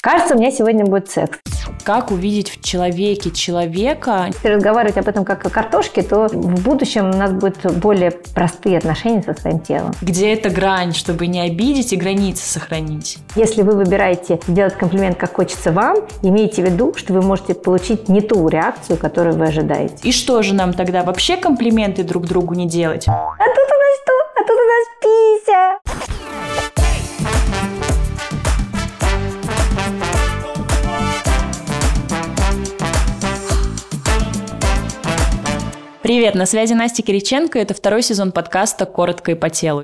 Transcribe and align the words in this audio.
Кажется, 0.00 0.34
у 0.34 0.38
меня 0.38 0.50
сегодня 0.50 0.84
будет 0.84 1.10
секс. 1.10 1.38
Как 1.84 2.10
увидеть 2.10 2.50
в 2.50 2.62
человеке 2.62 3.30
человека? 3.30 4.26
Если 4.28 4.48
разговаривать 4.48 4.96
об 4.98 5.08
этом 5.08 5.24
как 5.24 5.44
о 5.46 5.50
картошке, 5.50 6.02
то 6.02 6.28
в 6.28 6.62
будущем 6.62 7.10
у 7.10 7.16
нас 7.16 7.32
будут 7.32 7.58
более 7.76 8.10
простые 8.10 8.78
отношения 8.78 9.22
со 9.22 9.34
своим 9.34 9.60
телом. 9.60 9.92
Где 10.02 10.32
эта 10.32 10.50
грань, 10.50 10.94
чтобы 10.94 11.26
не 11.26 11.40
обидеть 11.40 11.92
и 11.92 11.96
границы 11.96 12.44
сохранить? 12.46 13.18
Если 13.36 13.62
вы 13.62 13.72
выбираете 13.72 14.40
делать 14.48 14.74
комплимент, 14.74 15.16
как 15.16 15.36
хочется 15.36 15.72
вам, 15.72 15.96
имейте 16.22 16.62
в 16.62 16.66
виду, 16.66 16.94
что 16.96 17.12
вы 17.12 17.22
можете 17.22 17.54
получить 17.54 18.08
не 18.08 18.20
ту 18.20 18.48
реакцию, 18.48 18.98
которую 18.98 19.36
вы 19.36 19.46
ожидаете. 19.46 19.96
И 20.02 20.12
что 20.12 20.42
же 20.42 20.54
нам 20.54 20.72
тогда 20.72 21.02
вообще 21.02 21.36
комплименты 21.36 22.02
друг 22.02 22.26
другу 22.26 22.54
не 22.54 22.66
делать? 22.66 23.06
А 23.08 23.12
тут 23.12 23.68
у 23.68 23.78
нас 23.78 23.98
что? 24.02 24.12
А 24.36 24.40
тут 24.40 24.50
у 24.50 24.66
нас 24.66 24.86
пися. 25.00 26.17
Привет, 36.08 36.34
на 36.34 36.46
связи 36.46 36.72
Настя 36.72 37.02
Кириченко, 37.02 37.58
это 37.58 37.74
второй 37.74 38.00
сезон 38.00 38.32
подкаста 38.32 38.86
«Коротко 38.86 39.32
и 39.32 39.34
по 39.34 39.50
телу». 39.50 39.82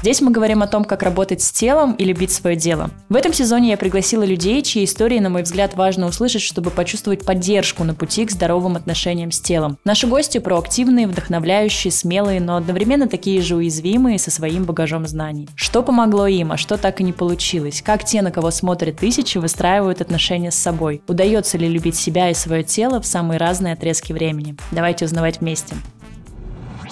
Здесь 0.00 0.20
мы 0.20 0.30
говорим 0.30 0.62
о 0.62 0.68
том, 0.68 0.84
как 0.84 1.02
работать 1.02 1.42
с 1.42 1.50
телом 1.50 1.94
и 1.94 2.04
любить 2.04 2.30
свое 2.30 2.54
дело. 2.54 2.90
В 3.08 3.16
этом 3.16 3.32
сезоне 3.32 3.70
я 3.70 3.76
пригласила 3.76 4.22
людей, 4.22 4.62
чьи 4.62 4.84
истории, 4.84 5.18
на 5.18 5.28
мой 5.28 5.42
взгляд, 5.42 5.74
важно 5.74 6.06
услышать, 6.06 6.42
чтобы 6.42 6.70
почувствовать 6.70 7.24
поддержку 7.24 7.82
на 7.82 7.94
пути 7.94 8.24
к 8.24 8.30
здоровым 8.30 8.76
отношениям 8.76 9.32
с 9.32 9.40
телом. 9.40 9.76
Наши 9.84 10.06
гости 10.06 10.38
проактивные, 10.38 11.08
вдохновляющие, 11.08 11.90
смелые, 11.90 12.40
но 12.40 12.56
одновременно 12.56 13.08
такие 13.08 13.42
же 13.42 13.56
уязвимые 13.56 14.20
со 14.20 14.30
своим 14.30 14.64
багажом 14.64 15.04
знаний. 15.08 15.48
Что 15.56 15.82
помогло 15.82 16.28
им, 16.28 16.52
а 16.52 16.56
что 16.56 16.76
так 16.76 17.00
и 17.00 17.04
не 17.04 17.12
получилось? 17.12 17.82
Как 17.82 18.04
те, 18.04 18.22
на 18.22 18.30
кого 18.30 18.52
смотрят 18.52 18.98
тысячи, 18.98 19.38
выстраивают 19.38 20.00
отношения 20.00 20.52
с 20.52 20.56
собой? 20.56 21.02
Удается 21.08 21.58
ли 21.58 21.66
любить 21.66 21.96
себя 21.96 22.30
и 22.30 22.34
свое 22.34 22.62
тело 22.62 23.00
в 23.00 23.06
самые 23.06 23.38
разные 23.38 23.72
отрезки 23.72 24.12
времени? 24.12 24.56
Давайте 24.70 25.06
узнавать 25.06 25.40
вместе. 25.40 25.74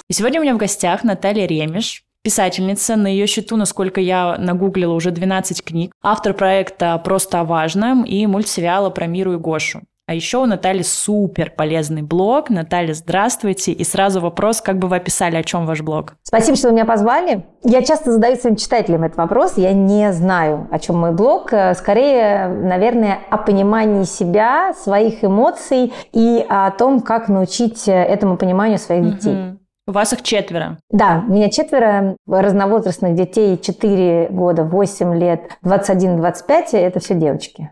И 0.09 0.13
сегодня 0.13 0.39
у 0.39 0.43
меня 0.43 0.55
в 0.55 0.57
гостях 0.57 1.03
Наталья 1.03 1.45
Ремеш, 1.45 2.03
писательница. 2.27 2.97
На 2.97 3.07
ее 3.07 3.25
счету, 3.25 3.55
насколько 3.55 4.01
я 4.01 4.35
нагуглила, 4.37 4.91
уже 4.91 5.11
12 5.11 5.63
книг. 5.63 5.93
Автор 6.03 6.33
проекта 6.33 6.97
«Просто 6.97 7.39
о 7.39 7.45
важном» 7.45 8.03
и 8.03 8.27
мультсериала 8.27 8.89
про 8.89 9.07
Миру 9.07 9.31
и 9.31 9.37
Гошу. 9.37 9.83
А 10.07 10.13
еще 10.13 10.39
у 10.39 10.45
Натальи 10.45 10.81
супер 10.81 11.53
полезный 11.55 12.01
блог. 12.01 12.49
Наталья, 12.49 12.93
здравствуйте. 12.93 13.71
И 13.71 13.83
сразу 13.85 14.19
вопрос, 14.19 14.59
как 14.59 14.77
бы 14.77 14.89
вы 14.89 14.97
описали, 14.97 15.37
о 15.37 15.43
чем 15.43 15.65
ваш 15.65 15.81
блог? 15.81 16.15
Спасибо, 16.23 16.57
что 16.57 16.67
вы 16.67 16.73
меня 16.73 16.85
позвали. 16.85 17.45
Я 17.63 17.81
часто 17.81 18.11
задаю 18.11 18.35
своим 18.35 18.57
читателям 18.57 19.03
этот 19.03 19.17
вопрос. 19.17 19.57
Я 19.57 19.71
не 19.71 20.11
знаю, 20.11 20.67
о 20.69 20.79
чем 20.79 20.97
мой 20.97 21.13
блог. 21.13 21.53
Скорее, 21.75 22.49
наверное, 22.49 23.19
о 23.29 23.37
понимании 23.37 24.03
себя, 24.03 24.73
своих 24.73 25.23
эмоций 25.23 25.93
и 26.11 26.45
о 26.49 26.71
том, 26.71 26.99
как 26.99 27.29
научить 27.29 27.83
этому 27.87 28.35
пониманию 28.35 28.79
своих 28.79 29.15
детей. 29.15 29.33
Mm-hmm. 29.33 29.57
У 29.87 29.93
вас 29.93 30.11
их 30.11 30.21
четверо. 30.21 30.77
Да, 30.91 31.23
у 31.25 31.31
меня 31.31 31.49
четверо 31.49 32.17
разновозрастных 32.27 33.15
детей, 33.15 33.57
4 33.57 34.27
года, 34.31 34.63
8 34.63 35.17
лет, 35.17 35.57
21-25, 35.63 36.73
это 36.73 36.99
все 36.99 37.15
девочки. 37.15 37.69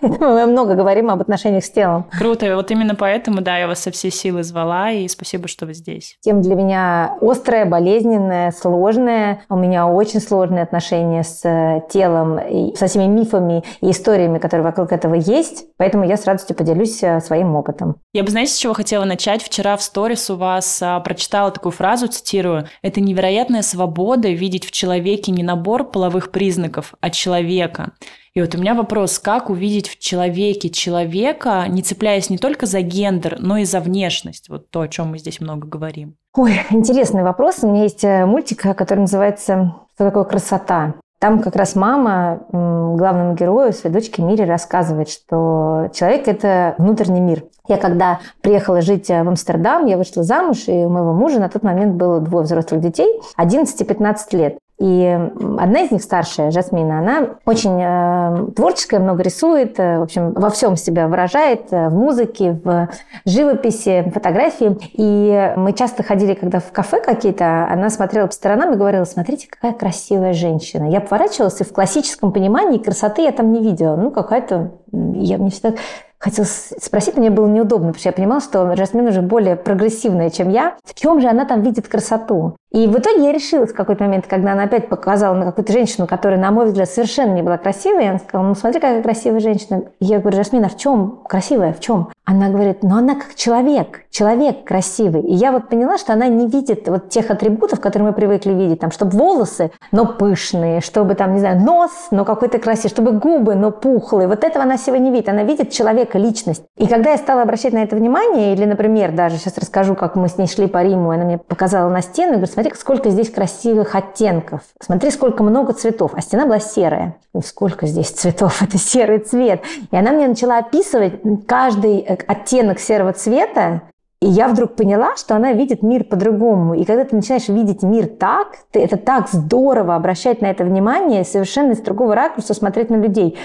Поэтому 0.00 0.34
мы 0.34 0.46
много 0.46 0.74
говорим 0.74 1.10
об 1.10 1.20
отношениях 1.20 1.64
с 1.64 1.70
телом. 1.70 2.06
Круто. 2.16 2.54
Вот 2.56 2.70
именно 2.70 2.94
поэтому, 2.94 3.40
да, 3.40 3.58
я 3.58 3.66
вас 3.66 3.80
со 3.80 3.90
всей 3.90 4.10
силы 4.10 4.42
звала, 4.42 4.90
и 4.90 5.08
спасибо, 5.08 5.48
что 5.48 5.66
вы 5.66 5.74
здесь. 5.74 6.16
Тем 6.20 6.40
для 6.42 6.54
меня 6.54 7.16
острая, 7.20 7.66
болезненная, 7.66 8.52
сложная. 8.52 9.42
У 9.48 9.56
меня 9.56 9.86
очень 9.86 10.20
сложные 10.20 10.62
отношения 10.62 11.24
с 11.24 11.44
э, 11.44 11.82
телом, 11.90 12.38
и 12.38 12.74
со 12.76 12.86
всеми 12.86 13.04
мифами 13.04 13.64
и 13.80 13.90
историями, 13.90 14.38
которые 14.38 14.64
вокруг 14.64 14.92
этого 14.92 15.14
есть. 15.14 15.66
Поэтому 15.76 16.04
я 16.04 16.16
с 16.16 16.24
радостью 16.24 16.56
поделюсь 16.56 17.02
э, 17.02 17.20
своим 17.20 17.54
опытом. 17.56 17.96
Я 18.12 18.22
бы, 18.22 18.30
знаете, 18.30 18.52
с 18.52 18.56
чего 18.56 18.74
хотела 18.74 19.04
начать? 19.04 19.42
Вчера 19.42 19.76
в 19.76 19.82
сторис 19.82 20.30
у 20.30 20.36
вас 20.36 20.80
а, 20.82 21.00
прочитала 21.00 21.50
такую 21.50 21.72
фразу, 21.72 22.06
цитирую, 22.08 22.66
«Это 22.82 23.00
невероятная 23.00 23.62
свобода 23.62 24.28
видеть 24.28 24.64
в 24.64 24.72
человеке 24.72 25.32
не 25.32 25.42
набор 25.42 25.84
половых 25.84 26.30
признаков, 26.30 26.94
а 27.00 27.10
человека». 27.10 27.92
И 28.38 28.40
вот 28.40 28.54
у 28.54 28.58
меня 28.58 28.76
вопрос, 28.76 29.18
как 29.18 29.50
увидеть 29.50 29.88
в 29.88 29.98
человеке 29.98 30.70
человека, 30.70 31.64
не 31.68 31.82
цепляясь 31.82 32.30
не 32.30 32.38
только 32.38 32.66
за 32.66 32.82
гендер, 32.82 33.38
но 33.40 33.56
и 33.56 33.64
за 33.64 33.80
внешность, 33.80 34.48
вот 34.48 34.70
то, 34.70 34.82
о 34.82 34.88
чем 34.88 35.10
мы 35.10 35.18
здесь 35.18 35.40
много 35.40 35.66
говорим? 35.66 36.14
Ой, 36.36 36.52
интересный 36.70 37.24
вопрос. 37.24 37.64
У 37.64 37.68
меня 37.68 37.82
есть 37.82 38.04
э, 38.04 38.24
мультик, 38.26 38.60
который 38.76 39.00
называется 39.00 39.74
«Что 39.96 40.04
такое 40.04 40.22
красота?». 40.22 40.94
Там 41.18 41.40
как 41.40 41.56
раз 41.56 41.74
мама 41.74 42.46
главному 42.52 43.34
герою, 43.34 43.72
своей 43.72 43.92
дочке 43.92 44.22
Мире, 44.22 44.44
рассказывает, 44.44 45.08
что 45.08 45.90
человек– 45.92 46.22
это 46.28 46.76
внутренний 46.78 47.20
мир. 47.20 47.42
Я 47.66 47.76
когда 47.76 48.20
приехала 48.40 48.82
жить 48.82 49.10
э, 49.10 49.24
в 49.24 49.28
Амстердам, 49.28 49.86
я 49.86 49.96
вышла 49.96 50.22
замуж, 50.22 50.68
и 50.68 50.84
у 50.84 50.88
моего 50.88 51.12
мужа 51.12 51.40
на 51.40 51.48
тот 51.48 51.64
момент 51.64 51.96
было 51.96 52.20
двое 52.20 52.44
взрослых 52.44 52.80
детей, 52.82 53.20
11 53.34 53.80
и 53.80 53.84
15 53.84 54.32
лет. 54.34 54.58
И 54.78 55.18
одна 55.58 55.80
из 55.80 55.90
них 55.90 56.02
старшая, 56.04 56.52
Жасмина, 56.52 57.00
она 57.00 57.30
очень 57.44 57.80
э, 57.82 58.52
творческая, 58.54 59.00
много 59.00 59.24
рисует, 59.24 59.78
э, 59.80 59.98
в 59.98 60.02
общем, 60.02 60.32
во 60.34 60.50
всем 60.50 60.76
себя 60.76 61.08
выражает, 61.08 61.72
э, 61.72 61.88
в 61.88 61.94
музыке, 61.94 62.60
в 62.62 62.88
живописи, 63.24 64.08
фотографии. 64.14 64.78
И 64.92 65.52
мы 65.56 65.72
часто 65.72 66.04
ходили, 66.04 66.34
когда 66.34 66.60
в 66.60 66.70
кафе 66.70 67.00
какие-то, 67.00 67.66
она 67.68 67.90
смотрела 67.90 68.28
по 68.28 68.32
сторонам 68.32 68.72
и 68.72 68.76
говорила, 68.76 69.02
смотрите, 69.02 69.48
какая 69.50 69.72
красивая 69.72 70.32
женщина. 70.32 70.88
Я 70.88 71.00
поворачивалась, 71.00 71.60
и 71.60 71.64
в 71.64 71.72
классическом 71.72 72.30
понимании 72.30 72.78
красоты 72.78 73.22
я 73.22 73.32
там 73.32 73.52
не 73.52 73.60
видела. 73.60 73.96
Ну, 73.96 74.12
какая-то... 74.12 74.74
Я 74.92 75.38
мне 75.38 75.50
всегда 75.50 75.74
хотела 76.18 76.46
спросить, 76.46 77.16
мне 77.16 77.30
было 77.30 77.46
неудобно, 77.46 77.88
потому 77.88 78.00
что 78.00 78.08
я 78.08 78.12
понимала, 78.12 78.40
что 78.40 78.76
Жасмин 78.76 79.06
уже 79.06 79.22
более 79.22 79.56
прогрессивная, 79.56 80.30
чем 80.30 80.50
я. 80.50 80.76
В 80.84 80.94
чем 80.94 81.20
же 81.20 81.28
она 81.28 81.44
там 81.44 81.62
видит 81.62 81.88
красоту? 81.88 82.56
И 82.70 82.86
в 82.86 82.98
итоге 82.98 83.24
я 83.24 83.32
решилась 83.32 83.72
в 83.72 83.74
какой-то 83.74 84.04
момент, 84.04 84.26
когда 84.26 84.52
она 84.52 84.64
опять 84.64 84.88
показала 84.88 85.34
на 85.34 85.46
какую-то 85.46 85.72
женщину, 85.72 86.06
которая, 86.06 86.38
на 86.38 86.50
мой 86.50 86.66
взгляд, 86.66 86.88
совершенно 86.88 87.32
не 87.32 87.42
была 87.42 87.56
красивой, 87.56 88.08
она 88.08 88.18
сказала, 88.18 88.48
ну 88.48 88.54
смотри, 88.54 88.80
какая 88.80 89.02
красивая 89.02 89.40
женщина. 89.40 89.84
Я 90.00 90.18
говорю, 90.18 90.36
Жасмин, 90.36 90.64
а 90.64 90.68
в 90.68 90.76
чем 90.76 91.20
красивая, 91.26 91.72
в 91.72 91.80
чем? 91.80 92.10
Она 92.30 92.50
говорит, 92.50 92.82
ну 92.82 92.94
она 92.98 93.14
как 93.14 93.34
человек, 93.36 94.02
человек 94.10 94.62
красивый. 94.64 95.22
И 95.22 95.32
я 95.32 95.50
вот 95.50 95.70
поняла, 95.70 95.96
что 95.96 96.12
она 96.12 96.28
не 96.28 96.46
видит 96.46 96.86
вот 96.86 97.08
тех 97.08 97.30
атрибутов, 97.30 97.80
которые 97.80 98.10
мы 98.10 98.14
привыкли 98.14 98.52
видеть, 98.52 98.80
там, 98.80 98.90
чтобы 98.90 99.16
волосы, 99.16 99.70
но 99.92 100.04
пышные, 100.04 100.82
чтобы 100.82 101.14
там, 101.14 101.32
не 101.32 101.40
знаю, 101.40 101.58
нос, 101.58 101.90
но 102.10 102.26
какой-то 102.26 102.58
красивый, 102.58 102.90
чтобы 102.90 103.12
губы, 103.12 103.54
но 103.54 103.70
пухлые. 103.70 104.28
Вот 104.28 104.44
этого 104.44 104.64
она 104.64 104.76
сегодня 104.76 105.04
не 105.04 105.10
видит. 105.12 105.30
Она 105.30 105.42
видит 105.42 105.70
человека, 105.70 106.18
личность. 106.18 106.64
И 106.76 106.86
когда 106.86 107.12
я 107.12 107.16
стала 107.16 107.40
обращать 107.40 107.72
на 107.72 107.82
это 107.82 107.96
внимание, 107.96 108.52
или, 108.52 108.66
например, 108.66 109.12
даже 109.12 109.38
сейчас 109.38 109.56
расскажу, 109.56 109.94
как 109.94 110.14
мы 110.14 110.28
с 110.28 110.36
ней 110.36 110.48
шли 110.48 110.66
по 110.66 110.82
Риму, 110.82 111.12
она 111.12 111.24
мне 111.24 111.38
показала 111.38 111.88
на 111.88 112.02
стену, 112.02 112.32
и 112.32 112.36
говорит, 112.36 112.52
смотри, 112.52 112.72
сколько 112.76 113.08
здесь 113.08 113.30
красивых 113.30 113.94
оттенков. 113.94 114.60
Смотри, 114.82 115.10
сколько 115.12 115.42
много 115.42 115.72
цветов. 115.72 116.10
А 116.14 116.20
стена 116.20 116.44
была 116.44 116.58
серая. 116.58 117.16
И 117.34 117.40
сколько 117.40 117.86
здесь 117.86 118.10
цветов? 118.10 118.60
Это 118.62 118.76
серый 118.76 119.20
цвет. 119.20 119.62
И 119.90 119.96
она 119.96 120.12
мне 120.12 120.28
начала 120.28 120.58
описывать 120.58 121.14
каждый 121.46 122.17
э, 122.22 122.24
оттенок 122.26 122.78
серого 122.78 123.12
цвета, 123.12 123.82
и 124.20 124.26
я 124.26 124.48
вдруг 124.48 124.74
поняла, 124.74 125.16
что 125.16 125.36
она 125.36 125.52
видит 125.52 125.82
мир 125.82 126.02
по-другому. 126.04 126.74
И 126.74 126.84
когда 126.84 127.04
ты 127.04 127.14
начинаешь 127.14 127.48
видеть 127.48 127.82
мир 127.82 128.06
так, 128.06 128.56
ты, 128.72 128.80
это 128.80 128.96
так 128.96 129.28
здорово 129.28 129.94
обращать 129.94 130.40
на 130.40 130.46
это 130.46 130.64
внимание, 130.64 131.24
совершенно 131.24 131.72
из 131.72 131.80
другого 131.80 132.16
ракурса 132.16 132.52
смотреть 132.52 132.90
на 132.90 132.96
людей. 132.96 133.38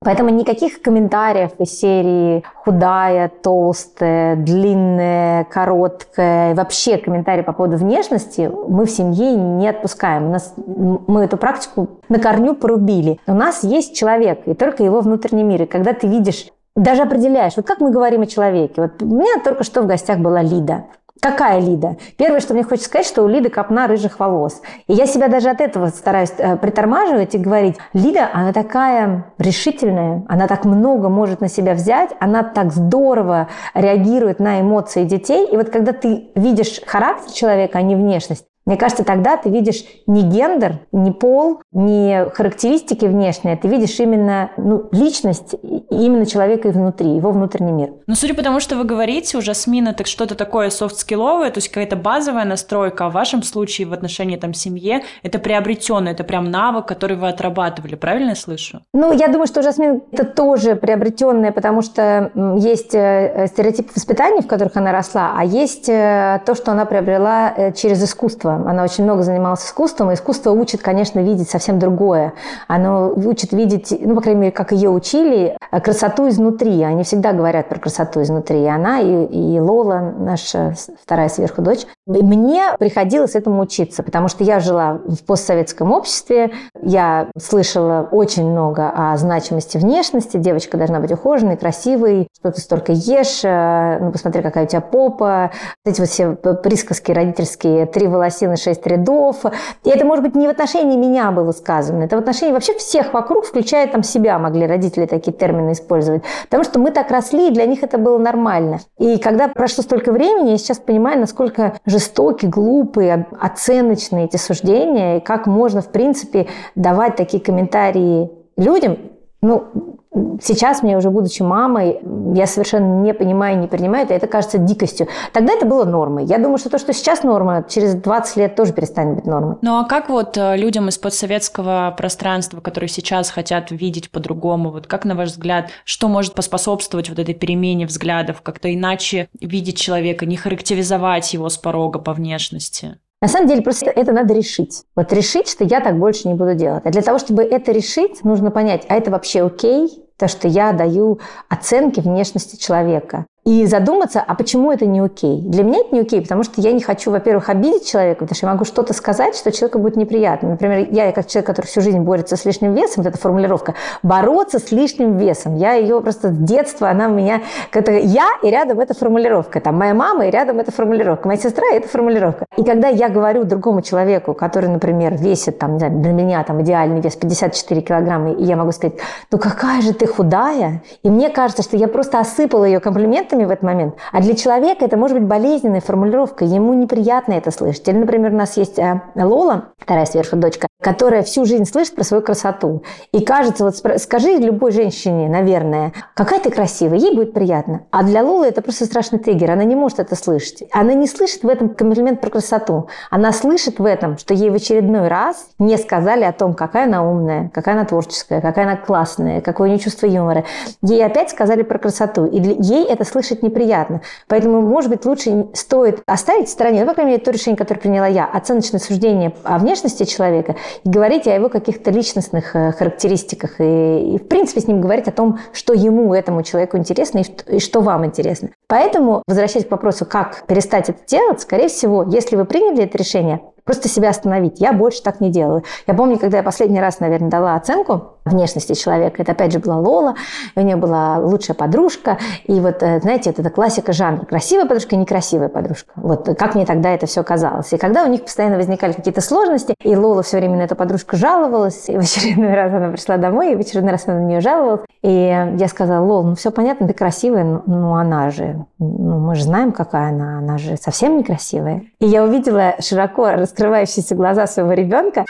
Поэтому 0.00 0.30
никаких 0.30 0.80
комментариев 0.80 1.50
из 1.58 1.76
серии 1.78 2.44
худая, 2.64 3.28
толстая, 3.28 4.36
длинная, 4.36 5.44
короткая, 5.44 6.54
вообще 6.54 6.98
комментарии 6.98 7.42
по 7.42 7.52
поводу 7.52 7.78
внешности 7.78 8.48
мы 8.68 8.86
в 8.86 8.90
семье 8.90 9.32
не 9.34 9.68
отпускаем. 9.68 10.26
У 10.26 10.30
нас, 10.30 10.54
мы 10.66 11.24
эту 11.24 11.36
практику 11.36 11.88
на 12.08 12.20
корню 12.20 12.54
порубили. 12.54 13.18
У 13.26 13.34
нас 13.34 13.64
есть 13.64 13.96
человек, 13.96 14.42
и 14.46 14.54
только 14.54 14.84
его 14.84 15.00
внутренний 15.00 15.42
мир. 15.42 15.62
И 15.62 15.66
когда 15.66 15.92
ты 15.92 16.06
видишь 16.06 16.46
даже 16.78 17.02
определяешь, 17.02 17.54
вот 17.56 17.66
как 17.66 17.80
мы 17.80 17.90
говорим 17.90 18.22
о 18.22 18.26
человеке. 18.26 18.82
Вот 18.82 19.02
у 19.02 19.06
меня 19.06 19.42
только 19.42 19.64
что 19.64 19.82
в 19.82 19.86
гостях 19.86 20.18
была 20.18 20.42
Лида. 20.42 20.84
Какая 21.20 21.60
Лида? 21.60 21.96
Первое, 22.16 22.38
что 22.38 22.54
мне 22.54 22.62
хочется 22.62 22.88
сказать, 22.88 23.06
что 23.06 23.24
у 23.24 23.28
Лиды 23.28 23.48
копна 23.48 23.88
рыжих 23.88 24.20
волос. 24.20 24.62
И 24.86 24.92
я 24.92 25.06
себя 25.06 25.26
даже 25.26 25.50
от 25.50 25.60
этого 25.60 25.88
стараюсь 25.88 26.32
э, 26.38 26.56
притормаживать 26.56 27.34
и 27.34 27.38
говорить, 27.38 27.76
Лида, 27.92 28.28
она 28.32 28.52
такая 28.52 29.26
решительная, 29.36 30.24
она 30.28 30.46
так 30.46 30.64
много 30.64 31.08
может 31.08 31.40
на 31.40 31.48
себя 31.48 31.74
взять, 31.74 32.10
она 32.20 32.44
так 32.44 32.72
здорово 32.72 33.48
реагирует 33.74 34.38
на 34.38 34.60
эмоции 34.60 35.02
детей. 35.02 35.48
И 35.50 35.56
вот 35.56 35.70
когда 35.70 35.92
ты 35.92 36.28
видишь 36.36 36.80
характер 36.86 37.32
человека, 37.32 37.78
а 37.78 37.82
не 37.82 37.96
внешность, 37.96 38.44
мне 38.68 38.76
кажется, 38.76 39.02
тогда 39.02 39.38
ты 39.38 39.48
видишь 39.48 39.82
не 40.06 40.20
гендер, 40.20 40.80
не 40.92 41.10
пол, 41.10 41.62
не 41.72 42.26
характеристики 42.32 43.04
внешние, 43.04 43.56
ты 43.56 43.68
видишь 43.68 44.00
именно 44.00 44.50
ну, 44.56 44.88
личность, 44.92 45.54
именно 45.90 46.24
человека 46.24 46.68
и 46.68 46.70
внутри, 46.70 47.14
его 47.14 47.30
внутренний 47.30 47.72
мир. 47.72 47.90
Ну, 48.06 48.14
судя 48.14 48.34
по 48.34 48.42
тому, 48.42 48.58
что 48.60 48.76
вы 48.76 48.84
говорите, 48.84 49.36
у 49.36 49.42
Жасмина 49.42 49.92
так 49.92 50.06
что-то 50.06 50.34
такое 50.34 50.70
софт-скилловое, 50.70 51.50
то 51.50 51.58
есть 51.58 51.68
какая-то 51.68 51.96
базовая 51.96 52.44
настройка, 52.44 53.06
а 53.06 53.10
в 53.10 53.12
вашем 53.12 53.42
случае 53.42 53.86
в 53.86 53.92
отношении 53.92 54.36
там 54.36 54.54
семье 54.54 55.02
это 55.22 55.38
приобретенное, 55.38 56.12
это 56.12 56.24
прям 56.24 56.50
навык, 56.50 56.86
который 56.86 57.16
вы 57.16 57.28
отрабатывали, 57.28 57.96
правильно 57.96 58.30
я 58.30 58.36
слышу? 58.36 58.80
Ну, 58.94 59.12
я 59.12 59.28
думаю, 59.28 59.46
что 59.46 59.62
Жасмин 59.62 60.02
это 60.10 60.24
тоже 60.24 60.74
приобретенное, 60.74 61.52
потому 61.52 61.82
что 61.82 62.32
есть 62.56 62.94
э, 62.94 63.46
стереотипы 63.48 63.92
воспитания, 63.94 64.40
в 64.40 64.46
которых 64.46 64.76
она 64.76 64.92
росла, 64.92 65.34
а 65.36 65.44
есть 65.44 65.88
э, 65.88 66.40
то, 66.46 66.54
что 66.54 66.72
она 66.72 66.86
приобрела 66.86 67.52
э, 67.54 67.72
через 67.72 68.02
искусство. 68.02 68.54
Она 68.54 68.84
очень 68.84 69.04
много 69.04 69.22
занималась 69.22 69.64
искусством, 69.66 70.10
и 70.10 70.14
искусство 70.14 70.52
учит, 70.52 70.80
конечно, 70.80 71.20
видеть 71.20 71.50
совсем 71.58 71.78
другое. 71.78 72.34
Оно 72.68 73.12
учит 73.14 73.52
видеть, 73.52 73.94
ну, 74.00 74.14
по 74.14 74.20
крайней 74.20 74.40
мере, 74.40 74.52
как 74.52 74.72
ее 74.72 74.90
учили, 74.90 75.56
красоту 75.82 76.28
изнутри. 76.28 76.82
Они 76.82 77.02
всегда 77.02 77.32
говорят 77.32 77.68
про 77.68 77.78
красоту 77.78 78.22
изнутри. 78.22 78.62
И 78.62 78.66
она, 78.66 79.00
и, 79.00 79.26
и 79.26 79.60
Лола, 79.60 80.14
наша 80.16 80.74
вторая 81.02 81.28
сверху 81.28 81.62
дочь. 81.62 81.86
Мне 82.08 82.74
приходилось 82.78 83.34
этому 83.34 83.60
учиться, 83.60 84.02
потому 84.02 84.28
что 84.28 84.42
я 84.42 84.60
жила 84.60 85.00
в 85.04 85.22
постсоветском 85.24 85.92
обществе, 85.92 86.52
я 86.80 87.28
слышала 87.38 88.08
очень 88.10 88.50
много 88.50 88.88
о 88.88 89.14
значимости 89.18 89.76
внешности. 89.76 90.38
Девочка 90.38 90.78
должна 90.78 91.00
быть 91.00 91.12
ухоженной, 91.12 91.58
красивой, 91.58 92.28
что 92.38 92.50
ты 92.50 92.62
столько 92.62 92.92
ешь, 92.92 93.44
э, 93.44 93.98
ну, 94.00 94.10
посмотри, 94.10 94.40
какая 94.40 94.64
у 94.64 94.66
тебя 94.66 94.80
попа. 94.80 95.50
Эти 95.84 96.00
вот 96.00 96.08
все 96.08 96.30
присказки 96.32 97.12
родительские, 97.12 97.84
три 97.84 98.06
волосины, 98.06 98.56
шесть 98.56 98.86
рядов. 98.86 99.44
И 99.84 99.90
это, 99.90 100.06
может 100.06 100.24
быть, 100.24 100.34
не 100.34 100.46
в 100.46 100.50
отношении 100.50 100.96
меня 100.96 101.30
было 101.30 101.52
сказано, 101.52 102.04
это 102.04 102.16
в 102.16 102.20
отношении 102.20 102.54
вообще 102.54 102.72
всех 102.72 103.12
вокруг, 103.12 103.44
включая 103.44 103.86
там 103.86 104.02
себя, 104.02 104.38
могли 104.38 104.66
родители 104.66 105.04
такие 105.04 105.32
термины 105.32 105.72
использовать. 105.72 106.22
Потому 106.44 106.64
что 106.64 106.78
мы 106.78 106.90
так 106.90 107.10
росли, 107.10 107.48
и 107.48 107.50
для 107.50 107.66
них 107.66 107.82
это 107.82 107.98
было 107.98 108.16
нормально. 108.16 108.78
И 108.98 109.18
когда 109.18 109.48
прошло 109.48 109.82
столько 109.82 110.10
времени, 110.10 110.52
я 110.52 110.56
сейчас 110.56 110.78
понимаю, 110.78 111.20
насколько 111.20 111.74
жестокие, 111.98 112.50
глупые, 112.50 113.26
оценочные 113.40 114.26
эти 114.26 114.36
суждения, 114.36 115.18
и 115.18 115.20
как 115.20 115.46
можно, 115.46 115.82
в 115.82 115.90
принципе, 115.90 116.46
давать 116.74 117.16
такие 117.16 117.42
комментарии 117.42 118.30
людям, 118.56 118.98
ну, 119.42 119.97
Сейчас 120.40 120.82
мне 120.82 120.96
уже 120.96 121.10
будучи 121.10 121.42
мамой, 121.42 122.00
я 122.34 122.46
совершенно 122.46 123.02
не 123.02 123.12
понимаю, 123.12 123.58
не 123.58 123.66
принимаю 123.66 124.04
это, 124.04 124.14
это 124.14 124.26
кажется 124.26 124.58
дикостью. 124.58 125.08
Тогда 125.32 125.52
это 125.52 125.66
было 125.66 125.84
нормой. 125.84 126.24
Я 126.24 126.38
думаю, 126.38 126.58
что 126.58 126.70
то, 126.70 126.78
что 126.78 126.92
сейчас 126.92 127.22
норма, 127.22 127.64
через 127.68 127.94
20 127.94 128.36
лет 128.36 128.56
тоже 128.56 128.72
перестанет 128.72 129.16
быть 129.16 129.26
нормой. 129.26 129.56
Ну 129.62 129.78
а 129.78 129.84
как 129.84 130.08
вот 130.08 130.36
э, 130.36 130.56
людям 130.56 130.88
из 130.88 130.98
подсоветского 130.98 131.94
пространства, 131.96 132.60
которые 132.60 132.88
сейчас 132.88 133.30
хотят 133.30 133.70
видеть 133.70 134.10
по-другому, 134.10 134.70
вот 134.70 134.86
как 134.86 135.04
на 135.04 135.14
ваш 135.14 135.30
взгляд, 135.30 135.70
что 135.84 136.08
может 136.08 136.34
поспособствовать 136.34 137.08
вот 137.10 137.18
этой 137.18 137.34
перемене 137.34 137.86
взглядов, 137.86 138.40
как-то 138.42 138.72
иначе 138.72 139.28
видеть 139.40 139.78
человека, 139.78 140.26
не 140.26 140.36
характеризовать 140.36 141.34
его 141.34 141.48
с 141.48 141.58
порога 141.58 141.98
по 141.98 142.12
внешности? 142.12 142.98
На 143.20 143.28
самом 143.28 143.48
деле 143.48 143.62
просто 143.62 143.90
это 143.90 144.12
надо 144.12 144.32
решить. 144.32 144.84
Вот 144.94 145.12
решить, 145.12 145.48
что 145.48 145.64
я 145.64 145.80
так 145.80 145.98
больше 145.98 146.28
не 146.28 146.34
буду 146.34 146.54
делать. 146.54 146.82
А 146.84 146.90
для 146.90 147.02
того, 147.02 147.18
чтобы 147.18 147.42
это 147.42 147.72
решить, 147.72 148.22
нужно 148.22 148.50
понять, 148.50 148.84
а 148.88 148.94
это 148.94 149.10
вообще 149.10 149.42
окей, 149.42 150.04
то, 150.16 150.28
что 150.28 150.46
я 150.48 150.72
даю 150.72 151.20
оценки 151.48 152.00
внешности 152.00 152.56
человека 152.56 153.26
и 153.48 153.64
задуматься, 153.64 154.22
а 154.26 154.34
почему 154.34 154.70
это 154.70 154.84
не 154.84 155.00
окей. 155.00 155.40
Для 155.40 155.62
меня 155.64 155.78
это 155.78 155.94
не 155.94 156.00
окей, 156.02 156.20
потому 156.20 156.42
что 156.42 156.60
я 156.60 156.70
не 156.72 156.82
хочу, 156.82 157.10
во-первых, 157.10 157.48
обидеть 157.48 157.88
человека, 157.88 158.26
потому 158.26 158.36
что 158.36 158.46
я 158.46 158.52
могу 158.52 158.66
что-то 158.66 158.92
сказать, 158.92 159.34
что 159.36 159.50
человеку 159.50 159.78
будет 159.78 159.96
неприятно. 159.96 160.50
Например, 160.50 160.86
я 160.90 161.12
как 161.12 161.26
человек, 161.28 161.46
который 161.46 161.64
всю 161.64 161.80
жизнь 161.80 162.00
борется 162.00 162.36
с 162.36 162.44
лишним 162.44 162.74
весом, 162.74 163.04
вот 163.04 163.06
эта 163.06 163.16
формулировка, 163.16 163.74
бороться 164.02 164.58
с 164.58 164.70
лишним 164.70 165.16
весом. 165.16 165.56
Я 165.56 165.72
ее 165.72 166.02
просто 166.02 166.28
с 166.28 166.36
детства, 166.36 166.90
она 166.90 167.08
у 167.08 167.12
меня, 167.12 167.40
как 167.70 167.88
я 167.88 168.26
и 168.42 168.50
рядом 168.50 168.80
эта 168.80 168.92
формулировка. 168.92 169.62
Там 169.62 169.76
моя 169.76 169.94
мама 169.94 170.26
и 170.26 170.30
рядом 170.30 170.58
эта 170.58 170.70
формулировка. 170.70 171.26
Моя 171.26 171.40
сестра 171.40 171.64
и 171.72 171.76
эта 171.76 171.88
формулировка. 171.88 172.44
И 172.58 172.62
когда 172.62 172.88
я 172.88 173.08
говорю 173.08 173.44
другому 173.44 173.80
человеку, 173.80 174.34
который, 174.34 174.68
например, 174.68 175.14
весит, 175.16 175.58
там, 175.58 175.78
знаю, 175.78 175.94
для 176.02 176.12
меня 176.12 176.44
там 176.44 176.60
идеальный 176.60 177.00
вес 177.00 177.16
54 177.16 177.80
килограмма, 177.80 178.32
и 178.32 178.44
я 178.44 178.56
могу 178.56 178.72
сказать, 178.72 178.98
ну 179.32 179.38
какая 179.38 179.80
же 179.80 179.94
ты 179.94 180.06
худая, 180.06 180.82
и 181.02 181.08
мне 181.08 181.30
кажется, 181.30 181.62
что 181.62 181.78
я 181.78 181.88
просто 181.88 182.18
осыпала 182.18 182.66
ее 182.66 182.80
комплиментами, 182.80 183.37
в 183.46 183.50
этот 183.50 183.62
момент. 183.62 183.94
А 184.12 184.20
для 184.20 184.34
человека 184.34 184.84
это 184.84 184.96
может 184.96 185.18
быть 185.18 185.26
болезненная 185.26 185.80
формулировка, 185.80 186.44
ему 186.44 186.74
неприятно 186.74 187.32
это 187.34 187.50
слышать. 187.50 187.86
Или, 187.88 187.98
например, 187.98 188.32
у 188.32 188.36
нас 188.36 188.56
есть 188.56 188.78
э, 188.78 189.02
Лола, 189.14 189.72
вторая 189.78 190.06
сверху 190.06 190.36
дочка, 190.36 190.68
которая 190.80 191.24
всю 191.24 191.44
жизнь 191.44 191.64
слышит 191.64 191.96
про 191.96 192.04
свою 192.04 192.22
красоту. 192.22 192.84
И 193.12 193.24
кажется, 193.24 193.64
вот 193.64 194.00
скажи 194.00 194.36
любой 194.36 194.70
женщине, 194.70 195.28
наверное, 195.28 195.92
какая 196.14 196.38
ты 196.38 196.50
красивая, 196.50 196.98
ей 196.98 197.16
будет 197.16 197.32
приятно. 197.32 197.82
А 197.90 198.04
для 198.04 198.22
Лолы 198.22 198.46
это 198.46 198.62
просто 198.62 198.84
страшный 198.84 199.18
триггер, 199.18 199.50
она 199.50 199.64
не 199.64 199.74
может 199.74 199.98
это 199.98 200.14
слышать. 200.14 200.62
Она 200.72 200.94
не 200.94 201.08
слышит 201.08 201.42
в 201.42 201.48
этом 201.48 201.70
комплимент 201.70 202.20
про 202.20 202.30
красоту. 202.30 202.88
Она 203.10 203.32
слышит 203.32 203.80
в 203.80 203.84
этом, 203.84 204.18
что 204.18 204.34
ей 204.34 204.50
в 204.50 204.54
очередной 204.54 205.08
раз 205.08 205.48
не 205.58 205.76
сказали 205.78 206.22
о 206.22 206.32
том, 206.32 206.54
какая 206.54 206.84
она 206.84 207.02
умная, 207.02 207.50
какая 207.52 207.74
она 207.74 207.84
творческая, 207.84 208.40
какая 208.40 208.64
она 208.64 208.76
классная, 208.76 209.40
какое 209.40 209.68
у 209.68 209.70
нее 209.70 209.80
чувство 209.80 210.06
юмора. 210.06 210.44
Ей 210.82 211.04
опять 211.04 211.30
сказали 211.30 211.62
про 211.62 211.78
красоту. 211.80 212.26
И 212.26 212.38
ей 212.38 212.84
это 212.84 213.04
слышать 213.04 213.42
неприятно. 213.42 214.02
Поэтому, 214.28 214.62
может 214.62 214.90
быть, 214.90 215.04
лучше 215.04 215.48
стоит 215.54 216.02
оставить 216.06 216.46
в 216.46 216.52
стороне, 216.52 216.82
ну, 216.82 216.86
по 216.86 216.94
крайней 216.94 217.12
мере, 217.12 217.24
то 217.24 217.32
решение, 217.32 217.56
которое 217.56 217.80
приняла 217.80 218.06
я, 218.06 218.26
оценочное 218.26 218.78
суждение 218.78 219.34
о 219.42 219.58
внешности 219.58 220.04
человека 220.04 220.54
и 220.84 220.88
говорить 220.88 221.26
о 221.26 221.34
его 221.34 221.48
каких-то 221.48 221.90
личностных 221.90 222.54
э, 222.54 222.72
характеристиках 222.72 223.60
и, 223.60 224.14
и, 224.14 224.18
в 224.18 224.28
принципе, 224.28 224.60
с 224.60 224.66
ним 224.66 224.80
говорить 224.80 225.08
о 225.08 225.12
том, 225.12 225.38
что 225.52 225.72
ему, 225.72 226.14
этому 226.14 226.42
человеку 226.42 226.76
интересно 226.76 227.18
и, 227.18 227.56
и 227.56 227.58
что 227.60 227.80
вам 227.80 228.06
интересно. 228.06 228.50
Поэтому, 228.66 229.22
возвращаясь 229.26 229.66
к 229.66 229.70
вопросу, 229.70 230.06
как 230.06 230.44
перестать 230.46 230.88
это 230.88 231.00
делать, 231.06 231.40
скорее 231.40 231.68
всего, 231.68 232.04
если 232.04 232.36
вы 232.36 232.44
приняли 232.44 232.84
это 232.84 232.98
решение, 232.98 233.40
Просто 233.68 233.86
себя 233.86 234.08
остановить. 234.08 234.62
Я 234.62 234.72
больше 234.72 235.02
так 235.02 235.20
не 235.20 235.30
делаю. 235.30 235.62
Я 235.86 235.92
помню, 235.92 236.18
когда 236.18 236.38
я 236.38 236.42
последний 236.42 236.80
раз, 236.80 237.00
наверное, 237.00 237.28
дала 237.28 237.54
оценку 237.54 238.14
внешности 238.24 238.72
человека, 238.72 239.20
это 239.20 239.32
опять 239.32 239.52
же 239.52 239.58
была 239.58 239.76
Лола, 239.76 240.14
у 240.56 240.60
нее 240.60 240.76
была 240.76 241.18
лучшая 241.18 241.54
подружка, 241.54 242.16
и 242.44 242.60
вот, 242.60 242.82
э, 242.82 243.00
знаете, 243.00 243.28
это, 243.28 243.50
классика 243.50 243.92
жанра. 243.92 244.24
Красивая 244.24 244.64
подружка 244.64 244.94
и 244.94 244.98
некрасивая 244.98 245.50
подружка. 245.50 245.92
Вот 245.96 246.34
как 246.38 246.54
мне 246.54 246.64
тогда 246.64 246.94
это 246.94 247.04
все 247.04 247.22
казалось. 247.22 247.70
И 247.74 247.76
когда 247.76 248.04
у 248.04 248.06
них 248.06 248.22
постоянно 248.22 248.56
возникали 248.56 248.92
какие-то 248.92 249.20
сложности, 249.20 249.74
и 249.82 249.94
Лола 249.94 250.22
все 250.22 250.38
время 250.38 250.56
на 250.56 250.62
эту 250.62 250.74
подружку 250.74 251.16
жаловалась, 251.16 251.90
и 251.90 251.96
в 251.98 252.00
очередной 252.00 252.54
раз 252.54 252.72
она 252.72 252.88
пришла 252.88 253.18
домой, 253.18 253.52
и 253.52 253.56
в 253.56 253.60
очередной 253.60 253.92
раз 253.92 254.08
она 254.08 254.20
на 254.20 254.24
нее 254.24 254.40
жаловалась, 254.40 254.80
и 255.02 255.10
я 255.10 255.68
сказала, 255.68 256.04
Лол, 256.04 256.24
ну 256.24 256.34
все 256.36 256.50
понятно, 256.50 256.88
ты 256.88 256.94
красивая, 256.94 257.44
но 257.44 257.62
ну 257.66 257.94
она 257.94 258.30
же, 258.30 258.64
ну 258.78 259.18
мы 259.18 259.34
же 259.34 259.44
знаем, 259.44 259.72
какая 259.72 260.08
она, 260.08 260.38
она 260.38 260.56
же 260.58 260.76
совсем 260.76 261.18
некрасивая. 261.18 261.82
И 262.00 262.06
я 262.06 262.24
увидела 262.24 262.74
широко 262.80 263.32
раскрывающиеся 263.58 264.14
глаза 264.14 264.46
своего 264.46 264.72
ребенка. 264.72 265.24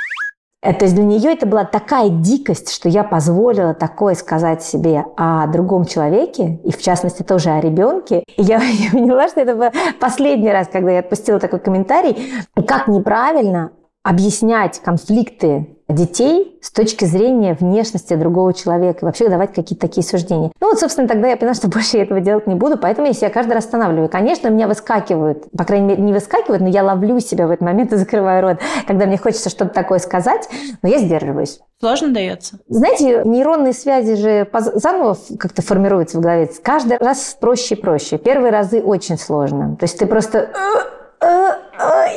Э, 0.63 0.75
то 0.75 0.85
есть 0.85 0.95
для 0.95 1.05
нее 1.05 1.33
это 1.33 1.47
была 1.47 1.65
такая 1.65 2.11
дикость, 2.11 2.71
что 2.73 2.89
я 2.89 3.05
позволила 3.05 3.75
такое 3.75 4.15
сказать 4.15 4.63
себе 4.63 5.05
о 5.17 5.47
другом 5.47 5.87
человеке, 5.87 6.61
и 6.65 6.73
в 6.73 6.83
частности 6.83 7.23
тоже 7.23 7.51
о 7.51 7.61
ребенке. 7.61 8.25
И 8.37 8.43
я, 8.43 8.59
я 8.63 8.91
поняла, 8.91 9.29
что 9.29 9.41
это 9.41 9.55
был 9.55 9.71
последний 10.01 10.51
раз, 10.51 10.69
когда 10.71 10.91
я 10.91 11.01
отпустила 11.01 11.41
такой 11.41 11.61
комментарий, 11.61 12.45
как 12.67 12.89
неправильно 12.89 13.73
объяснять 14.03 14.81
конфликты 14.81 15.78
детей 15.89 16.59
с 16.61 16.71
точки 16.71 17.05
зрения 17.07 17.57
внешности 17.59 18.15
другого 18.15 18.53
человека 18.53 19.01
и 19.03 19.05
вообще 19.05 19.29
давать 19.29 19.55
какие-то 19.55 19.87
такие 19.87 20.05
суждения. 20.05 20.53
Ну 20.61 20.69
вот, 20.69 20.79
собственно, 20.79 21.09
тогда 21.09 21.29
я 21.29 21.37
поняла, 21.37 21.55
что 21.55 21.69
больше 21.69 21.97
я 21.97 22.03
этого 22.03 22.21
делать 22.21 22.47
не 22.47 22.55
буду, 22.55 22.77
поэтому 22.77 23.07
я 23.07 23.15
себя 23.15 23.31
каждый 23.31 23.55
раз 23.55 23.65
останавливаю. 23.65 24.09
Конечно, 24.09 24.51
у 24.51 24.53
меня 24.53 24.69
выскакивают, 24.69 25.51
по 25.57 25.65
крайней 25.65 25.87
мере, 25.87 26.03
не 26.03 26.13
выскакивают, 26.13 26.61
но 26.61 26.69
я 26.69 26.85
ловлю 26.85 27.21
себя 27.21 27.47
в 27.47 27.51
этот 27.51 27.63
момент 27.63 27.93
и 27.93 27.97
закрываю 27.97 28.43
рот, 28.43 28.59
когда 28.87 29.07
мне 29.07 29.17
хочется 29.17 29.51
что-то 29.51 29.73
такое 29.73 29.99
сказать, 29.99 30.49
но 30.83 30.89
я 30.89 30.99
сдерживаюсь. 30.99 31.61
Сложно 31.81 32.13
дается? 32.13 32.59
Знаете, 32.69 33.23
нейронные 33.25 33.73
связи 33.73 34.17
же 34.17 34.49
заново 34.75 35.17
как-то 35.39 35.63
формируются 35.63 36.19
в 36.19 36.21
голове. 36.21 36.51
Каждый 36.63 36.99
раз 36.99 37.37
проще 37.41 37.77
и 37.77 37.81
проще. 37.81 38.19
Первые 38.19 38.51
разы 38.51 38.83
очень 38.83 39.17
сложно. 39.17 39.77
То 39.77 39.85
есть 39.85 39.97
ты 39.99 40.07
просто 40.07 40.51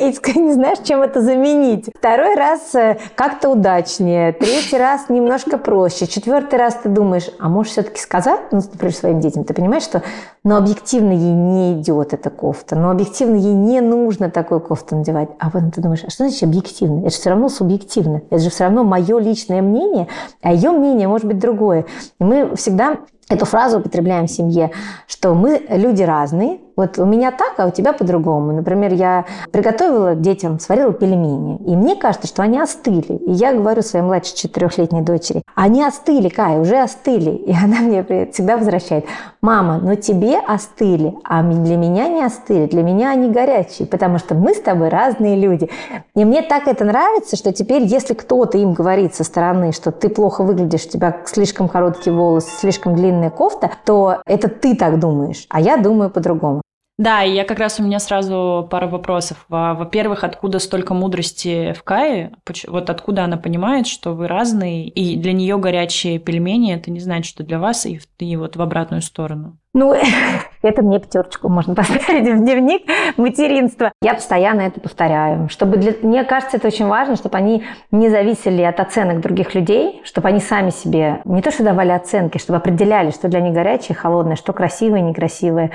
и 0.00 0.38
не 0.38 0.52
знаешь, 0.52 0.78
чем 0.82 1.02
это 1.02 1.20
заменить. 1.20 1.90
Второй 1.96 2.34
раз 2.34 2.74
э, 2.74 2.98
как-то 3.14 3.50
удачнее, 3.50 4.32
третий 4.32 4.78
раз 4.78 5.08
немножко 5.08 5.58
проще, 5.58 6.06
четвертый 6.06 6.58
раз 6.58 6.78
ты 6.82 6.88
думаешь, 6.88 7.30
а 7.38 7.48
можешь 7.48 7.72
все-таки 7.72 8.00
сказать, 8.00 8.40
ну, 8.50 8.58
например, 8.58 8.94
своим 8.94 9.20
детям, 9.20 9.44
ты 9.44 9.54
понимаешь, 9.54 9.84
что 9.84 10.02
но 10.44 10.56
ну, 10.56 10.56
объективно 10.56 11.12
ей 11.12 11.32
не 11.32 11.74
идет 11.74 12.14
эта 12.14 12.28
кофта, 12.28 12.74
но 12.74 12.90
объективно 12.90 13.36
ей 13.36 13.54
не 13.54 13.80
нужно 13.80 14.28
такую 14.28 14.60
кофту 14.60 14.96
надевать. 14.96 15.28
А 15.38 15.50
потом 15.50 15.70
ты 15.70 15.80
думаешь, 15.80 16.02
а 16.04 16.10
что 16.10 16.24
значит 16.24 16.42
объективно? 16.42 17.00
Это 17.02 17.10
же 17.10 17.16
все 17.16 17.30
равно 17.30 17.48
субъективно. 17.48 18.22
Это 18.28 18.42
же 18.42 18.50
все 18.50 18.64
равно 18.64 18.82
мое 18.82 19.20
личное 19.20 19.62
мнение, 19.62 20.08
а 20.42 20.52
ее 20.52 20.72
мнение 20.72 21.06
может 21.06 21.28
быть 21.28 21.38
другое. 21.38 21.86
И 22.18 22.24
мы 22.24 22.56
всегда 22.56 22.98
эту 23.28 23.44
фразу 23.44 23.78
употребляем 23.78 24.26
в 24.26 24.30
семье, 24.30 24.70
что 25.06 25.34
мы 25.34 25.62
люди 25.68 26.02
разные, 26.02 26.58
вот 26.76 26.98
у 26.98 27.04
меня 27.04 27.30
так, 27.30 27.54
а 27.58 27.66
у 27.66 27.70
тебя 27.70 27.92
по-другому. 27.92 28.52
Например, 28.52 28.92
я 28.92 29.26
приготовила 29.50 30.14
детям, 30.14 30.58
сварила 30.58 30.92
пельмени, 30.92 31.58
и 31.66 31.76
мне 31.76 31.96
кажется, 31.96 32.26
что 32.26 32.42
они 32.42 32.58
остыли. 32.58 33.12
И 33.12 33.32
я 33.32 33.52
говорю 33.52 33.82
своей 33.82 34.04
младшей 34.04 34.36
четырехлетней 34.36 35.02
дочери, 35.02 35.42
они 35.54 35.84
остыли, 35.84 36.28
Кай, 36.28 36.58
уже 36.58 36.78
остыли. 36.78 37.30
И 37.30 37.52
она 37.52 37.80
мне 37.80 38.02
всегда 38.32 38.56
возвращает, 38.56 39.04
мама, 39.42 39.78
но 39.82 39.96
тебе 39.96 40.38
остыли, 40.38 41.14
а 41.24 41.42
для 41.42 41.76
меня 41.76 42.08
не 42.08 42.24
остыли, 42.24 42.66
для 42.66 42.82
меня 42.82 43.10
они 43.10 43.30
горячие, 43.30 43.86
потому 43.86 44.18
что 44.18 44.34
мы 44.34 44.54
с 44.54 44.60
тобой 44.60 44.88
разные 44.88 45.36
люди. 45.36 45.68
И 46.14 46.24
мне 46.24 46.42
так 46.42 46.68
это 46.68 46.84
нравится, 46.84 47.36
что 47.36 47.52
теперь, 47.52 47.82
если 47.82 48.14
кто-то 48.14 48.56
им 48.56 48.72
говорит 48.72 49.14
со 49.14 49.24
стороны, 49.24 49.72
что 49.72 49.92
ты 49.92 50.08
плохо 50.08 50.42
выглядишь, 50.42 50.86
у 50.86 50.88
тебя 50.88 51.18
слишком 51.26 51.68
короткие 51.68 52.16
волосы, 52.16 52.48
слишком 52.58 52.94
длинная 53.12 53.30
кофта, 53.30 53.70
то 53.84 54.22
это 54.26 54.48
ты 54.48 54.74
так 54.74 54.98
думаешь, 54.98 55.46
а 55.48 55.60
я 55.60 55.76
думаю 55.76 56.10
по-другому. 56.10 56.62
Да, 56.98 57.24
и 57.24 57.34
я 57.34 57.44
как 57.44 57.58
раз 57.58 57.80
у 57.80 57.82
меня 57.82 57.98
сразу 57.98 58.68
пара 58.70 58.86
вопросов. 58.86 59.44
Во-первых, 59.48 60.24
откуда 60.24 60.58
столько 60.58 60.94
мудрости 60.94 61.72
в 61.72 61.82
Кае? 61.82 62.32
Вот 62.68 62.90
откуда 62.90 63.24
она 63.24 63.38
понимает, 63.38 63.86
что 63.86 64.12
вы 64.12 64.28
разные, 64.28 64.88
и 64.88 65.16
для 65.16 65.32
нее 65.32 65.56
горячие 65.58 66.18
пельмени 66.18 66.74
это 66.74 66.90
не 66.90 67.00
значит, 67.00 67.26
что 67.26 67.44
для 67.44 67.58
вас, 67.58 67.86
и, 67.86 67.98
и 68.18 68.36
вот 68.36 68.56
в 68.56 68.62
обратную 68.62 69.02
сторону. 69.02 69.58
Ну, 69.74 69.94
это 70.62 70.82
мне 70.82 71.00
пятерочку 71.00 71.48
можно 71.48 71.74
поставить 71.74 72.28
в 72.28 72.38
дневник 72.38 72.82
материнства. 73.16 73.92
Я 74.02 74.14
постоянно 74.14 74.62
это 74.62 74.80
повторяю. 74.80 75.48
Чтобы 75.48 75.78
для... 75.78 75.94
Мне 76.02 76.24
кажется, 76.24 76.58
это 76.58 76.68
очень 76.68 76.86
важно, 76.86 77.16
чтобы 77.16 77.38
они 77.38 77.64
не 77.90 78.10
зависели 78.10 78.62
от 78.62 78.80
оценок 78.80 79.20
других 79.20 79.54
людей, 79.54 80.02
чтобы 80.04 80.28
они 80.28 80.40
сами 80.40 80.70
себе 80.70 81.22
не 81.24 81.40
то 81.40 81.50
что 81.50 81.64
давали 81.64 81.90
оценки, 81.90 82.36
чтобы 82.36 82.58
определяли, 82.58 83.10
что 83.10 83.28
для 83.28 83.40
них 83.40 83.54
горячее, 83.54 83.96
холодное, 83.96 84.36
что 84.36 84.52
красивое, 84.52 85.00
некрасивое. 85.00 85.70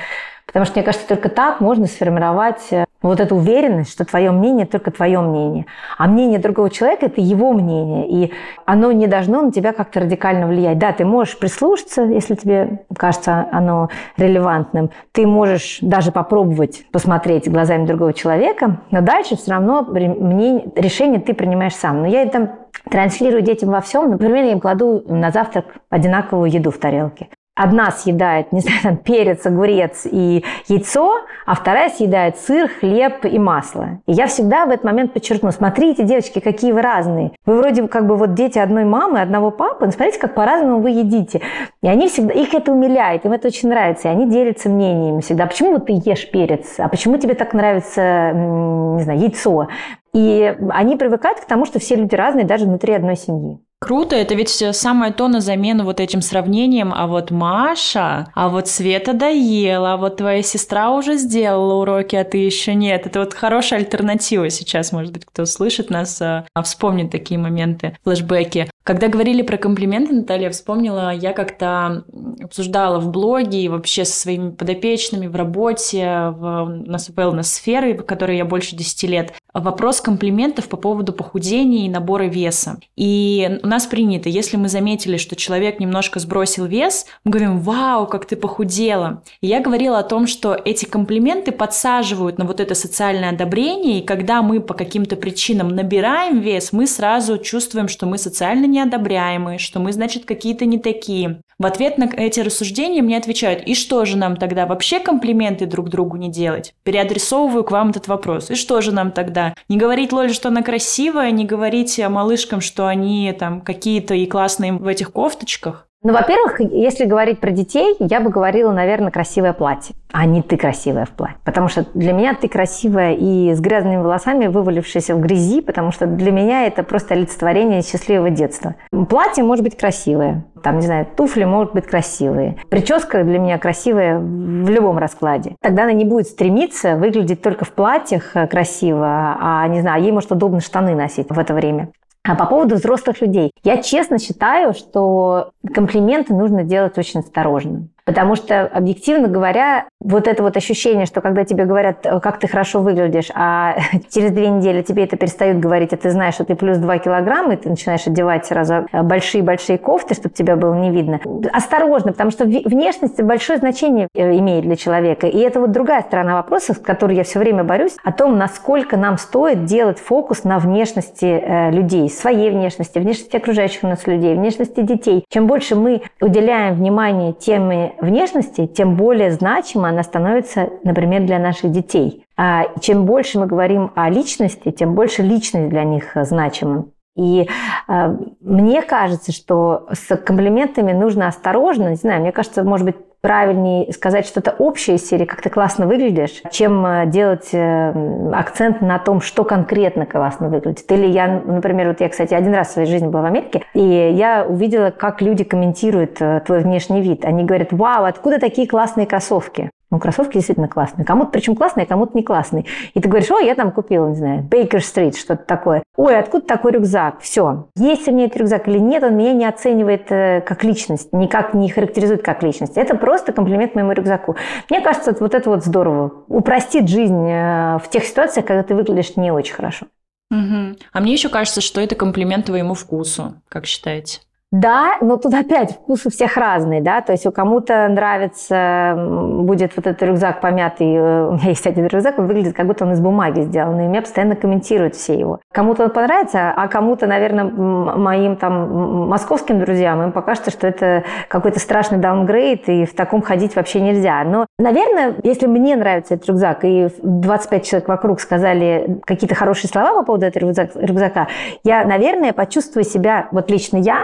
Потому 0.46 0.66
что, 0.66 0.76
мне 0.76 0.84
кажется, 0.84 1.08
только 1.08 1.30
так 1.30 1.60
можно 1.60 1.88
сформировать 1.88 2.62
э, 2.72 2.86
вот 3.02 3.20
эту 3.20 3.36
уверенность, 3.36 3.92
что 3.92 4.06
твое 4.06 4.32
мнение 4.32 4.66
только 4.66 4.92
твое 4.92 5.20
мнение. 5.20 5.66
А 5.98 6.08
мнение 6.08 6.40
другого 6.40 6.70
человека– 6.70 7.06
это 7.08 7.22
его 7.22 7.54
мнение. 7.54 8.08
И 8.10 8.34
оно 8.66 8.92
не 8.92 9.08
должно 9.08 9.42
на 9.42 9.52
тебя 9.52 9.74
как-то 9.74 10.02
радикально 10.02 10.48
влиять. 10.48 10.80
Да, 10.80 10.92
ты 10.92 11.06
можешь 11.06 11.38
прислушаться, 11.38 12.02
если 12.04 12.36
тебе 12.36 12.86
кажется 12.96 13.48
оно 13.52 13.90
релевантным. 14.18 14.90
Ты 15.12 15.28
можешь 15.28 15.80
даже 15.82 16.12
попробовать 16.12 16.86
посмотреть 16.92 17.50
глазами 17.50 17.86
другого 17.86 18.14
человека, 18.14 18.82
но 18.92 19.02
дальше 19.02 19.38
все 19.38 19.52
равно 19.52 19.84
мнение, 19.84 20.66
решение 20.76 21.20
ты 21.20 21.34
принимаешь 21.34 21.76
сам. 21.76 22.02
Но 22.02 22.08
я 22.08 22.24
это 22.24 22.56
транслирую 22.90 23.42
детям 23.42 23.70
во 23.70 23.82
всем. 23.82 24.10
Например, 24.10 24.44
я 24.46 24.52
им 24.54 24.60
кладу 24.60 25.04
на 25.08 25.32
завтрак 25.32 25.66
одинаковую 25.90 26.50
еду 26.50 26.72
в 26.72 26.78
тарелке 26.78 27.30
одна 27.58 27.92
съедает, 27.92 28.52
не 28.52 28.62
знаю, 28.62 28.80
там, 28.84 28.98
перец, 28.98 29.46
огурец 29.46 30.06
и 30.10 30.46
яйцо, 30.68 31.22
а 31.46 31.56
вторая 31.56 31.90
съедает 31.90 32.38
сыр, 32.38 32.70
хлеб 32.70 33.26
и 33.26 33.40
масло. 33.40 34.00
И 34.06 34.14
я 34.14 34.28
всегда 34.28 34.66
в 34.66 34.70
этот 34.70 34.84
момент 34.84 35.14
подчеркну, 35.14 35.52
смотрите, 35.52 36.04
девочки, 36.04 36.40
какие 36.40 36.72
вы 36.72 36.82
разные. 36.82 37.32
Вы 37.46 37.58
вроде 37.58 37.88
как 37.88 38.06
бы 38.08 38.16
вот 38.16 38.36
дети 38.36 38.60
одной 38.60 38.86
мамы, 38.86 39.22
одного 39.22 39.52
папы, 39.52 39.86
но 39.86 39.92
смотрите, 39.92 40.20
как 40.20 40.36
по-разному 40.36 40.80
вы 40.80 40.92
едите. 40.92 41.42
И 41.82 41.88
они 41.88 42.08
всегда, 42.08 42.34
их 42.34 42.54
это 42.54 42.72
умиляет, 42.72 43.26
им 43.26 43.32
это 43.32 43.48
очень 43.48 43.70
нравится, 43.70 44.10
и 44.10 44.12
они 44.12 44.30
делятся 44.30 44.70
мнениями 44.70 45.22
всегда. 45.22 45.48
Почему 45.48 45.72
вот 45.72 45.88
ты 45.88 45.94
ешь 46.06 46.30
перец? 46.30 46.76
А 46.78 46.88
почему 46.88 47.18
тебе 47.18 47.34
так 47.34 47.54
нравится, 47.54 48.32
не 48.34 49.04
знаю, 49.04 49.20
яйцо? 49.20 49.68
И 50.14 50.56
они 50.70 50.96
привыкают 50.96 51.40
к 51.40 51.46
тому, 51.46 51.66
что 51.66 51.80
все 51.80 51.96
люди 51.96 52.16
разные 52.16 52.46
даже 52.46 52.66
внутри 52.66 52.94
одной 52.94 53.16
семьи. 53.16 53.60
Круто, 53.80 54.16
это 54.16 54.34
ведь 54.34 54.50
самое 54.50 55.14
то 55.14 55.28
на 55.28 55.40
замену 55.40 55.84
вот 55.84 56.00
этим 56.00 56.22
сравнением, 56.22 56.92
а 56.96 57.06
вот 57.06 57.30
Маша, 57.30 58.28
а 58.34 58.50
вот 58.50 58.68
Света 58.68 59.14
доела, 59.14 59.94
а 59.94 59.98
вот 59.98 60.18
твоя 60.18 60.42
сестра 60.42 60.90
уже 60.92 61.18
сделала 61.18 61.76
уроки, 61.76 62.16
а 62.16 62.24
ты 62.24 62.40
еще 62.40 62.74
нет. 62.74 63.06
Это 63.06 63.20
вот 63.20 63.36
хорошая 63.36 63.80
альтернатива 63.80 64.50
сейчас, 64.50 64.92
может 64.92 65.14
быть, 65.14 65.26
кто 65.26 65.46
слышит 65.46 65.92
нас, 65.92 66.20
а, 66.20 66.48
вспомнит 66.64 67.12
такие 67.12 67.40
моменты, 67.40 67.96
флешбеки. 68.04 68.68
Когда 68.88 69.10
говорили 69.10 69.42
про 69.42 69.58
комплименты, 69.58 70.14
Наталья, 70.14 70.50
вспомнила, 70.50 71.14
я 71.14 71.34
как-то 71.34 72.06
обсуждала 72.42 73.00
в 73.00 73.12
блоге 73.12 73.62
и 73.62 73.68
вообще 73.68 74.06
со 74.06 74.18
своими 74.18 74.52
подопечными 74.52 75.28
в 75.28 75.36
работе, 75.36 76.32
в, 76.32 76.64
у 76.64 76.90
нас 76.90 77.10
wellness-сферы, 77.10 77.96
в 77.98 78.06
которой 78.06 78.38
я 78.38 78.46
больше 78.46 78.78
10 78.78 79.04
лет, 79.04 79.34
вопрос 79.62 80.02
комплиментов 80.02 80.68
по 80.68 80.78
поводу 80.78 81.14
похудения 81.14 81.86
и 81.86 81.90
набора 81.90 82.24
веса. 82.24 82.80
И 82.96 83.60
у 83.64 83.68
нас 83.68 83.86
принято, 83.86 84.30
если 84.30 84.58
мы 84.58 84.70
заметили, 84.70 85.18
что 85.18 85.36
человек 85.36 85.80
немножко 85.80 86.20
сбросил 86.20 86.66
вес, 86.66 87.06
мы 87.24 87.32
говорим, 87.32 87.60
вау, 87.60 88.08
как 88.08 88.26
ты 88.26 88.36
похудела. 88.36 89.24
И 89.42 89.48
я 89.48 89.62
говорила 89.62 90.00
о 90.00 90.04
том, 90.04 90.28
что 90.28 90.54
эти 90.54 90.86
комплименты 90.86 91.52
подсаживают 91.52 92.38
на 92.38 92.46
вот 92.46 92.60
это 92.60 92.76
социальное 92.76 93.30
одобрение, 93.30 94.00
и 94.00 94.06
когда 94.06 94.42
мы 94.42 94.60
по 94.60 94.74
каким-то 94.74 95.16
причинам 95.16 95.70
набираем 95.70 96.40
вес, 96.40 96.72
мы 96.72 96.88
сразу 96.88 97.38
чувствуем, 97.38 97.88
что 97.88 98.06
мы 98.06 98.18
социально 98.18 98.66
неодобряемые, 98.66 99.60
что 99.60 99.80
мы, 99.80 99.94
значит, 99.94 100.26
какие-то 100.26 100.66
не 100.66 100.80
такие. 100.80 101.42
В 101.60 101.66
ответ 101.66 101.98
на 101.98 102.06
эти 102.06 102.40
рассуждения 102.40 103.02
мне 103.02 103.18
отвечают, 103.18 103.64
и 103.64 103.74
что 103.74 104.06
же 104.06 104.16
нам 104.16 104.38
тогда 104.38 104.68
вообще 104.68 105.00
комплименты 105.00 105.66
друг 105.66 105.90
другу 105.90 106.16
не 106.16 106.30
делать? 106.30 106.76
Переадресовываю 106.84 107.64
к 107.64 107.72
вам 107.72 107.90
этот 107.90 108.08
вопрос. 108.08 108.52
И 108.52 108.56
что 108.56 108.80
же 108.82 108.92
нам 108.92 109.12
тогда? 109.12 109.47
Не 109.70 109.78
говорить 109.78 110.12
Лоле, 110.12 110.34
что 110.34 110.50
она 110.50 110.62
красивая, 110.62 111.32
не 111.32 111.46
говорить 111.46 112.00
малышкам, 112.00 112.62
что 112.62 112.88
они 112.88 113.34
там 113.38 113.62
какие-то 113.62 114.14
и 114.14 114.26
классные 114.26 114.74
в 114.74 114.88
этих 114.88 115.12
кофточках? 115.12 115.87
Ну, 116.04 116.14
во-первых, 116.14 116.60
если 116.60 117.06
говорить 117.06 117.40
про 117.40 117.50
детей, 117.50 117.96
я 118.00 118.22
бы 118.22 118.30
говорила, 118.30 118.72
наверное, 118.72 119.12
красивое 119.12 119.54
платье, 119.54 119.96
а 120.12 120.26
не 120.26 120.44
ты 120.44 120.56
красивая 120.56 121.06
в 121.06 121.10
платье. 121.10 121.38
Потому 121.44 121.70
что 121.70 121.86
для 121.96 122.14
меня 122.14 122.36
ты 122.36 122.48
красивая 122.48 123.14
и 123.14 123.54
с 123.54 123.60
грязными 123.60 123.98
волосами, 123.98 124.46
вывалившаяся 124.46 125.16
в 125.16 125.20
грязи, 125.20 125.60
потому 125.60 125.92
что 125.92 126.06
для 126.06 126.32
меня 126.32 126.68
это 126.68 126.84
просто 126.84 127.16
олицетворение 127.16 127.82
счастливого 127.82 128.30
детства. 128.30 128.76
Платье 129.10 129.44
может 129.44 129.64
быть 129.64 129.76
красивое, 129.76 130.46
там, 130.64 130.80
не 130.80 130.86
знаю, 130.86 131.08
туфли 131.16 131.46
могут 131.46 131.74
быть 131.74 131.88
красивые. 131.88 132.58
Прическа 132.70 133.24
для 133.24 133.40
меня 133.40 133.58
красивая 133.58 134.20
в 134.20 134.70
любом 134.70 135.00
раскладе. 135.00 135.56
Тогда 135.62 135.84
она 135.84 135.94
не 135.94 136.06
будет 136.06 136.28
стремиться 136.28 136.96
выглядеть 136.96 137.42
только 137.42 137.66
в 137.66 137.72
платьях 137.72 138.36
э, 138.36 138.48
красиво, 138.48 139.38
а, 139.40 139.68
не 139.68 139.82
знаю, 139.82 140.04
ей 140.04 140.12
может 140.12 140.32
удобно 140.32 140.62
штаны 140.62 140.94
носить 140.94 141.30
в 141.30 141.40
это 141.40 141.54
время. 141.54 141.90
А 142.28 142.36
по 142.36 142.46
поводу 142.46 142.76
взрослых 142.76 143.22
людей. 143.22 143.52
Я 143.64 143.82
честно 143.82 144.20
считаю, 144.20 144.74
что 144.74 145.52
комплименты 145.74 146.34
нужно 146.34 146.64
делать 146.64 146.98
очень 146.98 147.22
осторожно. 147.22 147.88
Потому 148.08 148.36
что, 148.36 148.62
объективно 148.62 149.28
говоря, 149.28 149.90
вот 150.00 150.30
это 150.30 150.42
вот 150.42 150.56
ощущение, 150.56 151.06
что 151.06 151.20
когда 151.20 151.44
тебе 151.44 151.66
говорят, 151.66 152.06
«Э, 152.06 152.22
как 152.22 152.40
ты 152.40 152.48
хорошо 152.48 152.80
выглядишь, 152.80 153.30
а 153.36 153.76
через 154.10 154.32
две 154.32 154.48
недели 154.48 154.82
тебе 154.82 155.04
это 155.04 155.18
перестают 155.18 155.60
говорить, 155.60 155.92
а 155.92 155.98
ты 155.98 156.10
знаешь, 156.10 156.36
что 156.36 156.46
ты 156.46 156.56
плюс 156.56 156.78
2 156.78 157.00
килограмма, 157.00 157.56
и 157.56 157.58
ты 157.58 157.70
начинаешь 157.70 158.08
одевать 158.08 158.46
сразу 158.46 158.88
большие-большие 158.94 159.78
кофты, 159.78 160.16
чтобы 160.16 160.34
тебя 160.34 160.56
было 160.56 160.74
не 160.76 160.90
видно. 160.90 161.20
Осторожно, 161.52 162.14
потому 162.14 162.32
что 162.32 162.46
внешность 162.46 163.22
большое 163.22 163.60
значение 163.60 164.08
э, 164.16 164.38
имеет 164.38 164.64
для 164.64 164.78
человека. 164.78 165.28
И 165.28 165.38
это 165.40 165.60
вот 165.60 165.74
другая 165.74 166.02
сторона 166.02 166.36
вопроса, 166.36 166.76
с 166.76 166.78
которой 166.78 167.18
я 167.18 167.26
все 167.26 167.40
время 167.40 167.66
борюсь, 167.66 167.98
о 168.06 168.14
том, 168.14 168.38
насколько 168.38 168.96
нам 168.96 169.18
стоит 169.18 169.66
делать 169.66 170.00
фокус 170.00 170.46
на 170.46 170.60
внешности 170.60 171.26
э, 171.26 171.72
людей, 171.72 172.10
своей 172.10 172.52
внешности, 172.52 173.00
внешности 173.00 173.36
окружающих 173.36 173.84
нас 173.84 174.08
людей, 174.08 174.34
внешности 174.34 174.80
детей. 174.80 175.26
Чем 175.28 175.46
больше 175.46 175.76
мы 175.76 176.04
уделяем 176.22 176.76
внимание 176.76 177.34
теме 177.34 177.96
внешности, 178.02 178.68
тем 178.68 178.96
более 178.96 179.32
значима 179.32 179.90
она 179.90 180.04
становится, 180.04 180.70
например, 180.84 181.26
для 181.26 181.40
наших 181.40 181.72
детей. 181.72 182.26
А 182.38 182.66
чем 182.80 183.06
больше 183.06 183.40
мы 183.40 183.48
говорим 183.48 183.92
о 183.96 184.10
личности, 184.10 184.72
тем 184.72 184.96
больше 184.96 185.24
личность 185.24 185.70
для 185.70 185.84
них 185.84 186.12
значима. 186.16 186.86
И 187.18 187.50
э, 187.88 188.18
мне 188.42 188.82
кажется, 188.84 189.32
что 189.32 189.88
с 189.92 190.16
комплиментами 190.18 190.94
нужно 190.94 191.28
осторожно. 191.28 191.90
Не 191.90 191.96
знаю, 191.96 192.22
мне 192.22 192.32
кажется, 192.32 192.64
может 192.64 192.86
быть, 192.86 192.96
правильнее 193.28 193.92
сказать 193.92 194.26
что-то 194.26 194.56
общее 194.58 194.96
из 194.96 195.06
серии, 195.06 195.26
как 195.26 195.42
ты 195.42 195.50
классно 195.50 195.86
выглядишь, 195.86 196.42
чем 196.50 196.86
э, 196.86 197.06
делать 197.08 197.50
э, 197.52 198.32
акцент 198.34 198.80
на 198.80 199.00
том, 199.00 199.20
что 199.20 199.44
конкретно 199.44 200.06
классно 200.06 200.48
выглядит. 200.48 200.90
Или 200.90 201.08
я, 201.08 201.42
например, 201.44 201.90
вот 201.90 202.00
я, 202.00 202.08
кстати, 202.08 202.34
один 202.34 202.54
раз 202.54 202.70
в 202.70 202.72
своей 202.72 202.88
жизни 202.88 203.08
была 203.08 203.24
в 203.24 203.26
Америке, 203.26 203.66
и 203.74 203.82
я 203.82 204.46
увидела, 204.48 204.92
как 204.92 205.22
люди 205.22 205.44
комментируют 205.44 206.22
э, 206.22 206.42
твой 206.46 206.60
внешний 206.60 207.02
вид. 207.02 207.26
Они 207.26 207.44
говорят, 207.44 207.74
вау, 207.74 208.06
откуда 208.06 208.40
такие 208.40 208.66
классные 208.66 209.06
кроссовки? 209.06 209.72
Ну, 209.90 210.00
кроссовки 210.00 210.34
действительно 210.34 210.68
классные. 210.68 211.06
Кому-то 211.06 211.32
причем 211.32 211.56
классные, 211.56 211.86
а 211.86 211.88
кому-то 211.88 212.16
не 212.18 212.24
классные. 212.24 212.66
И 212.94 213.00
ты 213.00 213.08
говоришь, 213.08 213.32
о, 213.32 213.40
я 213.40 213.56
там 213.56 213.72
купила, 213.72 214.08
не 214.08 214.16
знаю, 214.16 214.44
Бейкер 214.44 214.84
Стрит, 214.84 215.16
что-то 215.16 215.44
такое. 215.46 215.84
Ой, 215.96 216.20
откуда 216.20 216.46
такой 216.46 216.74
рюкзак? 216.74 217.22
Все. 217.22 217.68
Есть 217.78 218.08
у 218.08 218.12
меня 218.12 218.26
этот 218.26 218.38
рюкзак 218.38 218.68
или 218.68 218.80
нет, 218.80 219.04
он 219.04 219.16
меня 219.16 219.34
не 219.34 219.46
оценивает 219.46 220.12
э, 220.12 220.42
как 220.42 220.66
личность, 220.66 221.14
никак 221.14 221.54
не 221.54 221.70
характеризует 221.70 222.22
как 222.22 222.44
личность. 222.44 222.76
Это 222.76 222.96
просто 222.96 223.32
комплимент 223.32 223.76
моему 223.76 223.94
рюкзаку. 223.94 224.36
Мне 224.70 224.82
кажется, 224.82 225.16
вот 225.18 225.34
это 225.34 225.50
вот 225.50 225.64
здорово. 225.64 226.12
Упростит 226.28 226.90
жизнь 226.90 227.28
э, 227.30 227.78
в 227.78 227.90
тех 227.90 228.04
ситуациях, 228.04 228.46
когда 228.46 228.64
ты 228.64 228.76
выглядишь 228.76 229.16
не 229.16 229.32
очень 229.32 229.54
хорошо. 229.54 229.88
Угу. 230.30 230.78
А 230.92 231.00
мне 231.00 231.14
еще 231.14 231.30
кажется, 231.30 231.62
что 231.62 231.80
это 231.80 231.96
комплимент 231.96 232.48
твоему 232.48 232.74
вкусу, 232.74 233.36
как 233.48 233.66
считаете? 233.66 234.20
Да, 234.52 234.94
но 235.02 235.18
тут 235.18 235.34
опять 235.34 235.74
вкус 235.74 236.06
у 236.06 236.10
всех 236.10 236.38
разный, 236.38 236.80
да, 236.80 237.02
то 237.02 237.12
есть 237.12 237.26
у 237.26 237.34
кому-то 237.34 237.86
нравится, 237.90 238.96
будет 238.96 239.76
вот 239.76 239.88
этот 239.88 240.02
рюкзак 240.02 240.40
помятый, 240.40 240.88
э, 240.96 241.28
у 241.28 241.34
меня 241.34 241.50
есть 241.50 241.68
один 241.68 241.86
рюкзак, 241.86 242.18
он 242.18 242.28
выглядит, 242.28 242.56
как 242.56 242.66
будто 242.66 242.86
он 242.86 242.94
из 242.94 243.02
бумаги 243.02 243.42
сделан, 243.42 243.78
и 243.82 243.88
меня 243.88 244.02
постоянно 244.02 244.38
комментируют 244.38 244.96
все 244.96 245.20
его. 245.20 245.42
Кому-то 245.52 245.84
он 245.84 245.90
понравится, 245.90 246.54
а 246.56 246.70
кому-то, 246.70 247.08
наверное, 247.08 247.44
моим 247.44 248.38
там 248.38 249.10
московским 249.10 249.60
друзьям, 249.60 250.02
им 250.02 250.12
покажется, 250.14 250.50
что 250.50 250.66
это 250.66 251.04
какой-то 251.28 251.60
страшный 251.60 251.98
даунгрейд, 251.98 252.70
и 252.70 252.86
в 252.86 252.96
таком 252.96 253.22
ходить 253.22 253.54
вообще 253.58 253.82
нельзя. 253.82 254.24
Но, 254.24 254.46
наверное, 254.58 255.16
если 255.24 255.48
мне 255.48 255.76
нравится 255.76 256.14
этот 256.14 256.30
рюкзак, 256.30 256.64
и 256.64 256.88
25 257.04 257.66
человек 257.66 257.90
вокруг 257.90 258.22
сказали 258.22 259.02
какие-то 259.04 259.36
хорошие 259.36 259.70
слова 259.70 259.94
по 260.00 260.06
поводу 260.06 260.26
этого 260.26 260.46
рюкзака, 260.46 261.28
я, 261.66 261.84
наверное, 261.84 262.32
почувствую 262.32 262.86
себя, 262.86 263.28
вот 263.34 263.52
лично 263.52 263.76
я, 263.76 264.04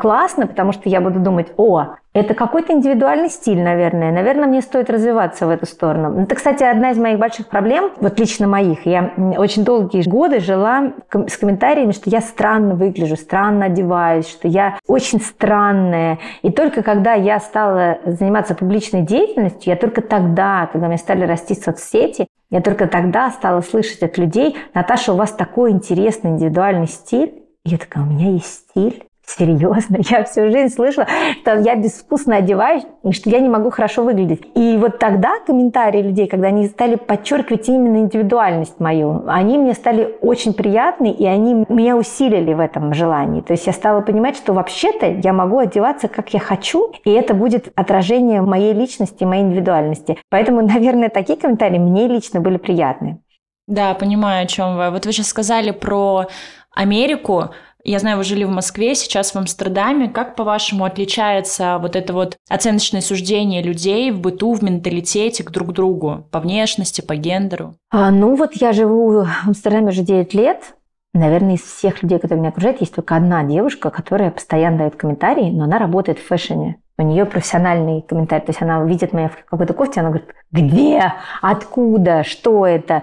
классно, 0.00 0.46
потому 0.46 0.72
что 0.72 0.88
я 0.88 1.00
буду 1.00 1.20
думать, 1.20 1.52
о, 1.56 1.96
это 2.16 2.32
какой-то 2.32 2.72
индивидуальный 2.72 3.28
стиль, 3.28 3.62
наверное. 3.62 4.10
Наверное, 4.10 4.46
мне 4.46 4.62
стоит 4.62 4.88
развиваться 4.88 5.46
в 5.46 5.50
эту 5.50 5.66
сторону. 5.66 6.22
Это, 6.22 6.34
кстати, 6.34 6.62
одна 6.64 6.92
из 6.92 6.98
моих 6.98 7.18
больших 7.18 7.48
проблем, 7.48 7.90
вот 8.00 8.18
лично 8.18 8.46
моих. 8.46 8.86
Я 8.86 9.12
очень 9.36 9.64
долгие 9.64 10.08
годы 10.08 10.40
жила 10.40 10.94
с 11.12 11.36
комментариями, 11.36 11.92
что 11.92 12.08
я 12.08 12.22
странно 12.22 12.74
выгляжу, 12.74 13.16
странно 13.16 13.66
одеваюсь, 13.66 14.26
что 14.28 14.48
я 14.48 14.78
очень 14.86 15.20
странная. 15.20 16.18
И 16.40 16.50
только 16.50 16.82
когда 16.82 17.12
я 17.12 17.38
стала 17.38 17.98
заниматься 18.06 18.54
публичной 18.54 19.02
деятельностью, 19.02 19.70
я 19.70 19.76
только 19.76 20.00
тогда, 20.00 20.70
когда 20.72 20.88
мне 20.88 20.96
стали 20.96 21.26
расти 21.26 21.54
соцсети, 21.54 22.28
я 22.48 22.62
только 22.62 22.86
тогда 22.86 23.30
стала 23.30 23.60
слышать 23.60 24.02
от 24.02 24.16
людей, 24.16 24.56
Наташа, 24.72 25.12
у 25.12 25.16
вас 25.16 25.32
такой 25.32 25.72
интересный 25.72 26.30
индивидуальный 26.30 26.86
стиль. 26.86 27.42
И 27.64 27.70
я 27.70 27.76
такая, 27.76 28.04
у 28.04 28.06
меня 28.06 28.30
есть 28.30 28.70
стиль. 28.70 29.04
Серьезно, 29.26 29.98
я 30.08 30.22
всю 30.22 30.50
жизнь 30.50 30.72
слышала, 30.72 31.06
что 31.42 31.58
я 31.58 31.74
безвкусно 31.74 32.36
одеваюсь 32.36 32.84
и 33.02 33.10
что 33.10 33.28
я 33.28 33.40
не 33.40 33.48
могу 33.48 33.70
хорошо 33.70 34.04
выглядеть. 34.04 34.42
И 34.54 34.76
вот 34.76 35.00
тогда 35.00 35.40
комментарии 35.44 36.00
людей, 36.00 36.28
когда 36.28 36.48
они 36.48 36.68
стали 36.68 36.94
подчеркивать 36.94 37.68
именно 37.68 37.98
индивидуальность 37.98 38.78
мою, 38.78 39.24
они 39.26 39.58
мне 39.58 39.74
стали 39.74 40.16
очень 40.20 40.54
приятны, 40.54 41.10
и 41.10 41.26
они 41.26 41.66
меня 41.68 41.96
усилили 41.96 42.54
в 42.54 42.60
этом 42.60 42.94
желании. 42.94 43.40
То 43.40 43.52
есть 43.52 43.66
я 43.66 43.72
стала 43.72 44.00
понимать, 44.00 44.36
что 44.36 44.52
вообще-то 44.52 45.06
я 45.06 45.32
могу 45.32 45.58
одеваться, 45.58 46.06
как 46.06 46.32
я 46.32 46.38
хочу, 46.38 46.92
и 47.04 47.10
это 47.10 47.34
будет 47.34 47.72
отражение 47.74 48.42
моей 48.42 48.72
личности, 48.72 49.24
моей 49.24 49.42
индивидуальности. 49.42 50.18
Поэтому, 50.30 50.62
наверное, 50.62 51.08
такие 51.08 51.36
комментарии 51.36 51.78
мне 51.78 52.06
лично 52.06 52.40
были 52.40 52.58
приятны. 52.58 53.18
Да, 53.66 53.94
понимаю, 53.94 54.44
о 54.44 54.46
чем 54.46 54.76
вы. 54.76 54.90
Вот 54.90 55.04
вы 55.04 55.12
сейчас 55.12 55.26
сказали 55.26 55.72
про 55.72 56.26
Америку. 56.70 57.50
Я 57.88 58.00
знаю, 58.00 58.16
вы 58.16 58.24
жили 58.24 58.42
в 58.42 58.50
Москве, 58.50 58.96
сейчас 58.96 59.32
в 59.32 59.36
Амстердаме. 59.36 60.08
Как, 60.08 60.34
по-вашему, 60.34 60.84
отличается 60.84 61.78
вот 61.80 61.94
это 61.94 62.12
вот 62.12 62.36
оценочное 62.50 63.00
суждение 63.00 63.62
людей 63.62 64.10
в 64.10 64.18
быту, 64.18 64.54
в 64.54 64.62
менталитете 64.64 65.44
к 65.44 65.52
друг 65.52 65.72
другу? 65.72 66.26
По 66.32 66.40
внешности, 66.40 67.00
по 67.00 67.14
гендеру? 67.14 67.76
А, 67.92 68.10
ну 68.10 68.34
вот 68.34 68.54
я 68.54 68.72
живу 68.72 69.22
в 69.22 69.28
Амстердаме 69.46 69.90
уже 69.90 70.02
9 70.02 70.34
лет. 70.34 70.74
Наверное, 71.14 71.54
из 71.54 71.62
всех 71.62 72.02
людей, 72.02 72.18
которые 72.18 72.40
меня 72.40 72.48
окружают, 72.48 72.80
есть 72.80 72.92
только 72.92 73.14
одна 73.14 73.44
девушка, 73.44 73.90
которая 73.90 74.32
постоянно 74.32 74.78
дает 74.78 74.96
комментарии, 74.96 75.52
но 75.52 75.62
она 75.62 75.78
работает 75.78 76.18
в 76.18 76.26
фэшне. 76.26 76.78
У 76.98 77.02
нее 77.02 77.26
профессиональный 77.26 78.02
комментарий. 78.02 78.44
То 78.46 78.50
есть 78.50 78.62
она 78.62 78.82
видит 78.84 79.12
меня 79.12 79.28
в 79.28 79.44
какой-то 79.44 79.74
кофте, 79.74 80.00
она 80.00 80.10
говорит, 80.10 80.30
где, 80.50 81.12
откуда, 81.42 82.24
что 82.24 82.66
это. 82.66 83.02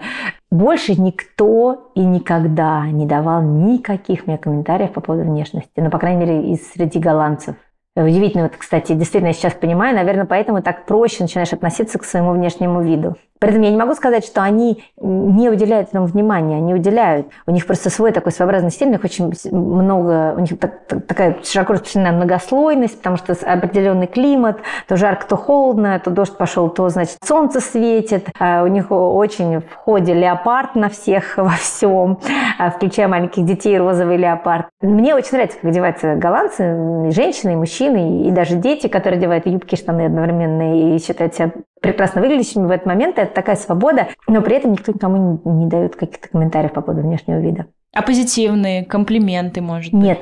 Больше 0.49 0.99
никто 0.99 1.91
и 1.93 2.01
никогда 2.01 2.85
не 2.87 3.05
давал 3.05 3.41
никаких 3.41 4.25
мне 4.25 4.37
комментариев 4.37 4.93
по 4.93 5.01
поводу 5.01 5.23
внешности. 5.23 5.71
Ну, 5.77 5.89
по 5.89 5.99
крайней 5.99 6.25
мере, 6.25 6.51
из 6.53 6.71
среди 6.71 6.99
голландцев. 6.99 7.55
Удивительно, 7.95 8.43
вот, 8.43 8.53
кстати, 8.57 8.93
действительно, 8.93 9.27
я 9.27 9.33
сейчас 9.33 9.53
понимаю, 9.53 9.95
наверное, 9.95 10.25
поэтому 10.25 10.63
так 10.63 10.87
проще 10.87 11.21
начинаешь 11.21 11.53
относиться 11.53 11.99
к 11.99 12.03
своему 12.03 12.31
внешнему 12.31 12.81
виду. 12.81 13.15
При 13.43 13.49
этом 13.49 13.61
я 13.61 13.71
не 13.71 13.77
могу 13.77 13.93
сказать, 13.93 14.23
что 14.23 14.41
они 14.41 14.85
не 15.01 15.49
уделяют 15.49 15.89
этому 15.89 16.05
внимания, 16.05 16.55
они 16.55 16.73
уделяют. 16.73 17.27
У 17.45 17.51
них 17.51 17.67
просто 17.67 17.89
свой 17.89 18.13
такой 18.13 18.31
своеобразный 18.31 18.71
стиль, 18.71 18.87
у 18.87 18.91
них 18.91 19.03
очень 19.03 19.33
много, 19.51 20.33
у 20.37 20.39
них 20.39 20.57
так, 20.57 20.87
такая 21.05 21.35
широко 21.43 21.73
распространенная 21.73 22.15
многослойность, 22.15 22.99
потому 22.99 23.17
что 23.17 23.33
определенный 23.33 24.07
климат, 24.07 24.59
то 24.87 24.95
жарко, 24.95 25.27
то 25.27 25.35
холодно, 25.35 25.99
то 25.99 26.09
дождь 26.09 26.37
пошел, 26.37 26.69
то, 26.69 26.87
значит, 26.87 27.17
солнце 27.21 27.59
светит. 27.59 28.29
А 28.39 28.63
у 28.63 28.67
них 28.67 28.85
очень 28.91 29.59
в 29.59 29.75
ходе 29.75 30.13
леопард 30.13 30.75
на 30.75 30.87
всех 30.87 31.33
во 31.35 31.49
всем, 31.49 32.19
а 32.57 32.69
включая 32.69 33.09
маленьких 33.09 33.43
детей, 33.43 33.77
розовый 33.77 34.15
леопард. 34.15 34.67
Мне 34.81 35.15
очень 35.15 35.33
нравится, 35.33 35.57
как 35.59 35.69
одеваются 35.69 36.15
голландцы, 36.15 36.63
и 37.09 37.11
женщины, 37.11 37.51
и 37.51 37.55
мужчины, 37.57 38.25
и 38.25 38.31
даже 38.31 38.55
дети, 38.55 38.87
которые 38.87 39.17
одевают 39.17 39.47
юбки, 39.47 39.75
штаны 39.75 40.05
одновременно 40.05 40.93
и 40.95 40.97
считают 40.97 41.35
себя 41.35 41.51
прекрасно 41.83 42.21
выглядящими 42.21 42.65
в 42.65 42.71
этот 42.71 42.87
момент. 42.87 43.19
Это 43.19 43.32
такая 43.33 43.55
свобода, 43.55 44.07
но 44.27 44.41
при 44.41 44.55
этом 44.55 44.71
никто 44.71 44.91
никому 44.91 45.41
не, 45.45 45.51
не 45.51 45.67
дает 45.67 45.95
каких-то 45.95 46.29
комментариев 46.29 46.73
по 46.73 46.81
поводу 46.81 47.05
внешнего 47.05 47.39
вида. 47.39 47.67
А 47.93 48.01
позитивные 48.01 48.85
комплименты, 48.85 49.61
может 49.61 49.93
быть? 49.93 50.03
Нет. 50.03 50.19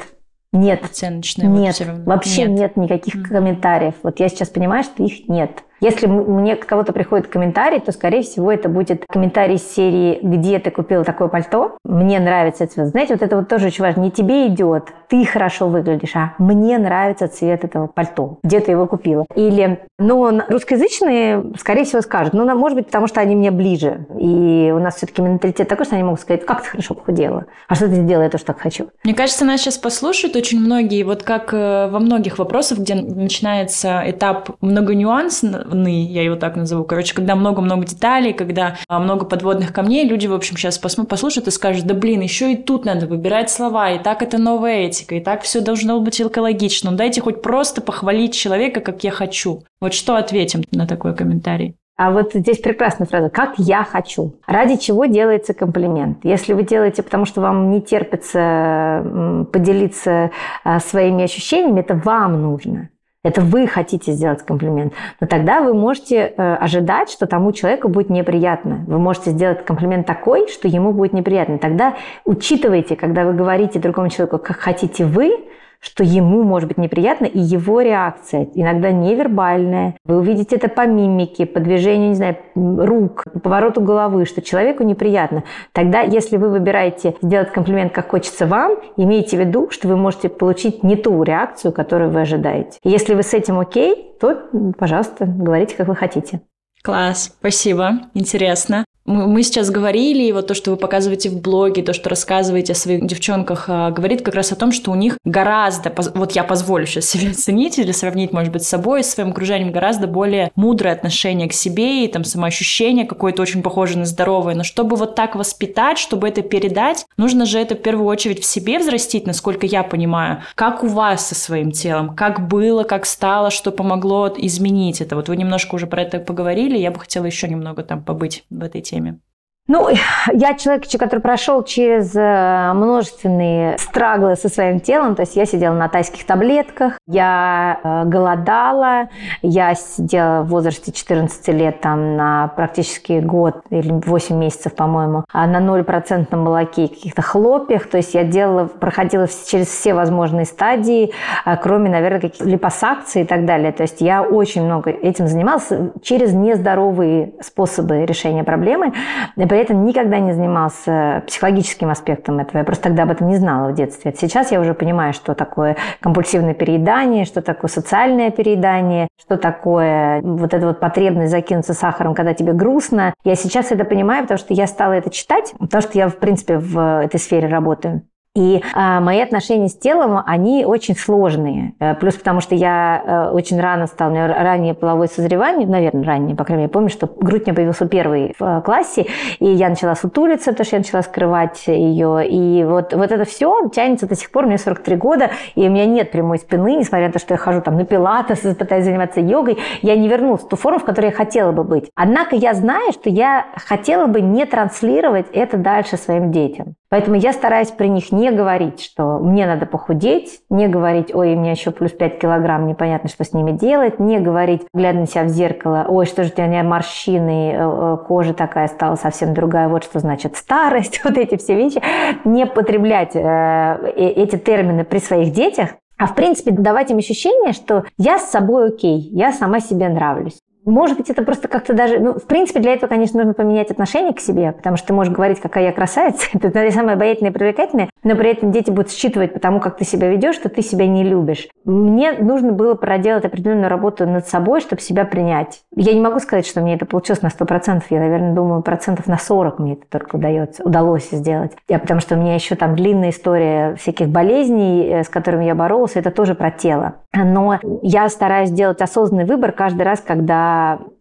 Нет. 0.54 0.84
Оценочные? 0.84 1.48
Нет. 1.48 1.80
Вот 1.80 2.06
вообще 2.06 2.44
нет. 2.44 2.60
нет 2.60 2.78
никаких 2.78 3.16
mm-hmm. 3.16 3.30
комментариев. 3.30 3.96
Вот 4.04 4.20
я 4.20 4.28
сейчас 4.28 4.50
понимаю, 4.50 4.84
что 4.84 5.04
их 5.04 5.28
нет. 5.30 5.64
Если 5.82 6.06
мне 6.06 6.56
к 6.56 6.66
кого-то 6.68 6.94
приходит 6.94 7.28
комментарий, 7.28 7.80
то, 7.80 7.92
скорее 7.92 8.22
всего, 8.22 8.52
это 8.52 8.70
будет 8.70 9.06
комментарий 9.08 9.56
из 9.56 9.74
серии 9.74 10.20
«Где 10.22 10.60
ты 10.60 10.70
купил 10.70 11.04
такое 11.04 11.28
пальто?» 11.28 11.78
Мне 11.84 12.20
нравится 12.20 12.68
цвет. 12.68 12.90
Знаете, 12.90 13.16
вот 13.16 13.24
это 13.24 13.36
вот 13.36 13.48
тоже 13.48 13.68
очень 13.68 13.84
важно. 13.84 14.02
Не 14.02 14.12
тебе 14.12 14.48
идет, 14.48 14.94
ты 15.10 15.26
хорошо 15.26 15.68
выглядишь, 15.68 16.16
а 16.16 16.36
мне 16.38 16.78
нравится 16.78 17.28
цвет 17.28 17.64
этого 17.64 17.88
пальто. 17.88 18.38
Где 18.44 18.60
ты 18.60 18.72
его 18.72 18.86
купила? 18.86 19.26
Или, 19.36 19.80
ну, 19.98 20.42
русскоязычные, 20.48 21.52
скорее 21.60 21.84
всего, 21.84 22.02
скажут. 22.02 22.34
Ну, 22.34 22.46
может 22.56 22.78
быть, 22.78 22.86
потому 22.86 23.08
что 23.08 23.20
они 23.20 23.36
мне 23.36 23.50
ближе. 23.50 24.06
И 24.20 24.72
у 24.74 24.80
нас 24.80 24.98
все-таки 24.98 25.22
менталитет 25.22 25.68
такой, 25.68 25.86
что 25.86 25.96
они 25.96 26.04
могут 26.04 26.22
сказать, 26.22 26.46
как 26.46 26.62
ты 26.62 26.70
хорошо 26.70 26.94
похудела. 26.94 27.46
А 27.68 27.76
что 27.76 27.88
ты 27.88 27.96
сделала, 27.96 28.24
я 28.24 28.30
тоже 28.30 28.46
так 28.46 28.60
хочу. 28.60 28.90
Мне 29.04 29.16
кажется, 29.16 29.46
нас 29.46 29.62
сейчас 29.62 29.78
послушают 29.78 30.36
очень 30.36 30.60
многие, 30.60 31.04
вот 31.04 31.24
как 31.24 31.54
э, 31.54 31.90
во 31.90 32.00
многих 32.00 32.38
вопросах, 32.38 32.80
где 32.80 32.96
начинается 32.96 34.04
этап 34.06 34.52
много 34.62 34.94
нюансов, 34.94 35.71
ны, 35.76 36.06
я 36.06 36.24
его 36.24 36.36
так 36.36 36.56
назову. 36.56 36.84
Короче, 36.84 37.14
когда 37.14 37.36
много-много 37.36 37.86
деталей, 37.86 38.34
когда 38.34 38.78
а, 38.88 39.00
много 39.00 39.26
подводных 39.26 39.74
камней, 39.74 40.08
люди, 40.08 40.28
в 40.28 40.34
общем, 40.34 40.58
сейчас 40.58 40.78
послушают 40.78 41.48
и 41.48 41.52
скажут, 41.52 41.86
да 41.86 41.94
блин, 41.94 42.22
еще 42.22 42.54
и 42.54 42.56
тут 42.56 42.86
надо 42.86 43.08
выбирать 43.08 43.50
слова, 43.50 43.92
и 43.92 44.00
так 44.00 44.22
это 44.22 44.38
новая 44.38 44.88
этика, 44.88 45.16
и 45.16 45.20
так 45.20 45.42
все 45.44 45.62
должно 45.62 46.00
быть 46.00 46.22
экологично. 46.22 46.92
Ну, 46.92 46.98
дайте 46.98 47.22
хоть 47.22 47.42
просто 47.42 47.82
похвалить 47.82 48.34
человека, 48.34 48.82
как 48.82 49.04
я 49.04 49.12
хочу. 49.12 49.64
Вот 49.80 49.94
что 49.94 50.16
ответим 50.16 50.64
на 50.72 50.88
такой 50.88 51.16
комментарий? 51.16 51.76
А 51.98 52.10
вот 52.10 52.34
здесь 52.34 52.58
прекрасная 52.58 53.06
фраза 53.06 53.30
«как 53.30 53.54
я 53.58 53.84
хочу». 53.84 54.34
Ради 54.48 54.78
чего 54.78 55.06
делается 55.06 55.54
комплимент? 55.54 56.18
Если 56.24 56.54
вы 56.54 56.64
делаете, 56.64 57.04
потому 57.04 57.26
что 57.26 57.42
вам 57.42 57.70
не 57.70 57.80
терпится 57.80 59.46
поделиться 59.52 60.32
а, 60.64 60.80
своими 60.80 61.24
ощущениями, 61.24 61.82
это 61.82 61.94
вам 61.94 62.42
нужно. 62.42 62.90
Это 63.24 63.42
вы 63.42 63.68
хотите 63.68 64.14
сделать 64.14 64.44
комплимент. 64.44 64.94
Но 65.20 65.28
тогда 65.28 65.62
вы 65.62 65.76
можете 65.76 66.16
э, 66.16 66.56
ожидать, 66.56 67.12
что 67.12 67.28
тому 67.28 67.52
человеку 67.52 67.88
будет 67.88 68.10
неприятно. 68.10 68.84
Вы 68.88 68.98
можете 68.98 69.30
сделать 69.30 69.64
комплимент 69.64 70.08
такой, 70.08 70.48
что 70.48 70.68
ему 70.68 70.92
будет 70.92 71.14
неприятно. 71.14 71.60
Тогда 71.60 71.96
учитывайте, 72.26 72.96
когда 72.96 73.24
вы 73.24 73.34
говорите 73.34 73.78
другому 73.78 74.10
человеку, 74.10 74.40
как 74.40 74.58
хотите 74.58 75.06
вы, 75.06 75.38
что 75.82 76.04
ему 76.04 76.44
может 76.44 76.70
быть 76.70 76.78
неприятно, 76.78 77.26
и 77.26 77.40
его 77.40 77.82
реакция, 77.82 78.48
иногда 78.54 78.92
невербальная. 78.92 79.96
Вы 80.06 80.20
увидите 80.20 80.56
это 80.56 80.70
по 80.70 80.86
мимике, 80.86 81.46
по 81.46 81.60
движению, 81.60 82.10
не 82.10 82.16
знаю, 82.16 82.38
рук, 82.56 83.24
по 83.34 83.40
повороту 83.40 83.82
головы, 83.82 84.26
что 84.26 84.42
человеку 84.42 84.84
неприятно. 84.84 85.44
Тогда, 85.74 86.02
если 86.02 86.38
вы 86.38 86.50
выбираете 86.50 87.16
сделать 87.22 87.52
комплимент, 87.52 87.92
как 87.92 88.12
хочется 88.12 88.46
вам, 88.46 88.78
имейте 88.96 89.38
в 89.38 89.40
виду, 89.40 89.70
что 89.72 89.88
вы 89.88 89.98
можете 89.98 90.30
получить 90.30 90.84
не 90.84 90.96
ту 90.96 91.24
реакцию, 91.24 91.74
которую 91.74 92.12
вы 92.12 92.22
ожидаете. 92.22 92.78
Если 92.84 93.16
вы 93.16 93.24
с 93.24 93.34
этим 93.34 93.60
окей, 93.60 94.16
то, 94.20 94.50
пожалуйста, 94.78 95.26
говорите, 95.26 95.76
как 95.76 95.88
вы 95.88 95.96
хотите. 95.96 96.42
Класс, 96.84 97.36
спасибо, 97.40 98.02
интересно. 98.14 98.86
Мы 99.12 99.44
сейчас 99.44 99.70
говорили, 99.70 100.24
и 100.24 100.32
вот 100.32 100.48
то, 100.48 100.54
что 100.54 100.72
вы 100.72 100.78
показываете 100.78 101.30
в 101.30 101.42
блоге, 101.42 101.84
то, 101.84 101.94
что 101.94 102.10
рассказываете 102.10 102.74
о 102.74 102.76
своих 102.76 103.06
девчонках, 103.06 103.66
а, 103.68 103.92
говорит 103.92 104.22
как 104.22 104.36
раз 104.36 104.54
о 104.54 104.56
том, 104.56 104.72
что 104.72 104.92
у 104.92 104.96
них 104.96 105.18
гораздо, 105.26 105.94
вот 106.14 106.32
я 106.32 106.44
позволю 106.46 106.86
сейчас 106.86 107.06
себе 107.06 107.30
оценить 107.32 107.78
или 107.78 107.92
сравнить, 107.92 108.32
может 108.32 108.54
быть, 108.54 108.64
с 108.64 108.70
собой, 108.70 109.04
с 109.04 109.12
своим 109.12 109.32
окружением, 109.32 109.74
гораздо 109.74 110.08
более 110.08 110.52
мудрое 110.56 110.94
отношение 110.94 111.50
к 111.50 111.54
себе 111.54 112.06
и 112.06 112.08
там 112.08 112.24
самоощущение 112.24 113.06
какое-то 113.06 113.42
очень 113.42 113.62
похоже 113.62 113.98
на 113.98 114.06
здоровое. 114.06 114.56
Но 114.56 114.64
чтобы 114.64 114.96
вот 114.96 115.16
так 115.16 115.36
воспитать, 115.36 115.98
чтобы 115.98 116.30
это 116.30 116.42
передать, 116.42 117.06
нужно 117.18 117.46
же 117.46 117.60
это 117.60 117.76
в 117.76 117.82
первую 117.82 118.08
очередь 118.08 118.42
в 118.42 118.46
себе 118.46 118.80
взрастить, 118.80 119.28
насколько 119.28 119.66
я 119.66 119.84
понимаю. 119.84 120.42
Как 120.56 120.84
у 120.84 120.88
вас 120.88 121.28
со 121.28 121.36
своим 121.36 121.72
телом? 121.72 122.16
Как 122.16 122.48
было, 122.48 122.84
как 122.84 123.06
стало, 123.06 123.52
что 123.52 123.72
помогло 123.72 124.32
изменить 124.38 125.02
это? 125.02 125.18
Вот 125.18 125.28
вы 125.28 125.36
немножко 125.36 125.76
уже 125.76 125.88
про 125.88 126.04
это 126.04 126.20
поговорили, 126.20 126.78
я 126.78 126.92
бы 126.92 127.00
хотела 127.00 127.26
еще 127.26 127.50
немного 127.50 127.84
там 127.84 128.02
побыть 128.02 128.46
в 128.50 128.64
этой 128.64 128.82
теме 128.82 129.01
теме? 129.02 129.20
Ну, 129.68 129.88
я 130.34 130.56
человек, 130.56 130.84
который 131.00 131.20
прошел 131.20 131.64
через 131.64 132.14
э, 132.16 132.74
множественные 132.74 133.78
страглы 133.78 134.36
со 134.36 134.50
своим 134.50 134.80
телом. 134.80 135.16
То 135.16 135.22
есть 135.22 135.36
я 135.36 135.46
сидела 135.46 135.74
на 135.74 135.88
тайских 135.88 136.26
таблетках, 136.26 136.98
я 137.08 137.80
э, 137.82 138.04
голодала, 138.06 139.10
я 139.42 139.76
сидела 139.76 140.42
в 140.42 140.48
возрасте 140.48 140.92
14 140.92 141.48
лет 141.50 141.80
там 141.80 142.18
на 142.18 142.50
практически 142.50 143.20
год 143.20 143.62
или 143.70 143.92
8 143.92 144.36
месяцев, 144.36 144.76
по-моему, 144.76 145.24
а 145.32 145.48
на 145.48 145.60
0% 145.60 146.36
молоке 146.36 146.86
и 146.86 146.88
каких-то 146.88 147.22
хлопьях. 147.22 147.88
То 147.88 147.98
есть 147.98 148.14
я 148.14 148.24
делала, 148.24 148.66
проходила 148.66 149.28
через 149.28 149.68
все 149.68 149.94
возможные 149.94 150.46
стадии, 150.46 151.14
э, 151.46 151.56
кроме, 151.58 151.90
наверное, 151.90 152.20
каких-то 152.20 152.50
липосакций 152.50 153.22
и 153.22 153.26
так 153.26 153.46
далее. 153.46 153.72
То 153.72 153.84
есть 153.84 154.02
я 154.02 154.24
очень 154.24 154.66
много 154.66 154.90
этим 154.90 155.28
занималась 155.28 155.70
через 156.02 156.34
нездоровые 156.34 157.36
способы 157.42 158.06
решения 158.06 158.44
проблемы. 158.44 158.94
При 159.36 159.61
этом 159.62 159.86
никогда 159.86 160.20
не 160.20 160.34
занимался 160.34 161.24
психологическим 161.28 161.90
аспектом 161.90 162.40
этого. 162.40 162.60
Я 162.60 162.64
просто 162.64 162.86
тогда 162.86 163.04
об 163.04 163.12
этом 163.12 163.28
не 163.28 163.38
знала 163.38 163.70
в 163.70 163.76
детстве. 163.76 164.14
Сейчас 164.18 164.52
я 164.52 164.60
уже 164.60 164.74
понимаю, 164.74 165.14
что 165.14 165.34
такое 165.34 165.78
компульсивное 166.00 166.54
переедание, 166.54 167.26
что 167.26 167.42
такое 167.42 167.70
социальное 167.70 168.32
переедание, 168.32 169.08
что 169.20 169.38
такое 169.38 170.22
вот 170.22 170.54
эта 170.54 170.68
вот 170.68 170.80
потребность 170.80 171.32
закинуться 171.32 171.74
сахаром, 171.74 172.14
когда 172.14 172.34
тебе 172.34 172.54
грустно. 172.54 173.14
Я 173.24 173.36
сейчас 173.36 173.72
это 173.72 173.86
понимаю, 173.86 174.24
потому 174.24 174.38
что 174.38 174.54
я 174.54 174.68
стала 174.68 174.94
это 174.94 175.10
читать, 175.10 175.54
потому 175.60 175.82
что 175.82 175.98
я, 175.98 176.08
в 176.10 176.18
принципе, 176.18 176.58
в 176.58 177.04
этой 177.04 177.20
сфере 177.20 177.48
работаю. 177.48 178.02
И 178.34 178.64
а, 178.74 179.02
мои 179.02 179.20
отношения 179.20 179.68
с 179.68 179.76
телом, 179.76 180.24
они 180.26 180.64
очень 180.64 180.96
сложные. 180.96 181.74
Э, 181.82 181.96
плюс 181.96 182.16
потому, 182.16 182.40
что 182.40 182.56
я 182.56 183.04
а, 183.06 183.32
очень 183.34 183.60
рано 183.60 183.88
стала, 183.88 184.10
у 184.10 184.14
меня 184.14 184.28
раннее 184.28 184.74
половое 184.74 185.08
созревание, 185.10 185.68
наверное, 185.68 186.06
раннее, 186.06 186.38
по 186.38 186.46
крайней 186.46 186.64
мере, 186.64 186.72
помню, 186.72 186.90
что 186.90 187.08
грудь 187.08 187.42
у 187.42 187.46
меня 187.48 187.56
появился 187.56 187.88
первый 187.90 188.34
в 188.40 188.42
а, 188.42 188.62
классе, 188.62 189.08
и 189.40 189.48
я 189.48 189.68
начала 189.68 189.96
сутулиться, 189.96 190.52
потому 190.52 190.66
что 190.66 190.76
я 190.78 190.80
начала 190.80 191.02
скрывать 191.02 191.68
ее. 191.68 192.26
И 192.26 192.64
вот, 192.64 192.94
вот 192.94 193.12
это 193.12 193.26
все 193.26 193.68
тянется 193.68 194.08
до 194.08 194.16
сих 194.16 194.32
пор, 194.32 194.46
мне 194.46 194.58
43 194.58 194.96
года, 194.96 195.32
и 195.56 195.68
у 195.68 195.70
меня 195.70 195.86
нет 195.86 196.12
прямой 196.12 196.40
спины, 196.40 196.78
несмотря 196.78 197.08
на 197.08 197.14
то, 197.14 197.20
что 197.20 197.34
я 197.34 197.38
хожу 197.38 197.60
там 197.60 197.76
на 197.76 197.84
пилатес, 197.84 198.40
пытаюсь 198.58 198.86
заниматься 198.86 199.20
йогой, 199.20 199.58
я 199.82 199.98
не 199.98 200.08
вернулась 200.08 200.44
в 200.44 200.48
ту 200.48 200.56
форму, 200.56 200.80
в 200.80 200.86
которой 200.86 201.08
я 201.08 201.12
хотела 201.12 201.52
бы 201.52 201.66
быть. 201.66 201.90
Однако 201.96 202.38
я 202.38 202.54
знаю, 202.54 202.94
что 202.94 203.10
я 203.10 203.48
хотела 203.58 204.08
бы 204.08 204.22
не 204.22 204.46
транслировать 204.46 205.26
это 205.34 205.58
дальше 205.58 205.98
своим 205.98 206.32
детям. 206.32 206.76
Поэтому 206.92 207.16
я 207.16 207.32
стараюсь 207.32 207.70
при 207.70 207.88
них 207.88 208.12
не 208.12 208.32
говорить, 208.32 208.84
что 208.84 209.18
мне 209.20 209.48
надо 209.48 209.66
похудеть, 209.66 210.42
не 210.50 210.68
говорить, 210.68 211.16
ой, 211.16 211.36
у 211.36 211.40
меня 211.40 211.52
еще 211.52 211.72
плюс 211.72 211.92
5 211.92 212.20
килограмм, 212.20 212.68
непонятно, 212.68 213.08
что 213.08 213.24
с 213.24 213.32
ними 213.32 213.52
делать, 213.52 213.98
не 213.98 214.20
говорить, 214.20 214.64
глядя 214.74 215.00
на 215.00 215.08
себя 215.08 215.24
в 215.24 215.30
зеркало, 215.30 215.86
ой, 215.88 216.06
что 216.06 216.26
же 216.26 216.34
у 216.38 216.42
меня 216.42 216.64
морщины, 216.64 217.54
э, 217.54 217.58
э, 217.58 217.98
кожа 218.06 218.34
такая 218.34 218.68
стала 218.68 218.98
совсем 218.98 219.34
другая, 219.34 219.70
вот 219.70 219.86
что 219.86 220.00
значит 220.00 220.36
старость, 220.36 221.00
вот 221.06 221.18
эти 221.18 221.38
все 221.38 221.56
вещи. 221.56 221.82
Не 222.26 222.46
потреблять 222.46 223.16
э, 223.16 223.94
эти 223.96 224.36
термины 224.38 224.84
при 224.84 224.98
своих 224.98 225.32
детях, 225.32 225.70
а 225.98 226.08
в 226.08 226.16
принципе 226.16 226.52
давать 226.52 226.92
им 226.92 226.98
ощущение, 226.98 227.54
что 227.54 227.86
я 227.98 228.20
с 228.20 228.32
собой 228.32 228.68
окей, 228.68 229.00
я 229.14 229.32
сама 229.32 229.62
себе 229.62 229.88
нравлюсь. 229.88 230.41
Может 230.66 230.98
быть, 230.98 231.10
это 231.10 231.24
просто 231.24 231.48
как-то 231.48 231.74
даже... 231.74 232.00
Ну, 232.00 232.14
в 232.14 232.24
принципе, 232.24 232.60
для 232.60 232.74
этого, 232.74 232.90
конечно, 232.90 233.18
нужно 233.20 233.34
поменять 233.34 233.72
отношение 233.72 234.14
к 234.14 234.20
себе, 234.20 234.52
потому 234.52 234.78
что 234.78 234.88
ты 234.88 234.94
можешь 234.94 235.14
говорить, 235.14 235.40
какая 235.40 235.66
я 235.66 235.72
красавица, 235.72 236.28
наверное, 236.34 236.72
самое 236.72 236.94
обаятельное 236.96 237.32
и 237.32 237.34
привлекательное, 237.34 237.90
но 238.04 238.16
при 238.16 238.32
этом 238.32 238.52
дети 238.52 238.70
будут 238.70 238.92
считывать 238.92 239.34
потому, 239.34 239.60
как 239.60 239.78
ты 239.78 239.86
себя 239.86 240.10
ведешь, 240.10 240.36
что 240.36 240.50
ты 240.50 240.62
себя 240.62 240.88
не 240.88 241.04
любишь. 241.04 241.48
Мне 241.66 242.14
нужно 242.14 242.52
было 242.52 242.76
проделать 242.76 243.26
определенную 243.26 243.70
работу 243.70 244.06
над 244.06 244.28
собой, 244.28 244.62
чтобы 244.62 244.82
себя 244.82 245.06
принять. 245.06 245.62
Я 245.76 245.94
не 245.94 246.02
могу 246.02 246.20
сказать, 246.20 246.46
что 246.46 246.62
мне 246.62 246.76
это 246.76 246.86
получилось 246.86 247.22
на 247.22 247.28
100%. 247.28 247.84
Я, 247.90 248.00
наверное, 248.00 248.34
думаю, 248.34 248.62
процентов 248.62 249.08
на 249.08 249.18
40 249.18 249.60
мне 249.60 249.74
это 249.74 249.86
только 249.90 250.16
удается, 250.16 250.64
удалось 250.64 251.10
сделать. 251.10 251.54
Я, 251.68 251.80
потому 251.80 252.00
что 252.00 252.16
у 252.16 252.20
меня 252.20 252.36
еще 252.36 252.56
там 252.56 252.76
длинная 252.76 253.10
история 253.10 253.76
всяких 253.76 254.10
болезней, 254.10 254.88
э, 254.88 255.04
с 255.04 255.10
которыми 255.10 255.46
я 255.46 255.56
боролась, 255.56 255.96
это 255.96 256.12
тоже 256.12 256.36
про 256.36 256.52
тело. 256.52 256.96
Но 257.14 257.60
я 257.82 258.08
стараюсь 258.10 258.52
делать 258.52 258.82
осознанный 258.82 259.26
выбор 259.26 259.52
каждый 259.52 259.84
раз, 259.84 260.02
когда 260.02 260.51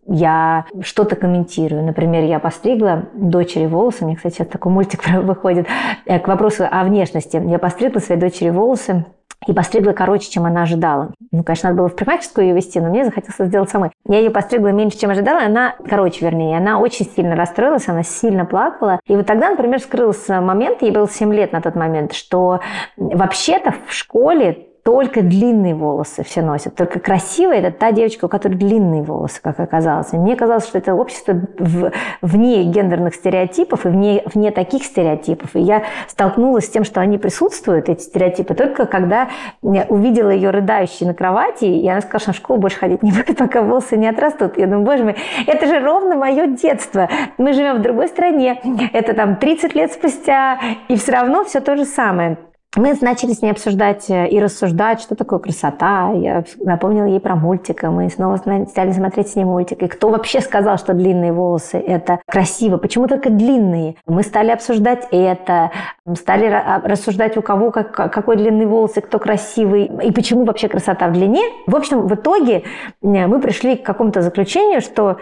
я 0.07 0.67
что-то 0.83 1.17
комментирую. 1.17 1.85
Например, 1.85 2.25
я 2.25 2.39
постригла 2.39 3.05
дочери 3.15 3.67
волосы. 3.67 4.05
Меня, 4.05 4.17
кстати, 4.17 4.35
сейчас 4.35 4.49
такой 4.49 4.73
мультик 4.73 5.09
выходит 5.23 5.67
э, 6.07 6.19
к 6.19 6.29
вопросу 6.29 6.65
о 6.71 6.85
внешности. 6.85 7.41
Я 7.45 7.59
постригла 7.59 8.01
своей 8.01 8.21
дочери 8.21 8.51
волосы 8.51 9.05
и 9.47 9.53
постригла 9.53 9.93
короче, 9.93 10.31
чем 10.31 10.45
она 10.45 10.63
ожидала. 10.63 11.13
Ну, 11.31 11.43
конечно, 11.43 11.71
надо 11.71 11.79
было 11.79 11.89
в 11.89 11.95
парикмахерскую 11.97 12.49
ее 12.49 12.55
вести, 12.55 12.79
но 12.81 12.91
мне 12.91 13.05
захотелось 13.05 13.49
сделать 13.49 13.71
самой. 13.71 13.91
Я 14.07 14.19
ее 14.19 14.31
постригла 14.31 14.69
меньше, 14.69 14.99
чем 14.99 15.11
ожидала, 15.11 15.43
она, 15.43 15.75
короче, 15.89 16.25
вернее, 16.25 16.59
она 16.59 16.79
очень 16.79 17.07
сильно 17.07 17.37
расстроилась, 17.37 17.89
она 17.89 18.03
сильно 18.03 18.45
плакала. 18.45 19.01
И 19.07 19.17
вот 19.17 19.27
тогда, 19.27 19.51
например, 19.51 19.81
скрылся 19.81 20.41
момент, 20.41 20.83
ей 20.83 20.91
было 20.91 21.09
7 21.09 21.33
лет 21.33 21.53
на 21.53 21.63
тот 21.63 21.75
момент, 21.75 22.13
что 22.13 22.61
вообще-то 22.97 23.75
в 23.87 23.93
школе 23.93 24.67
только 24.83 25.23
длинные 25.23 25.75
волосы 25.75 26.23
все 26.23 26.43
носят. 26.43 26.75
Только 26.75 27.01
красивая– 27.01 27.59
это 27.61 27.71
та 27.71 27.93
девочка, 27.93 28.25
у 28.25 28.29
которой 28.29 28.55
длинные 28.55 29.03
волосы, 29.03 29.41
как 29.43 29.61
оказалось. 29.61 30.13
И 30.13 30.17
мне 30.17 30.37
казалось, 30.37 30.67
что 30.67 30.79
это 30.79 30.95
общество 30.95 31.35
в, 31.59 31.93
вне 32.23 32.65
гендерных 32.65 33.15
стереотипов 33.15 33.85
и 33.85 33.89
вне, 33.89 34.23
вне 34.33 34.51
таких 34.51 34.85
стереотипов. 34.85 35.55
И 35.55 35.61
я 35.61 35.85
столкнулась 36.09 36.67
с 36.67 36.71
тем, 36.71 36.85
что 36.85 37.01
они 37.01 37.19
присутствуют, 37.19 37.89
эти 37.89 38.03
стереотипы, 38.03 38.55
только 38.55 38.87
когда 38.87 39.29
увидела 39.61 40.31
ее 40.31 40.51
рыдающей 40.51 41.07
на 41.07 41.15
кровати, 41.15 41.65
и 41.65 41.87
она 41.89 42.01
сказала, 42.01 42.21
что 42.21 42.33
в 42.33 42.37
школу 42.37 42.61
больше 42.61 42.79
ходить 42.79 43.03
не 43.03 43.13
будет, 43.13 43.37
пока 43.37 43.63
волосы 43.63 43.97
не 43.97 44.09
отрастут. 44.09 44.57
Я 44.57 44.67
думаю, 44.67 44.85
боже 44.85 45.05
мой, 45.05 45.17
это 45.47 45.67
же 45.67 45.81
ровно 45.81 46.17
мое 46.17 46.47
детство. 46.47 47.09
Мы 47.39 47.53
живем 47.53 47.79
в 47.79 47.83
другой 47.83 48.09
стране, 48.09 48.61
это 48.93 49.15
там 49.15 49.37
30 49.37 49.75
лет 49.75 49.93
спустя, 49.93 50.59
и 50.89 50.97
все 50.97 51.13
равно 51.13 51.45
все 51.45 51.61
то 51.61 51.77
же 51.77 51.85
самое. 51.85 52.39
Мы 52.77 52.97
начали 53.01 53.33
с 53.33 53.43
ней 53.43 53.51
обсуждать 53.51 54.09
э, 54.11 54.29
и 54.29 54.39
рассуждать, 54.39 55.01
что 55.01 55.17
такое 55.17 55.41
красота. 55.41 56.13
Я 56.13 56.45
напомнила 56.61 57.07
ей 57.07 57.19
про 57.19 57.35
мультик, 57.35 57.83
мы 57.83 58.09
снова 58.11 58.37
стали 58.37 58.93
смотреть 58.93 59.29
с 59.29 59.37
ней 59.37 59.45
мультик. 59.45 59.83
И 59.83 59.89
кто 59.89 60.11
вообще 60.11 60.41
сказал, 60.41 60.79
что 60.79 60.95
длинные 60.95 61.33
волосы– 61.33 61.79
это 61.87 62.21
красиво? 62.29 62.77
Почему 62.77 63.09
только 63.09 63.29
длинные? 63.29 63.97
Мы 64.07 64.23
стали 64.23 64.53
обсуждать 64.53 65.09
это, 65.11 65.73
стали 66.15 66.47
а, 66.47 66.81
рассуждать, 66.85 67.37
у 67.37 67.43
кого 67.43 67.73
как, 67.73 67.93
какой 67.93 68.37
длинный 68.37 68.67
волосы, 68.67 69.01
кто 69.01 69.19
красивый, 69.19 69.91
и 70.05 70.13
почему 70.13 70.45
вообще 70.45 70.69
красота 70.69 71.09
в 71.09 71.13
длине. 71.13 71.43
В 71.67 71.75
общем, 71.75 72.07
в 72.07 72.15
итоге 72.15 72.63
мы 73.03 73.41
пришли 73.41 73.77
к 73.77 73.83
какому-то 73.83 74.23
заключению, 74.23 74.81
что 74.81 75.17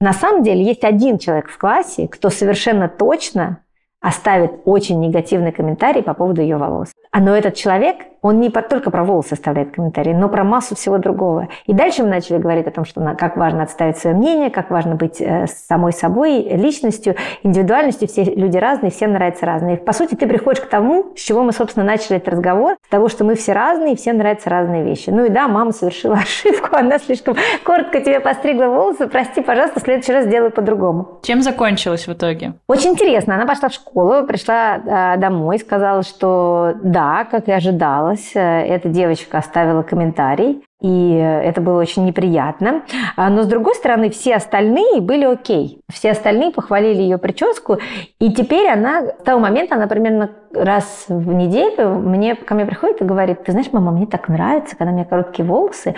на 0.00 0.14
самом 0.14 0.42
деле 0.42 0.62
есть 0.64 0.84
один 0.84 1.18
человек 1.18 1.50
в 1.50 1.58
классе, 1.58 2.08
кто 2.08 2.30
совершенно 2.30 2.88
точно 2.88 3.58
оставит 4.04 4.60
очень 4.66 5.00
негативный 5.00 5.50
комментарий 5.50 6.02
по 6.02 6.12
поводу 6.12 6.42
ее 6.42 6.58
волос. 6.58 6.92
А 7.10 7.20
но 7.20 7.34
этот 7.34 7.54
человек 7.54 7.96
он 8.24 8.40
не 8.40 8.48
только 8.48 8.90
про 8.90 9.04
волосы 9.04 9.34
оставляет 9.34 9.72
комментарии, 9.72 10.14
но 10.14 10.30
про 10.30 10.44
массу 10.44 10.74
всего 10.74 10.96
другого. 10.96 11.48
И 11.66 11.74
дальше 11.74 12.02
мы 12.02 12.08
начали 12.08 12.38
говорить 12.38 12.66
о 12.66 12.70
том, 12.70 12.86
что 12.86 13.02
как 13.18 13.36
важно 13.36 13.64
отставить 13.64 13.98
свое 13.98 14.16
мнение, 14.16 14.48
как 14.48 14.70
важно 14.70 14.94
быть 14.94 15.20
э, 15.20 15.46
самой 15.46 15.92
собой, 15.92 16.40
личностью, 16.40 17.16
индивидуальностью. 17.42 18.08
Все 18.08 18.24
люди 18.24 18.56
разные, 18.56 18.90
всем 18.90 19.12
нравится 19.12 19.44
разные. 19.44 19.76
И, 19.76 19.78
по 19.78 19.92
сути, 19.92 20.14
ты 20.14 20.26
приходишь 20.26 20.62
к 20.62 20.70
тому, 20.70 21.12
с 21.14 21.20
чего 21.20 21.42
мы, 21.42 21.52
собственно, 21.52 21.84
начали 21.84 22.16
этот 22.16 22.30
разговор, 22.30 22.76
с 22.86 22.88
того, 22.88 23.10
что 23.10 23.24
мы 23.24 23.34
все 23.34 23.52
разные, 23.52 23.92
и 23.92 23.96
всем 23.96 24.16
нравятся 24.16 24.48
разные 24.48 24.84
вещи. 24.84 25.10
Ну 25.10 25.26
и 25.26 25.28
да, 25.28 25.46
мама 25.46 25.72
совершила 25.72 26.14
ошибку, 26.22 26.68
она 26.72 26.98
слишком 26.98 27.36
коротко 27.62 28.00
тебе 28.00 28.20
постригла 28.20 28.68
волосы, 28.68 29.06
прости, 29.06 29.42
пожалуйста, 29.42 29.80
в 29.80 29.82
следующий 29.82 30.14
раз 30.14 30.24
сделаю 30.24 30.50
по-другому. 30.50 31.18
Чем 31.22 31.42
закончилось 31.42 32.06
в 32.06 32.14
итоге? 32.14 32.54
Очень 32.68 32.92
интересно. 32.92 33.34
Она 33.34 33.44
пошла 33.44 33.68
в 33.68 33.74
школу, 33.74 34.26
пришла 34.26 34.76
э, 34.76 35.18
домой, 35.18 35.58
сказала, 35.58 36.02
что 36.02 36.72
да, 36.82 37.26
как 37.30 37.48
и 37.48 37.52
ожидала, 37.52 38.13
понравилось. 38.14 38.30
Эта 38.34 38.88
девочка 38.88 39.38
оставила 39.38 39.82
комментарий, 39.82 40.62
и 40.80 41.14
это 41.14 41.60
было 41.60 41.80
очень 41.80 42.04
неприятно. 42.04 42.82
А, 43.16 43.30
но, 43.30 43.42
с 43.42 43.46
другой 43.46 43.74
стороны, 43.74 44.10
все 44.10 44.36
остальные 44.36 45.00
были 45.00 45.24
окей. 45.24 45.80
Все 45.92 46.10
остальные 46.10 46.52
похвалили 46.52 47.02
ее 47.02 47.18
прическу, 47.18 47.78
и 48.18 48.32
теперь 48.32 48.68
она, 48.68 49.02
с 49.02 49.22
того 49.24 49.40
момента, 49.40 49.76
она 49.76 49.86
примерно 49.86 50.30
раз 50.52 51.06
в 51.08 51.32
неделю 51.32 51.94
мне, 51.94 52.34
ко 52.34 52.54
мне 52.54 52.66
приходит 52.66 53.00
и 53.00 53.04
говорит, 53.04 53.44
ты 53.44 53.52
знаешь, 53.52 53.72
мама, 53.72 53.92
мне 53.92 54.06
так 54.06 54.28
нравится, 54.28 54.76
когда 54.76 54.92
у 54.92 54.94
меня 54.94 55.04
короткие 55.04 55.46
волосы, 55.46 55.94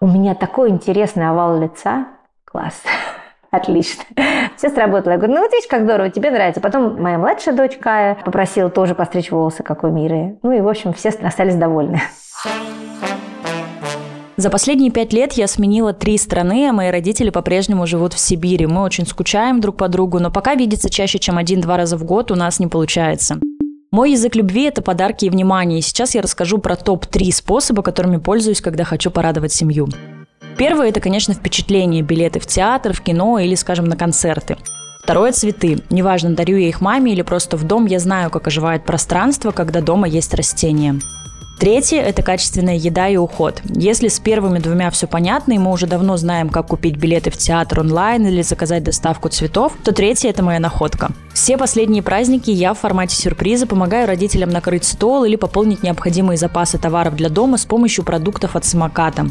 у 0.00 0.06
меня 0.06 0.34
такой 0.34 0.70
интересный 0.70 1.28
овал 1.28 1.60
лица. 1.60 2.06
Класс. 2.44 2.82
Отлично. 3.50 4.04
Все 4.56 4.70
сработало. 4.70 5.12
Я 5.12 5.18
говорю, 5.18 5.34
ну 5.34 5.40
вот 5.40 5.52
видишь, 5.52 5.68
как 5.68 5.84
здорово, 5.84 6.10
тебе 6.10 6.30
нравится. 6.30 6.60
Потом 6.60 7.00
моя 7.00 7.18
младшая 7.18 7.54
дочь 7.54 7.76
Кая 7.76 8.16
попросила 8.24 8.70
тоже 8.70 8.94
постричь 8.94 9.30
волосы, 9.30 9.62
как 9.62 9.84
у 9.84 9.88
Миры. 9.88 10.38
Ну 10.42 10.52
и, 10.52 10.60
в 10.60 10.68
общем, 10.68 10.92
все 10.92 11.08
остались 11.08 11.56
довольны. 11.56 12.00
За 14.36 14.48
последние 14.48 14.90
пять 14.90 15.12
лет 15.12 15.34
я 15.34 15.46
сменила 15.46 15.92
три 15.92 16.16
страны, 16.16 16.66
а 16.68 16.72
мои 16.72 16.90
родители 16.90 17.28
по-прежнему 17.28 17.86
живут 17.86 18.14
в 18.14 18.18
Сибири. 18.18 18.66
Мы 18.66 18.82
очень 18.82 19.04
скучаем 19.04 19.60
друг 19.60 19.76
по 19.76 19.88
другу, 19.88 20.18
но 20.18 20.30
пока 20.30 20.54
видеться 20.54 20.88
чаще, 20.88 21.18
чем 21.18 21.36
один-два 21.36 21.76
раза 21.76 21.98
в 21.98 22.04
год 22.04 22.30
у 22.30 22.36
нас 22.36 22.58
не 22.58 22.66
получается. 22.66 23.38
Мой 23.90 24.12
язык 24.12 24.36
любви– 24.36 24.62
это 24.68 24.82
подарки 24.82 25.24
и 25.24 25.30
внимание. 25.30 25.80
И 25.80 25.82
сейчас 25.82 26.14
я 26.14 26.22
расскажу 26.22 26.58
про 26.58 26.76
топ-3 26.76 27.32
способа, 27.32 27.82
которыми 27.82 28.18
пользуюсь, 28.18 28.60
когда 28.60 28.84
хочу 28.84 29.10
порадовать 29.10 29.52
семью. 29.52 29.88
Первое– 30.60 30.88
это, 30.90 31.00
конечно, 31.00 31.32
впечатление, 31.32 32.02
билеты 32.02 32.38
в 32.38 32.44
театр, 32.44 32.92
в 32.92 33.00
кино 33.00 33.38
или, 33.38 33.54
скажем, 33.54 33.86
на 33.86 33.96
концерты. 33.96 34.58
Второе– 35.02 35.32
цветы. 35.32 35.78
Неважно, 35.88 36.34
дарю 36.34 36.58
я 36.58 36.68
их 36.68 36.82
маме 36.82 37.14
или 37.14 37.22
просто 37.22 37.56
в 37.56 37.64
дом, 37.64 37.86
я 37.86 37.98
знаю, 37.98 38.28
как 38.28 38.46
оживает 38.46 38.84
пространство, 38.84 39.52
когда 39.52 39.80
дома 39.80 40.06
есть 40.06 40.34
растения. 40.34 41.00
Третье– 41.58 42.02
это 42.02 42.22
качественная 42.22 42.76
еда 42.76 43.08
и 43.08 43.16
уход. 43.16 43.62
Если 43.64 44.08
с 44.08 44.20
первыми 44.20 44.58
двумя 44.58 44.90
все 44.90 45.06
понятно, 45.06 45.54
и 45.54 45.58
мы 45.58 45.72
уже 45.72 45.86
давно 45.86 46.18
знаем, 46.18 46.50
как 46.50 46.66
купить 46.66 46.96
билеты 46.96 47.30
в 47.30 47.38
театр 47.38 47.80
онлайн 47.80 48.26
или 48.26 48.42
заказать 48.42 48.84
доставку 48.84 49.30
цветов, 49.30 49.72
то 49.82 49.92
третье– 49.92 50.28
это 50.30 50.42
моя 50.42 50.60
находка. 50.60 51.08
Все 51.32 51.56
последние 51.56 52.02
праздники 52.02 52.50
я 52.50 52.74
в 52.74 52.78
формате 52.78 53.16
сюрприза 53.16 53.66
помогаю 53.66 54.06
родителям 54.06 54.50
накрыть 54.50 54.84
стол 54.84 55.24
или 55.24 55.36
пополнить 55.36 55.82
необходимые 55.82 56.36
запасы 56.36 56.76
товаров 56.76 57.16
для 57.16 57.30
дома 57.30 57.56
с 57.56 57.64
помощью 57.64 58.04
продуктов 58.04 58.56
от 58.56 58.66
самоката. 58.66 59.30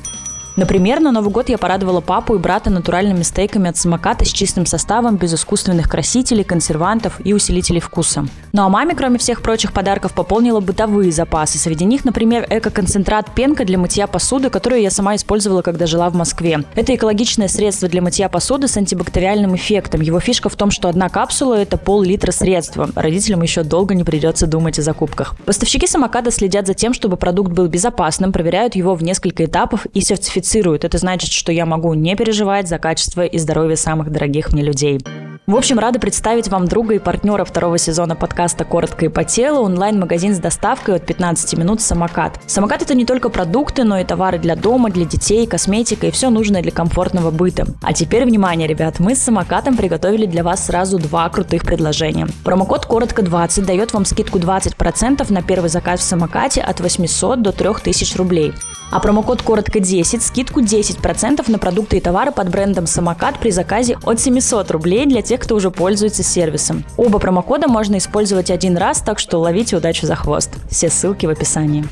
Например, 0.56 1.00
на 1.00 1.12
Новый 1.12 1.32
год 1.32 1.50
я 1.50 1.58
порадовала 1.58 2.02
папу 2.02 2.36
и 2.36 2.38
брата 2.38 2.70
натуральными 2.70 3.22
стейками 3.22 3.70
от 3.70 3.78
самоката 3.78 4.26
с 4.26 4.30
чистым 4.30 4.66
составом, 4.66 5.16
без 5.18 5.34
искусственных 5.34 5.88
красителей, 5.88 6.44
консервантов 6.44 7.22
и 7.24 7.34
усилителей 7.34 7.80
вкуса. 7.80 8.26
Ну 8.52 8.64
а 8.64 8.70
маме, 8.70 8.96
кроме 8.96 9.20
всех 9.20 9.42
прочих 9.42 9.72
подарков, 9.72 10.14
пополнила 10.14 10.60
бытовые 10.60 11.12
запасы. 11.12 11.58
Среди 11.58 11.86
них, 11.86 12.04
например, 12.04 12.46
эко-концентрат 12.50 13.34
пенка 13.34 13.64
для 13.64 13.78
мытья 13.78 14.08
посуды, 14.08 14.50
которую 14.50 14.82
я 14.82 14.92
сама 14.92 15.16
использовала, 15.16 15.62
когда 15.62 15.86
жила 15.86 16.10
в 16.10 16.16
Москве. 16.16 16.64
Это 16.76 16.96
экологичное 16.96 17.48
средство 17.48 17.88
для 17.88 18.02
мытья 18.02 18.28
посуды 18.28 18.68
с 18.68 18.76
антибактериальным 18.76 19.56
эффектом. 19.56 20.02
Его 20.02 20.20
фишка 20.20 20.50
в 20.50 20.56
том, 20.56 20.72
что 20.72 20.90
одна 20.90 21.10
капсула– 21.10 21.54
это 21.56 21.78
пол-литра 21.78 22.32
средства. 22.32 22.90
Родителям 22.96 23.42
еще 23.44 23.64
долго 23.64 23.94
не 23.94 24.04
придется 24.04 24.48
думать 24.48 24.80
о 24.80 24.82
закупках. 24.82 25.36
Поставщики 25.46 25.88
самоката 25.88 26.32
следят 26.32 26.68
за 26.68 26.74
тем, 26.74 26.94
чтобы 26.94 27.18
продукт 27.18 27.52
был 27.52 27.68
безопасным, 27.68 28.32
проверяют 28.32 28.76
его 28.76 28.96
в 28.96 29.04
несколько 29.04 29.46
этапов 29.46 29.86
и 29.94 30.02
сертифицируют 30.02 30.39
идентифицирует. 30.40 30.86
Это 30.86 30.98
значит, 30.98 31.32
что 31.32 31.52
я 31.52 31.66
могу 31.66 31.94
не 31.94 32.16
переживать 32.16 32.68
за 32.68 32.80
качество 32.80 33.26
и 33.26 33.38
здоровье 33.38 33.78
самых 33.78 34.12
дорогих 34.12 34.52
мне 34.52 34.64
людей. 34.64 35.00
В 35.48 35.56
общем, 35.56 35.80
рада 35.80 36.00
представить 36.00 36.48
вам 36.48 36.66
друга 36.66 36.94
и 36.94 37.00
партнера 37.00 37.44
второго 37.44 37.80
сезона 37.80 38.16
подкаста 38.16 38.66
«Коротко 38.66 39.06
и 39.06 39.10
по 39.10 39.24
телу» 39.24 39.62
онлайн-магазин 39.62 40.36
с 40.36 40.38
доставкой 40.38 40.98
от 40.98 41.08
15 41.08 41.58
минут 41.58 41.82
«Самокат». 41.82 42.40
«Самокат»— 42.46 42.82
это 42.84 42.94
не 42.94 43.04
только 43.04 43.30
продукты, 43.30 43.84
но 43.84 43.98
и 43.98 44.04
товары 44.04 44.38
для 44.38 44.56
дома, 44.56 44.92
для 44.92 45.06
детей, 45.06 45.48
косметика 45.48 46.06
и 46.06 46.12
все 46.12 46.30
нужное 46.30 46.62
для 46.62 46.72
комфортного 46.72 47.32
быта. 47.32 47.66
А 47.82 47.94
теперь, 47.94 48.26
внимание, 48.26 48.68
ребят, 48.68 49.00
мы 49.00 49.16
с 49.16 49.24
«Самокатом» 49.24 49.76
приготовили 49.76 50.28
для 50.28 50.44
вас 50.44 50.68
сразу 50.68 51.00
два 51.00 51.28
крутых 51.30 51.64
предложения. 51.64 52.28
Промокод 52.44 52.86
«Коротко20» 52.86 53.66
дает 53.66 53.92
вам 53.92 54.06
скидку 54.06 54.38
20% 54.38 55.34
на 55.34 55.42
первый 55.42 55.72
заказ 55.72 56.02
в 56.02 56.04
«Самокате» 56.04 56.62
от 56.62 56.80
800 56.80 57.42
до 57.42 57.52
3000 57.52 58.18
рублей. 58.18 58.54
А 58.92 59.00
промокод 59.00 59.42
«Коротко10» 59.42 60.20
скидку 60.22 60.62
10% 60.62 61.50
на 61.50 61.60
продукты 61.60 61.98
и 61.98 62.02
товары 62.02 62.32
под 62.32 62.50
брендом 62.50 62.88
«Самокат» 62.88 63.40
при 63.40 63.52
заказе 63.52 63.98
от 64.04 64.20
700 64.20 64.72
рублей 64.72 65.06
для 65.06 65.22
тех, 65.22 65.40
кто 65.40 65.56
уже 65.56 65.70
пользуется 65.70 66.24
сервисом. 66.24 66.84
Оба 66.98 67.20
промокода 67.20 67.68
можно 67.68 67.98
использовать 67.98 68.50
один 68.50 68.78
раз, 68.78 69.02
так 69.02 69.20
что 69.20 69.38
ловите 69.38 69.78
удачу 69.78 70.08
за 70.08 70.16
хвост. 70.16 70.52
Все 70.70 70.90
ссылки 70.90 71.26
в 71.26 71.30
описании. 71.30 71.86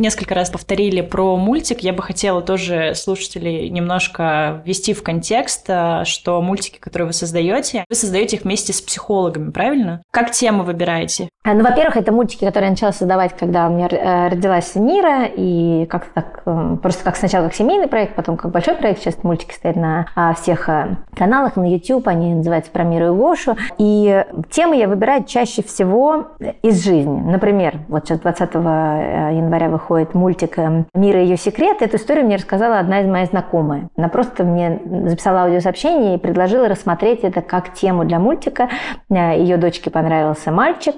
Несколько 0.00 0.34
раз 0.34 0.50
повторили 0.50 1.00
про 1.00 1.36
мультик. 1.36 1.80
Я 1.80 1.92
бы 1.92 2.02
хотела 2.02 2.42
тоже 2.42 2.94
слушателей 2.94 3.68
немножко 3.68 4.62
ввести 4.64 4.94
в 4.94 5.02
контекст, 5.02 5.66
э, 5.68 6.04
что 6.04 6.40
мультики, 6.40 6.78
которые 6.78 7.08
вы 7.08 7.12
создаете, 7.12 7.84
вы 7.88 7.94
создаете 7.94 8.36
их 8.36 8.44
вместе 8.44 8.72
с 8.72 8.80
психологами, 8.80 9.50
правильно? 9.50 10.02
Как 10.10 10.30
тему 10.30 10.64
выбираете? 10.64 11.28
А, 11.44 11.54
ну, 11.54 11.62
во-первых, 11.62 11.96
это 11.96 12.12
мультики, 12.12 12.44
которые 12.44 12.68
я 12.68 12.70
начала 12.70 12.92
создавать, 12.92 13.36
когда 13.36 13.68
у 13.68 13.72
меня 13.72 13.88
э, 13.90 14.28
родилась 14.28 14.74
Мира, 14.74 15.24
и 15.24 15.86
как-то 15.86 16.10
так, 16.14 16.42
э, 16.46 16.76
просто 16.82 17.04
как 17.04 17.16
сначала 17.16 17.44
как 17.44 17.54
семейный 17.54 17.88
проект, 17.88 18.14
потом 18.14 18.36
как 18.36 18.50
большой 18.50 18.74
проект. 18.74 19.00
Сейчас 19.00 19.22
мультики 19.22 19.52
стоят 19.52 19.76
на 19.76 20.06
а, 20.14 20.34
всех 20.34 20.68
каналах, 21.16 21.56
на 21.56 21.70
YouTube, 21.70 22.08
они 22.08 22.34
называются 22.34 22.70
«Про 22.70 22.84
Миру 22.84 23.14
и 23.14 23.16
Гошу». 23.16 23.56
И 23.78 24.24
темы 24.50 24.76
я 24.76 24.88
выбираю 24.88 25.24
чаще 25.24 25.62
всего 25.62 26.28
из 26.62 26.84
жизни. 26.84 27.20
Например, 27.20 27.80
вот 27.88 28.06
сейчас 28.06 28.20
20 28.20 28.54
января 28.54 29.68
выходит 29.68 29.89
выходит 29.90 30.14
мультик 30.14 30.58
эм, 30.58 30.86
«Мира 30.94 31.20
и 31.20 31.24
ее 31.24 31.36
секрет». 31.36 31.82
Эту 31.82 31.96
историю 31.96 32.24
мне 32.24 32.36
рассказала 32.36 32.78
одна 32.78 33.00
из 33.00 33.08
моих 33.08 33.30
знакомых. 33.30 33.84
Она 33.96 34.08
просто 34.08 34.44
мне 34.44 34.80
записала 35.08 35.42
аудиосообщение 35.42 36.14
и 36.14 36.18
предложила 36.18 36.68
рассмотреть 36.68 37.20
это 37.24 37.42
как 37.42 37.74
тему 37.74 38.04
для 38.04 38.20
мультика. 38.20 38.68
Э, 39.10 39.36
ее 39.36 39.56
дочке 39.56 39.90
понравился 39.90 40.52
мальчик. 40.52 40.94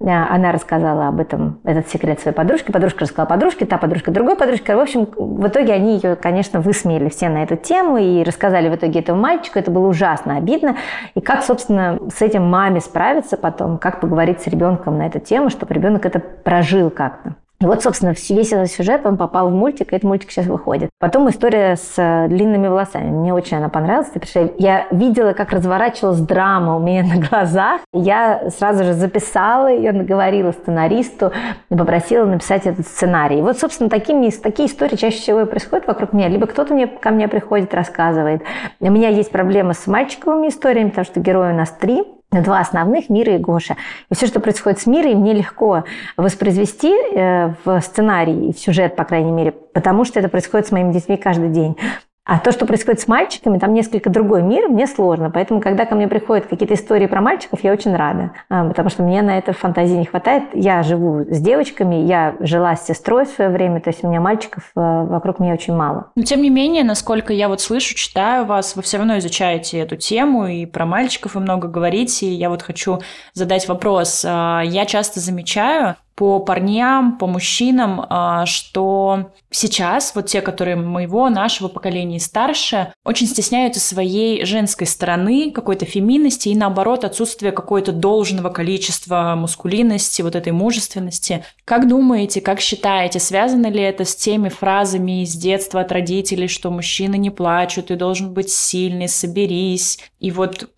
Э, 0.00 0.06
она 0.06 0.50
рассказала 0.50 1.06
об 1.06 1.20
этом, 1.20 1.60
этот 1.62 1.88
секрет 1.88 2.18
своей 2.20 2.36
подружке. 2.36 2.72
Подружка 2.72 3.02
рассказала 3.02 3.28
подружке, 3.28 3.64
та 3.64 3.78
подружка 3.78 4.10
другой 4.10 4.36
подружке. 4.36 4.74
В 4.74 4.80
общем, 4.80 5.06
в 5.16 5.46
итоге 5.46 5.74
они 5.74 5.94
ее, 5.94 6.16
конечно, 6.16 6.60
высмеяли 6.60 7.10
все 7.10 7.28
на 7.28 7.44
эту 7.44 7.56
тему 7.56 7.96
и 7.96 8.24
рассказали 8.24 8.68
в 8.68 8.74
итоге 8.74 9.00
этому 9.00 9.20
мальчику. 9.20 9.60
Это 9.60 9.70
было 9.70 9.86
ужасно 9.86 10.36
обидно. 10.36 10.76
И 11.14 11.20
как, 11.20 11.44
собственно, 11.44 12.00
с 12.12 12.20
этим 12.20 12.42
маме 12.42 12.80
справиться 12.80 13.36
потом, 13.36 13.78
как 13.78 14.00
поговорить 14.00 14.40
с 14.40 14.48
ребенком 14.48 14.98
на 14.98 15.06
эту 15.06 15.20
тему, 15.20 15.48
чтобы 15.48 15.72
ребенок 15.74 16.04
это 16.04 16.18
прожил 16.18 16.90
как-то. 16.90 17.36
Вот, 17.62 17.82
собственно, 17.82 18.14
весь 18.28 18.52
этот 18.52 18.70
сюжет, 18.70 19.02
он 19.04 19.16
попал 19.16 19.48
в 19.48 19.52
мультик, 19.52 19.92
и 19.92 19.96
этот 19.96 20.08
мультик 20.08 20.30
сейчас 20.30 20.46
выходит. 20.46 20.90
Потом 20.98 21.28
история 21.30 21.76
с 21.76 21.94
э, 21.96 22.28
длинными 22.28 22.68
волосами. 22.68 23.10
Мне 23.10 23.32
очень 23.32 23.56
она 23.56 23.68
понравилась, 23.68 24.08
потому 24.08 24.28
что 24.28 24.52
я 24.58 24.86
видела, 24.90 25.32
как 25.32 25.52
разворачивалась 25.52 26.20
драма 26.20 26.76
у 26.76 26.80
меня 26.80 27.02
на 27.14 27.20
глазах. 27.20 27.80
Я 27.92 28.50
сразу 28.50 28.84
же 28.84 28.94
записала 28.94 29.68
ее, 29.68 29.92
наговорила 29.92 30.52
сценаристу, 30.52 31.32
попросила 31.68 32.24
написать 32.24 32.66
этот 32.66 32.86
сценарий. 32.86 33.38
И 33.38 33.42
вот, 33.42 33.58
собственно, 33.58 33.88
такими, 33.90 34.30
такие 34.30 34.68
истории 34.68 34.96
чаще 34.96 35.18
всего 35.18 35.42
и 35.42 35.46
происходят 35.46 35.86
вокруг 35.86 36.12
меня. 36.12 36.28
Либо 36.28 36.46
кто-то 36.46 36.74
мне, 36.74 36.86
ко 36.86 37.10
мне 37.10 37.28
приходит, 37.28 37.74
рассказывает. 37.74 38.42
У 38.80 38.90
меня 38.90 39.08
есть 39.08 39.30
проблемы 39.30 39.74
с 39.74 39.86
мальчиковыми 39.86 40.48
историями, 40.48 40.88
потому 40.90 41.04
что 41.04 41.20
герои 41.20 41.52
у 41.52 41.56
нас 41.56 41.70
три 41.70 42.04
два 42.40 42.60
основных, 42.60 43.10
Мира 43.10 43.34
и 43.34 43.38
Гоша. 43.38 43.76
И 44.10 44.14
все, 44.14 44.26
что 44.26 44.40
происходит 44.40 44.80
с 44.80 44.86
Мирой, 44.86 45.14
мне 45.14 45.34
легко 45.34 45.84
воспроизвести 46.16 46.92
э, 46.92 47.54
в 47.64 47.80
сценарий 47.80 48.48
и 48.48 48.52
в 48.52 48.58
сюжет, 48.58 48.96
по 48.96 49.04
крайней 49.04 49.32
мере, 49.32 49.52
потому 49.52 50.04
что 50.04 50.18
это 50.18 50.28
происходит 50.28 50.66
с 50.66 50.72
моими 50.72 50.92
детьми 50.92 51.16
каждый 51.16 51.50
день. 51.50 51.76
А 52.24 52.38
то, 52.38 52.52
что 52.52 52.66
происходит 52.66 53.00
с 53.00 53.08
мальчиками, 53.08 53.58
там 53.58 53.74
несколько 53.74 54.08
другой 54.08 54.42
мир, 54.42 54.68
мне 54.68 54.86
сложно. 54.86 55.30
Поэтому, 55.30 55.60
когда 55.60 55.86
ко 55.86 55.96
мне 55.96 56.06
приходят 56.06 56.46
какие-то 56.46 56.74
истории 56.74 57.06
про 57.06 57.20
мальчиков, 57.20 57.64
я 57.64 57.72
очень 57.72 57.96
рада. 57.96 58.32
А, 58.48 58.64
потому 58.68 58.90
что 58.90 59.02
мне 59.02 59.22
на 59.22 59.38
это 59.38 59.52
фантазии 59.52 59.96
не 59.96 60.04
хватает. 60.04 60.44
Я 60.54 60.84
живу 60.84 61.24
с 61.28 61.40
девочками, 61.40 61.96
я 61.96 62.36
жила 62.38 62.76
с 62.76 62.86
сестрой 62.86 63.24
в 63.24 63.28
свое 63.28 63.50
время, 63.50 63.80
то 63.80 63.90
есть 63.90 64.04
у 64.04 64.08
меня 64.08 64.20
мальчиков 64.20 64.70
э, 64.76 64.80
вокруг 64.80 65.40
меня 65.40 65.54
очень 65.54 65.74
мало. 65.74 66.12
Но 66.14 66.22
тем 66.22 66.42
не 66.42 66.50
менее, 66.50 66.84
насколько 66.84 67.32
я 67.32 67.48
вот 67.48 67.60
слышу, 67.60 67.96
читаю 67.96 68.44
вас, 68.44 68.76
вы 68.76 68.82
все 68.82 68.98
равно 68.98 69.18
изучаете 69.18 69.80
эту 69.80 69.96
тему, 69.96 70.46
и 70.46 70.64
про 70.64 70.86
мальчиков 70.86 71.34
вы 71.34 71.40
много 71.40 71.66
говорите. 71.66 72.26
И 72.26 72.34
я 72.34 72.50
вот 72.50 72.62
хочу 72.62 73.00
задать 73.34 73.66
вопрос. 73.66 74.24
А, 74.24 74.60
я 74.60 74.86
часто 74.86 75.18
замечаю, 75.18 75.96
по 76.14 76.40
парням, 76.40 77.18
по 77.18 77.26
мужчинам, 77.26 78.04
а, 78.08 78.46
что 78.46 79.30
сейчас 79.50 80.14
вот 80.14 80.26
те, 80.26 80.40
которые 80.40 80.76
моего, 80.76 81.28
нашего 81.28 81.68
поколения 81.68 82.16
и 82.16 82.20
старше, 82.20 82.92
очень 83.04 83.26
стесняются 83.26 83.80
своей 83.80 84.44
женской 84.44 84.86
стороны, 84.86 85.50
какой-то 85.52 85.84
феминности 85.84 86.48
и 86.48 86.56
наоборот 86.56 87.04
отсутствие 87.04 87.52
какого-то 87.52 87.92
должного 87.92 88.50
количества 88.50 89.34
мускулинности, 89.36 90.22
вот 90.22 90.36
этой 90.36 90.52
мужественности. 90.52 91.44
Как 91.64 91.88
думаете, 91.88 92.40
как 92.40 92.60
считаете, 92.60 93.18
связано 93.18 93.68
ли 93.68 93.80
это 93.80 94.04
с 94.04 94.14
теми 94.14 94.48
фразами 94.48 95.22
из 95.22 95.34
детства 95.34 95.80
от 95.80 95.92
родителей, 95.92 96.48
что 96.48 96.70
мужчины 96.70 97.16
не 97.16 97.30
плачут, 97.30 97.86
ты 97.86 97.96
должен 97.96 98.32
быть 98.32 98.50
сильный, 98.50 99.08
соберись. 99.08 99.98
И 100.20 100.30
вот 100.30 100.68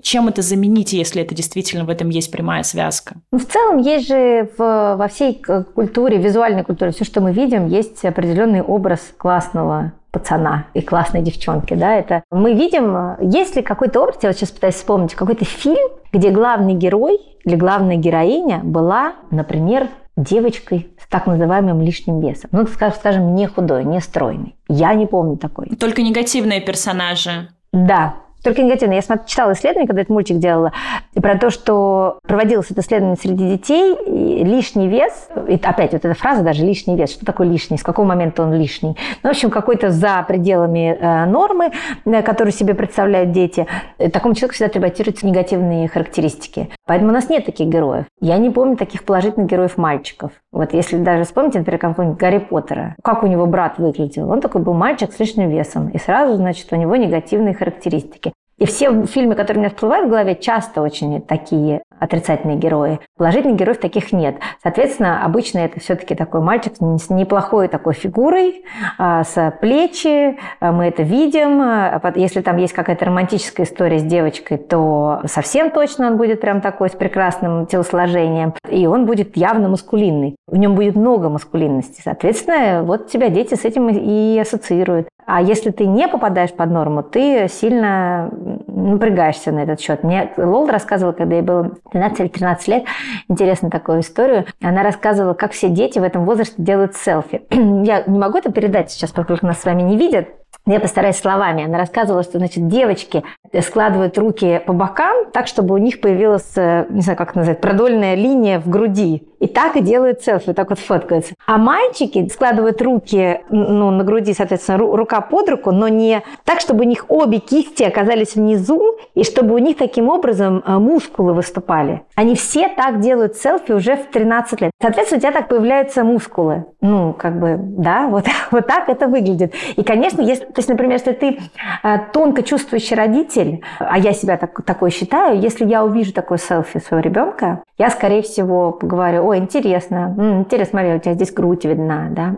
чем 0.00 0.28
это 0.28 0.42
заменить, 0.42 0.92
если 0.92 1.22
это 1.22 1.34
действительно 1.34 1.84
в 1.84 1.90
этом 1.90 2.08
есть 2.08 2.30
прямая 2.30 2.62
связка? 2.62 3.16
Ну, 3.30 3.38
в 3.38 3.46
целом 3.46 3.78
есть 3.78 4.08
же 4.08 4.48
в, 4.56 4.96
во 4.96 5.08
всей 5.08 5.42
культуре, 5.74 6.18
визуальной 6.18 6.64
культуре, 6.64 6.92
все, 6.92 7.04
что 7.04 7.20
мы 7.20 7.32
видим, 7.32 7.66
есть 7.66 8.04
определенный 8.04 8.62
образ 8.62 9.12
классного 9.16 9.92
пацана 10.10 10.66
и 10.74 10.82
классной 10.82 11.22
девчонки, 11.22 11.74
да, 11.74 11.94
это 11.94 12.22
мы 12.30 12.52
видим, 12.52 13.16
есть 13.20 13.56
ли 13.56 13.62
какой-то 13.62 14.02
образ, 14.02 14.18
я 14.22 14.28
вот 14.28 14.36
сейчас 14.36 14.50
пытаюсь 14.50 14.74
вспомнить, 14.74 15.14
какой-то 15.14 15.44
фильм, 15.44 15.88
где 16.12 16.30
главный 16.30 16.74
герой 16.74 17.18
или 17.44 17.56
главная 17.56 17.96
героиня 17.96 18.60
была, 18.62 19.14
например, 19.30 19.88
девочкой 20.16 20.88
с 21.02 21.08
так 21.08 21.26
называемым 21.26 21.80
лишним 21.80 22.20
весом. 22.20 22.50
Ну, 22.52 22.66
скажем, 22.66 23.34
не 23.34 23.46
худой, 23.46 23.84
не 23.84 24.00
стройный. 24.00 24.54
Я 24.68 24.94
не 24.94 25.06
помню 25.06 25.36
такой. 25.36 25.68
Только 25.76 26.02
негативные 26.02 26.60
персонажи. 26.60 27.48
Да, 27.72 28.16
только 28.42 28.62
негативно. 28.62 28.94
Я 28.94 29.02
читала 29.26 29.52
исследование, 29.52 29.86
когда 29.86 30.02
этот 30.02 30.12
мультик 30.12 30.38
делала, 30.38 30.72
про 31.14 31.38
то, 31.38 31.50
что 31.50 32.18
проводилось 32.26 32.70
это 32.70 32.80
исследование 32.80 33.16
среди 33.16 33.48
детей, 33.50 33.94
и 33.94 34.44
лишний 34.44 34.88
вес, 34.88 35.28
и 35.48 35.54
опять 35.54 35.92
вот 35.92 36.04
эта 36.04 36.14
фраза 36.14 36.42
даже 36.42 36.64
лишний 36.64 36.96
вес, 36.96 37.10
что 37.12 37.24
такое 37.24 37.46
лишний, 37.46 37.78
с 37.78 37.82
какого 37.82 38.06
момента 38.06 38.42
он 38.42 38.54
лишний. 38.54 38.96
Ну, 39.22 39.28
в 39.28 39.32
общем, 39.32 39.50
какой-то 39.50 39.90
за 39.90 40.24
пределами 40.26 40.96
э, 40.98 41.26
нормы, 41.26 41.72
э, 42.04 42.22
которую 42.22 42.52
себе 42.52 42.74
представляют 42.74 43.32
дети, 43.32 43.66
э, 43.98 44.10
такому 44.10 44.34
человеку 44.34 44.54
всегда 44.54 44.66
атрибутируются 44.66 45.26
негативные 45.26 45.88
характеристики. 45.88 46.70
Поэтому 46.86 47.10
у 47.10 47.14
нас 47.14 47.28
нет 47.28 47.46
таких 47.46 47.68
героев. 47.68 48.06
Я 48.20 48.38
не 48.38 48.50
помню 48.50 48.76
таких 48.76 49.04
положительных 49.04 49.48
героев 49.48 49.76
мальчиков. 49.76 50.32
Вот 50.50 50.74
если 50.74 50.98
даже 50.98 51.24
вспомните, 51.24 51.58
например, 51.58 51.80
какого-нибудь 51.80 52.18
Гарри 52.18 52.38
Поттера, 52.38 52.96
как 53.02 53.22
у 53.22 53.26
него 53.26 53.46
брат 53.46 53.78
выглядел. 53.78 54.30
Он 54.30 54.40
такой 54.40 54.60
был 54.60 54.74
мальчик 54.74 55.12
с 55.12 55.18
лишним 55.18 55.48
весом. 55.48 55.88
И 55.88 55.98
сразу, 55.98 56.36
значит, 56.36 56.72
у 56.72 56.76
него 56.76 56.96
негативные 56.96 57.54
характеристики. 57.54 58.31
И 58.62 58.64
все 58.64 59.06
фильмы, 59.06 59.34
которые 59.34 59.58
у 59.58 59.60
меня 59.64 59.70
всплывают 59.70 60.06
в 60.06 60.10
голове, 60.10 60.36
часто 60.36 60.82
очень 60.82 61.20
такие 61.20 61.82
отрицательные 62.02 62.56
герои. 62.56 62.98
Положительных 63.16 63.56
героев 63.56 63.78
таких 63.78 64.12
нет. 64.12 64.36
Соответственно, 64.62 65.24
обычно 65.24 65.58
это 65.58 65.78
все-таки 65.78 66.14
такой 66.14 66.40
мальчик 66.40 66.74
с 66.76 67.10
неплохой 67.10 67.68
такой 67.68 67.94
фигурой, 67.94 68.64
а, 68.98 69.22
с 69.22 69.54
плечи, 69.60 70.36
а, 70.60 70.72
мы 70.72 70.86
это 70.86 71.02
видим. 71.02 71.60
А 71.62 72.12
если 72.16 72.40
там 72.40 72.56
есть 72.56 72.72
какая-то 72.72 73.04
романтическая 73.04 73.66
история 73.66 74.00
с 74.00 74.02
девочкой, 74.02 74.58
то 74.58 75.20
совсем 75.26 75.70
точно 75.70 76.08
он 76.08 76.16
будет 76.16 76.40
прям 76.40 76.60
такой 76.60 76.90
с 76.90 76.92
прекрасным 76.92 77.66
телосложением. 77.66 78.54
И 78.68 78.86
он 78.86 79.06
будет 79.06 79.36
явно 79.36 79.68
маскулинный. 79.68 80.34
В 80.48 80.56
нем 80.56 80.74
будет 80.74 80.96
много 80.96 81.28
маскулинности. 81.28 82.00
Соответственно, 82.02 82.82
вот 82.82 83.08
тебя 83.10 83.28
дети 83.28 83.54
с 83.54 83.64
этим 83.64 83.88
и 83.88 84.38
ассоциируют. 84.38 85.08
А 85.24 85.40
если 85.40 85.70
ты 85.70 85.86
не 85.86 86.08
попадаешь 86.08 86.52
под 86.52 86.70
норму, 86.70 87.02
ты 87.02 87.46
сильно 87.48 88.28
напрягаешься 88.66 89.52
на 89.52 89.60
этот 89.60 89.80
счет. 89.80 90.02
Мне 90.02 90.32
Лол 90.36 90.66
рассказывала, 90.66 91.12
когда 91.12 91.36
ей 91.36 91.42
было 91.42 91.72
12 91.92 92.20
или 92.20 92.28
13 92.28 92.68
лет, 92.68 92.84
интересную 93.28 93.70
такую 93.70 94.00
историю. 94.00 94.46
Она 94.60 94.82
рассказывала, 94.82 95.34
как 95.34 95.52
все 95.52 95.68
дети 95.68 95.98
в 95.98 96.02
этом 96.02 96.24
возрасте 96.24 96.54
делают 96.58 96.96
селфи. 96.96 97.42
Я 97.50 98.04
не 98.06 98.18
могу 98.18 98.38
это 98.38 98.50
передать 98.50 98.90
сейчас, 98.90 99.10
поскольку 99.10 99.46
нас 99.46 99.60
с 99.60 99.64
вами 99.64 99.82
не 99.82 99.96
видят, 99.96 100.28
я 100.66 100.80
постараюсь 100.80 101.16
словами. 101.16 101.64
Она 101.64 101.78
рассказывала, 101.78 102.22
что, 102.22 102.38
значит, 102.38 102.68
девочки 102.68 103.24
складывают 103.60 104.16
руки 104.16 104.60
по 104.64 104.72
бокам 104.72 105.30
так, 105.32 105.46
чтобы 105.46 105.74
у 105.74 105.78
них 105.78 106.00
появилась, 106.00 106.52
э, 106.56 106.86
не 106.88 107.02
знаю, 107.02 107.18
как 107.18 107.34
назвать, 107.34 107.60
продольная 107.60 108.14
линия 108.14 108.60
в 108.60 108.68
груди. 108.68 109.28
И 109.40 109.48
так 109.48 109.74
и 109.74 109.80
делают 109.80 110.22
селфи, 110.22 110.52
так 110.52 110.70
вот 110.70 110.78
фоткаются. 110.78 111.34
А 111.46 111.58
мальчики 111.58 112.28
складывают 112.28 112.80
руки 112.80 113.40
ну, 113.50 113.90
на 113.90 114.04
груди, 114.04 114.34
соответственно, 114.34 114.78
рука 114.78 115.20
под 115.20 115.48
руку, 115.48 115.72
но 115.72 115.88
не 115.88 116.22
так, 116.44 116.60
чтобы 116.60 116.84
у 116.84 116.88
них 116.88 117.06
обе 117.08 117.38
кисти 117.38 117.82
оказались 117.82 118.36
внизу, 118.36 118.98
и 119.14 119.24
чтобы 119.24 119.56
у 119.56 119.58
них 119.58 119.76
таким 119.76 120.08
образом 120.08 120.62
э, 120.64 120.78
мускулы 120.78 121.34
выступали. 121.34 122.02
Они 122.14 122.36
все 122.36 122.68
так 122.68 123.00
делают 123.00 123.34
селфи 123.34 123.72
уже 123.72 123.96
в 123.96 124.06
13 124.12 124.60
лет. 124.60 124.70
Соответственно, 124.80 125.18
у 125.18 125.20
тебя 125.22 125.32
так 125.32 125.48
появляются 125.48 126.04
мускулы. 126.04 126.66
Ну, 126.80 127.12
как 127.12 127.40
бы, 127.40 127.56
да, 127.58 128.06
вот, 128.06 128.26
вот 128.52 128.68
так 128.68 128.88
это 128.88 129.08
выглядит. 129.08 129.54
И, 129.74 129.82
конечно, 129.82 130.22
если, 130.22 130.46
то 130.54 130.58
есть, 130.58 130.68
например, 130.68 130.92
если 130.92 131.12
ты 131.12 131.38
э, 131.82 131.98
тонко 132.12 132.42
чувствующий 132.42 132.96
родитель, 132.96 133.62
а 133.78 133.98
я 133.98 134.12
себя 134.12 134.36
так, 134.36 134.62
такой 134.64 134.90
считаю, 134.90 135.40
если 135.40 135.64
я 135.64 135.84
увижу 135.84 136.12
такое 136.12 136.38
селфи 136.38 136.78
своего 136.80 137.02
ребенка, 137.02 137.62
я, 137.78 137.90
скорее 137.90 138.22
всего, 138.22 138.70
поговорю, 138.70 139.26
ой, 139.26 139.38
интересно, 139.38 140.14
интересно, 140.16 140.78
смотри, 140.78 140.94
у 140.94 140.98
тебя 141.00 141.14
здесь 141.14 141.32
грудь 141.32 141.64
видна, 141.64 142.08
да, 142.10 142.36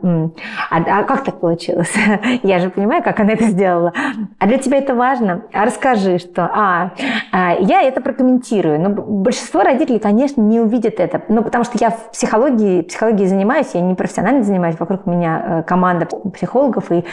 а, 0.70 1.00
а 1.00 1.03
как 1.03 1.24
так 1.24 1.40
получилось? 1.40 1.92
я 2.42 2.61
же 2.61 2.70
понимаю, 2.70 3.03
как 3.03 3.20
она 3.20 3.33
это 3.33 3.44
сделала. 3.44 3.92
А 4.38 4.46
для 4.46 4.59
тебя 4.59 4.79
это 4.79 4.94
важно? 4.94 5.42
А 5.53 5.64
расскажи, 5.64 6.18
что, 6.18 6.44
а, 6.44 6.92
а 7.33 7.55
я 7.59 7.83
это 7.83 8.00
прокомментирую. 8.00 8.81
Но 8.81 8.90
большинство 8.90 9.62
родителей, 9.62 9.98
конечно, 9.98 10.40
не 10.40 10.61
увидят 10.61 11.00
это, 11.00 11.22
ну, 11.29 11.42
потому 11.42 11.64
что 11.64 11.77
я 11.79 11.90
в 11.90 12.11
психологии, 12.12 12.83
психологией 12.83 13.29
занимаюсь, 13.29 13.70
я 13.74 13.81
не 13.81 13.94
профессионально 13.94 14.44
занимаюсь, 14.44 14.79
вокруг 14.79 15.05
меня 15.07 15.44
э, 15.46 15.62
команда 15.64 16.07
психологов, 16.07 16.90
и 16.90 17.05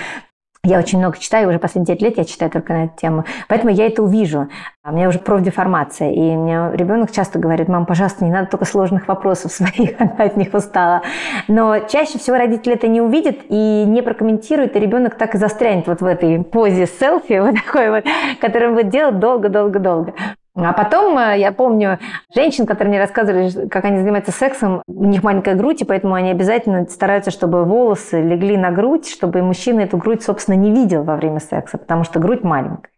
я 0.64 0.78
очень 0.78 1.00
много 1.00 1.18
читаю, 1.18 1.50
уже 1.50 1.58
последние 1.58 1.98
9 1.98 2.02
лет 2.04 2.18
я 2.20 2.24
читаю 2.24 2.52
только 2.52 2.74
на 2.74 2.86
эту 2.86 2.96
тему. 2.96 3.26
Поэтому 3.48 3.74
я 3.74 3.88
это 3.88 4.04
увижу. 4.04 4.48
У 4.84 4.92
меня 4.92 5.10
уже 5.10 5.18
профдеформация. 5.18 6.12
И 6.12 6.20
мне 6.20 6.70
ребенок 6.74 7.12
часто 7.12 7.40
говорит, 7.40 7.68
мам, 7.68 7.88
пожалуйста, 7.88 8.24
не 8.24 8.32
надо 8.32 8.48
только 8.52 8.66
сложных 8.66 9.08
вопросов 9.08 9.52
своих, 9.52 9.96
она 10.00 10.16
от 10.20 10.38
них 10.38 10.54
устала. 10.54 11.02
Но 11.48 11.80
чаще 11.80 12.20
всего 12.20 12.38
родители 12.38 12.76
это 12.76 12.88
не 12.88 13.02
увидят 13.02 13.38
и 13.50 13.86
не 13.88 14.04
прокомментируют, 14.04 14.76
и 14.76 14.80
ребенок 14.80 15.16
так 15.16 15.34
и 15.34 15.40
застрянет 15.40 15.88
вот 15.88 16.02
в 16.02 16.06
этой 16.06 16.44
позе 16.44 16.86
селфи, 16.86 17.40
вот 17.42 17.56
такой 17.56 17.90
вот, 17.90 18.06
который 18.40 18.68
он 18.68 18.76
будет 18.76 18.90
делать 18.90 19.18
долго-долго-долго. 19.18 20.14
А 20.54 20.74
потом 20.74 21.18
э, 21.18 21.40
я 21.40 21.52
помню 21.54 22.00
женщин, 22.36 22.66
которые 22.66 22.90
мне 22.90 23.00
рассказывали, 23.00 23.68
как 23.68 23.86
они 23.86 24.00
занимаются 24.00 24.32
сексом, 24.32 24.84
у 24.88 25.06
них 25.06 25.24
маленькая 25.24 25.56
грудь, 25.56 25.82
и 25.82 25.86
поэтому 25.86 26.16
они 26.16 26.30
обязательно 26.30 26.86
стараются, 26.90 27.32
чтобы 27.32 27.64
волосы 27.64 28.22
легли 28.22 28.58
на 28.58 28.72
грудь, 28.72 29.08
чтобы 29.08 29.42
мужчина 29.42 29.82
эту 29.82 29.98
грудь, 29.98 30.24
собственно, 30.24 30.56
не 30.56 30.72
видел 30.72 31.04
во 31.04 31.16
время 31.16 31.40
секса, 31.40 31.78
потому 31.78 32.04
что 32.04 32.20
грудь 32.20 32.44
маленькая. 32.44 32.92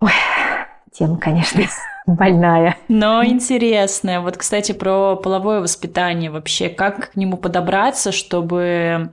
Ой, 0.00 0.12
тема, 0.92 1.18
конечно, 1.18 1.62
больная. 2.06 2.76
Но 2.88 3.24
интересная. 3.24 4.20
Вот, 4.20 4.36
кстати, 4.36 4.70
про 4.70 5.16
половое 5.16 5.60
воспитание 5.60 6.30
вообще. 6.30 6.68
Как 6.68 7.10
к 7.10 7.16
нему 7.16 7.36
подобраться, 7.36 8.12
чтобы 8.12 9.10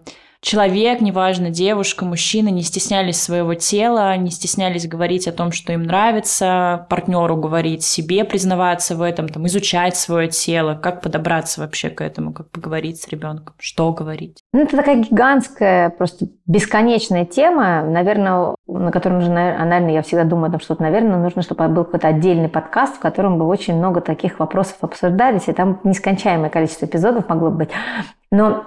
человек, 0.47 1.01
неважно, 1.01 1.49
девушка, 1.49 2.05
мужчина, 2.05 2.47
не 2.47 2.61
стеснялись 2.61 3.21
своего 3.21 3.53
тела, 3.53 4.15
не 4.15 4.31
стеснялись 4.31 4.87
говорить 4.87 5.27
о 5.27 5.33
том, 5.33 5.51
что 5.51 5.73
им 5.73 5.83
нравится, 5.83 6.85
партнеру 6.89 7.35
говорить, 7.35 7.83
себе 7.83 8.23
признаваться 8.23 8.95
в 8.95 9.01
этом, 9.01 9.27
там, 9.27 9.45
изучать 9.47 9.97
свое 9.97 10.29
тело, 10.29 10.75
как 10.75 11.01
подобраться 11.01 11.59
вообще 11.59 11.89
к 11.89 11.99
этому, 11.99 12.31
как 12.31 12.49
поговорить 12.49 13.01
с 13.01 13.09
ребенком, 13.09 13.55
что 13.59 13.91
говорить. 13.91 14.37
Ну, 14.53 14.61
это 14.61 14.77
такая 14.77 14.95
гигантская, 14.95 15.89
просто 15.89 16.27
бесконечная 16.45 17.25
тема, 17.25 17.81
наверное, 17.83 18.55
на 18.67 18.91
котором 18.91 19.19
же, 19.19 19.29
наверное, 19.29 19.91
я 19.91 20.01
всегда 20.01 20.23
думаю 20.23 20.47
о 20.47 20.51
том, 20.51 20.61
что, 20.61 20.81
наверное, 20.81 21.17
нужно, 21.17 21.41
чтобы 21.41 21.67
был 21.67 21.83
какой-то 21.83 22.07
отдельный 22.07 22.47
подкаст, 22.47 22.95
в 22.95 22.99
котором 22.99 23.37
бы 23.37 23.45
очень 23.45 23.75
много 23.75 23.99
таких 23.99 24.39
вопросов 24.39 24.77
обсуждались, 24.79 25.49
и 25.49 25.51
там 25.51 25.81
нескончаемое 25.83 26.49
количество 26.49 26.85
эпизодов 26.85 27.27
могло 27.27 27.49
бы 27.49 27.57
быть. 27.57 27.69
Но 28.31 28.63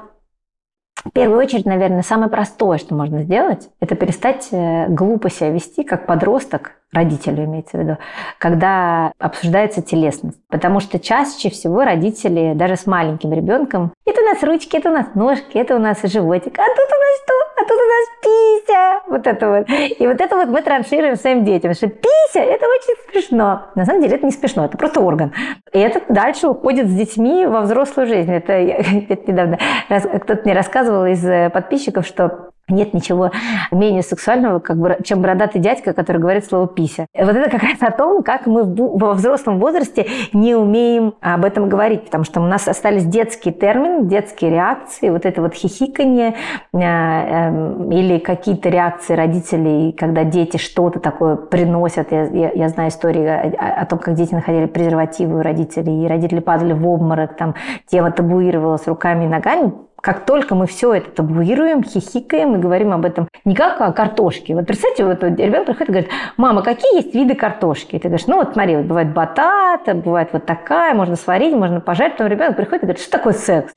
в 1.05 1.11
первую 1.11 1.39
очередь, 1.39 1.67
наверное, 1.67 2.03
самое 2.03 2.31
простое, 2.31 2.79
что 2.79 2.95
можно 2.95 3.23
сделать, 3.23 3.71
это 3.81 3.95
перестать 3.95 4.49
э, 4.53 4.87
глупо 4.89 5.31
себя 5.31 5.51
вести, 5.51 5.83
как 5.83 6.07
подросток, 6.07 6.80
родителю 6.92 7.44
имеется 7.44 7.76
в 7.76 7.81
виду, 7.81 7.98
когда 8.38 9.12
обсуждается 9.18 9.83
телесность. 9.83 10.38
Потому 10.48 10.81
что 10.81 10.98
чаще 10.98 11.50
всего 11.50 11.85
родители, 11.85 12.53
даже 12.55 12.76
с 12.76 12.87
маленьким 12.87 13.33
ребенком, 13.33 13.92
это 14.07 14.20
у 14.22 14.24
нас 14.24 14.42
ручки, 14.42 14.76
это 14.76 14.90
у 14.90 14.92
нас 14.92 15.07
ножки, 15.14 15.57
это 15.57 15.76
у 15.76 15.79
нас 15.79 15.98
животик, 16.03 16.59
а 16.59 16.64
тут 16.64 16.88
у 16.88 17.00
нас 17.00 17.11
что? 17.22 17.35
А 17.57 17.64
тут 17.64 17.79
у 17.79 17.87
нас 17.87 18.09
пися. 18.22 19.00
Вот 19.09 19.26
это 19.26 19.48
вот. 19.48 19.68
И 19.68 20.07
вот 20.07 20.20
это 20.20 20.37
вот 20.37 20.48
мы 20.48 20.62
траншируем 20.62 21.16
своим 21.16 21.44
детям, 21.44 21.74
что 21.74 21.88
пися– 21.88 22.11
это 22.40 22.66
очень 22.66 22.94
смешно. 23.12 23.66
На 23.74 23.85
самом 23.85 24.03
деле 24.03 24.16
это 24.16 24.26
не 24.26 24.33
смешно, 24.33 24.64
это 24.64 24.76
просто 24.76 25.00
орган. 25.00 25.33
И 25.72 25.79
это 25.79 26.00
дальше 26.09 26.48
уходит 26.48 26.88
с 26.88 26.94
детьми 26.94 27.46
во 27.46 27.61
взрослую 27.61 28.07
жизнь. 28.07 28.33
Это, 28.33 28.53
это 29.09 29.31
недавно 29.31 29.59
кто-то 29.88 30.42
мне 30.44 30.55
рассказывал 30.55 31.07
из 31.07 31.24
э, 31.24 31.50
подписчиков, 31.50 32.07
что 32.07 32.50
нет 32.71 32.95
ничего 32.95 33.31
менее 33.71 34.03
сексуального, 34.03 34.59
как 34.59 35.05
чем 35.05 35.21
бородатый 35.21 35.59
дядька, 35.59 35.93
который 35.93 36.19
говорит 36.19 36.45
слово 36.45 36.67
«пися». 36.67 37.07
Вот 37.15 37.37
это 37.37 37.51
как 37.51 37.63
раз 37.63 37.77
о 37.81 37.91
том, 37.91 38.23
как 38.23 38.47
мы 38.47 38.65
во 38.65 39.15
взрослом 39.15 39.59
возрасте 39.59 40.07
не 40.33 40.55
умеем 40.55 41.15
об 41.21 41.45
этом 41.45 41.69
говорить, 41.69 42.05
потому 42.05 42.25
что 42.25 42.41
у 42.41 42.47
нас 42.47 42.67
остались 42.69 43.05
детские 43.05 43.55
термины, 43.55 44.07
детские 44.07 44.51
реакции, 44.51 45.11
вот 45.11 45.27
это 45.27 45.43
вот 45.43 45.55
хихиканье 45.55 46.35
э, 46.73 46.79
эм, 46.79 47.91
или 47.91 48.19
какие-то 48.19 48.69
реакции 48.69 49.15
родителей, 49.15 49.93
когда 49.93 50.25
дети 50.25 50.57
что-то 50.57 51.01
такое 51.01 51.37
приносят. 51.37 52.13
Я, 52.13 52.25
я, 52.25 52.51
я 52.53 52.69
знаю 52.69 52.91
истории 52.91 53.25
о, 53.25 53.83
о 53.83 53.87
том, 53.87 53.99
как 53.99 54.15
дети 54.15 54.35
находили 54.35 54.67
презервативы 54.67 55.39
у 55.39 55.43
родителей, 55.43 56.05
и 56.05 56.09
родители 56.09 56.41
падали 56.41 56.73
в 56.73 56.87
обморок, 56.87 57.37
там 57.37 57.55
тема 57.87 58.11
табуировалась 58.11 58.87
руками 58.87 59.25
и 59.25 59.29
ногами 59.29 59.73
как 60.01 60.25
только 60.25 60.55
мы 60.55 60.67
все 60.67 60.95
это 60.95 61.11
табуируем, 61.11 61.83
хихикаем 61.83 62.55
и 62.55 62.59
говорим 62.59 62.93
об 62.93 63.05
этом 63.05 63.29
не 63.45 63.55
как 63.55 63.81
о 63.81 63.93
картошке. 63.93 64.55
Вот 64.55 64.67
представьте, 64.67 65.05
вот 65.05 65.23
ребенок 65.23 65.67
приходит 65.67 65.89
и 65.89 65.93
говорит, 65.93 66.11
мама, 66.37 66.63
какие 66.63 66.97
есть 66.97 67.15
виды 67.15 67.35
картошки? 67.35 67.97
И 67.97 67.99
ты 67.99 68.09
говоришь, 68.09 68.27
ну 68.27 68.37
вот 68.37 68.53
смотри, 68.55 68.77
вот 68.77 68.87
бывает 68.87 69.13
батата, 69.13 69.95
бывает 69.95 70.31
вот 70.33 70.47
такая, 70.47 70.95
можно 70.95 71.17
сварить, 71.17 71.55
можно 71.55 71.81
пожарить. 71.81 72.13
Потом 72.15 72.29
ребенок 72.29 72.57
приходит 72.57 72.83
и 72.83 72.87
говорит, 72.87 73.03
что 73.03 73.13
такое 73.13 73.35
секс? 73.35 73.73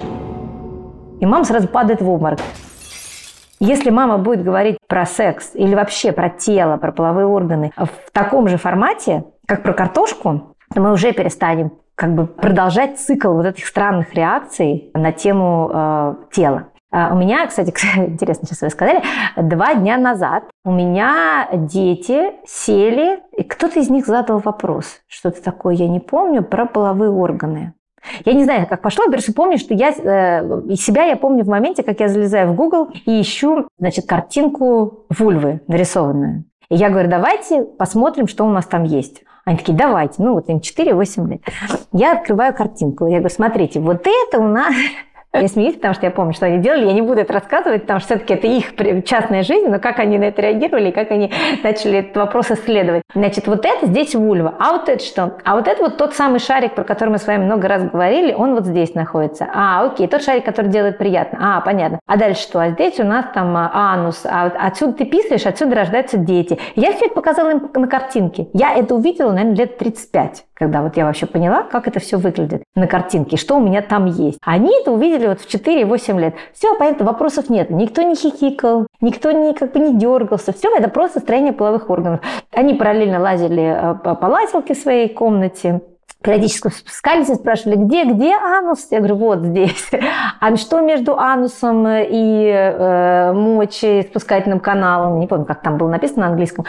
И 1.20 1.26
мама 1.26 1.44
сразу 1.44 1.68
падает 1.68 2.02
в 2.02 2.10
обморок. 2.10 2.40
Если 3.60 3.90
мама 3.90 4.18
будет 4.18 4.44
говорить 4.44 4.78
про 4.88 5.06
секс 5.06 5.52
или 5.54 5.74
вообще 5.74 6.12
про 6.12 6.30
тело, 6.30 6.78
про 6.78 6.92
половые 6.92 7.28
органы 7.28 7.72
в 7.78 8.12
таком 8.12 8.48
же 8.50 8.58
формате, 8.58 9.24
как 9.48 9.64
про 9.64 9.74
картошку, 9.74 10.56
то 10.74 10.82
мы 10.82 10.92
уже 10.92 11.14
перестанем 11.14 11.72
как 11.96 12.16
бы 12.16 12.26
продолжать 12.26 13.00
цикл 13.00 13.34
вот 13.34 13.46
этих 13.46 13.66
странных 13.66 14.14
реакций 14.14 14.92
на 14.94 15.12
тему 15.12 15.70
э, 15.74 16.16
тела. 16.32 16.68
А, 16.92 17.12
у 17.14 17.18
меня, 17.18 17.48
кстати, 17.48 17.70
интересно, 17.98 18.48
сейчас 18.48 18.62
вы 18.62 18.70
сказали, 18.70 19.02
два 19.36 19.74
дня 19.74 19.98
назад 19.98 20.44
у 20.64 20.72
меня 20.72 21.50
дети 21.52 22.34
сели, 22.46 23.20
и 23.36 23.44
кто-то 23.44 23.80
из 23.80 23.90
них 23.90 24.06
задал 24.06 24.40
вопрос, 24.40 25.02
что-то 25.08 25.44
такое, 25.44 25.74
я 25.76 25.88
не 25.88 26.00
помню, 26.00 26.44
про 26.44 26.66
половые 26.66 27.10
органы. 27.10 27.74
Я 28.26 28.34
не 28.34 28.44
знаю, 28.44 28.68
как 28.68 28.82
пошло, 28.82 29.06
я 29.06 29.34
помню, 29.34 29.58
что 29.58 29.74
я 29.74 29.90
э, 29.90 30.76
себя 30.76 31.06
я 31.06 31.16
помню 31.16 31.44
в 31.44 31.48
моменте, 31.48 31.84
как 31.84 32.00
я 32.00 32.10
залезаю 32.10 32.52
в 32.52 32.56
Google 32.56 32.90
и 33.06 33.22
ищу, 33.22 33.68
значит, 33.80 34.06
картинку 34.06 35.06
вульвы 35.10 35.62
нарисованную. 35.68 36.44
И 36.70 36.76
я 36.76 36.90
говорю, 36.90 37.10
давайте 37.10 37.64
посмотрим, 37.64 38.28
что 38.28 38.46
у 38.46 38.50
нас 38.50 38.66
там 38.66 38.84
есть. 38.84 39.24
Они 39.46 39.58
такие, 39.58 39.78
давайте. 39.78 40.24
Ну, 40.24 40.34
вот 40.34 40.50
им 40.50 40.58
4-8 40.58 41.28
лет. 41.28 41.42
Я 41.92 42.14
открываю 42.14 42.54
картинку. 42.54 43.08
Я 43.08 43.20
говорю, 43.20 43.34
смотрите, 43.34 43.80
вот 43.80 44.08
это 44.08 44.40
у 44.40 44.48
нас 44.48 44.74
я 45.34 45.48
смеюсь, 45.48 45.76
потому 45.76 45.96
что 45.96 46.06
я 46.06 46.12
помню, 46.12 46.34
что 46.34 46.46
они 46.46 46.60
делали. 46.60 46.86
Я 46.86 46.94
не 46.94 47.02
буду 47.02 47.20
это 47.22 47.34
рассказывать, 47.34 47.82
потому 47.82 48.00
что 48.00 48.16
все-таки 48.16 48.36
это 48.36 48.48
их 48.48 48.76
частная 49.04 49.42
жизнь, 49.42 49.68
но 49.68 49.80
как 49.80 50.00
они 50.00 50.20
на 50.20 50.26
это 50.26 50.44
реагировали, 50.44 50.92
как 50.92 51.10
они 51.10 51.32
начали 51.64 52.00
этот 52.00 52.16
вопрос 52.16 52.52
исследовать. 52.52 53.02
Значит, 53.16 53.48
вот 53.48 53.66
это 53.66 53.88
здесь 53.88 54.14
вульва. 54.14 54.54
А 54.60 54.74
вот 54.74 54.90
это 54.90 55.04
что? 55.04 55.38
А 55.44 55.56
вот 55.56 55.68
это 55.68 55.82
вот 55.82 55.98
тот 55.98 56.14
самый 56.14 56.40
шарик, 56.40 56.76
про 56.76 56.84
который 56.84 57.10
мы 57.10 57.18
с 57.18 57.26
вами 57.26 57.46
много 57.46 57.68
раз 57.68 57.84
говорили, 57.84 58.34
он 58.34 58.54
вот 58.54 58.66
здесь 58.66 58.94
находится. 58.94 59.48
А, 59.52 59.86
окей, 59.86 60.08
тот 60.08 60.22
шарик, 60.22 60.46
который 60.46 60.68
делает 60.68 61.00
приятно. 61.00 61.58
А, 61.58 61.62
понятно. 61.62 62.00
А 62.06 62.18
дальше 62.18 62.44
что? 62.44 62.60
А 62.60 62.70
здесь 62.70 63.00
у 63.00 63.04
нас 63.04 63.26
там 63.34 63.58
а, 63.58 63.72
анус. 63.74 64.26
А 64.26 64.52
отсюда 64.60 64.94
ты 64.94 65.06
писаешь, 65.06 65.48
отсюда 65.48 65.76
рождаются 65.76 66.18
дети. 66.18 66.60
Я 66.76 66.94
все 66.94 67.06
это 67.06 67.16
показала 67.16 67.50
им 67.50 67.70
на 67.74 67.88
картинке. 67.88 68.50
Я 68.54 68.76
это 68.76 68.94
увидела, 68.94 69.32
наверное, 69.32 69.56
лет 69.56 69.78
35 69.80 70.46
когда 70.64 70.82
вот 70.82 70.96
я 70.96 71.06
вообще 71.06 71.26
поняла, 71.26 71.64
как 71.64 71.88
это 71.88 72.00
все 72.00 72.18
выглядит 72.18 72.64
на 72.76 72.88
картинке, 72.88 73.38
что 73.38 73.58
у 73.58 73.60
меня 73.60 73.82
там 73.82 74.06
есть. 74.06 74.38
Они 74.46 74.72
это 74.80 74.92
увидели 74.92 75.23
вот 75.30 75.42
в 75.42 75.48
4-8 75.48 76.20
лет. 76.20 76.36
Все, 76.54 76.76
понятно, 76.76 77.06
вопросов 77.06 77.50
нет. 77.50 77.70
Никто 77.70 78.02
не 78.02 78.16
хихикал, 78.16 78.88
никто 79.02 79.32
не, 79.32 79.54
как 79.54 79.72
бы 79.74 79.80
не 79.80 79.98
дергался. 79.98 80.54
Все, 80.54 80.76
это 80.76 80.90
просто 80.90 81.20
строение 81.20 81.54
половых 81.54 81.90
органов. 81.90 82.22
Они 82.52 82.74
параллельно 82.74 83.20
лазили 83.20 83.64
э, 83.64 84.16
по 84.16 84.26
лазилке 84.26 84.74
в 84.74 84.78
своей 84.78 85.10
комнате, 85.10 85.82
периодически 86.24 86.70
спускались 86.70 87.30
и 87.30 87.36
спрашивали, 87.36 87.76
где, 87.76 88.06
где 88.06 88.34
анус? 88.34 88.88
Я 88.90 89.00
говорю, 89.00 89.18
вот 89.18 89.40
здесь. 89.40 89.92
А 90.40 90.56
что 90.56 90.82
между 90.82 91.18
анусом 91.18 91.86
и 91.88 92.48
э, 92.48 93.34
мочей 93.34 94.04
спускательным 94.04 94.60
каналом? 94.60 95.20
Не 95.20 95.28
помню, 95.28 95.46
как 95.46 95.62
там 95.62 95.78
было 95.78 95.90
написано 95.90 96.22
на 96.22 96.28
английском. 96.30 96.66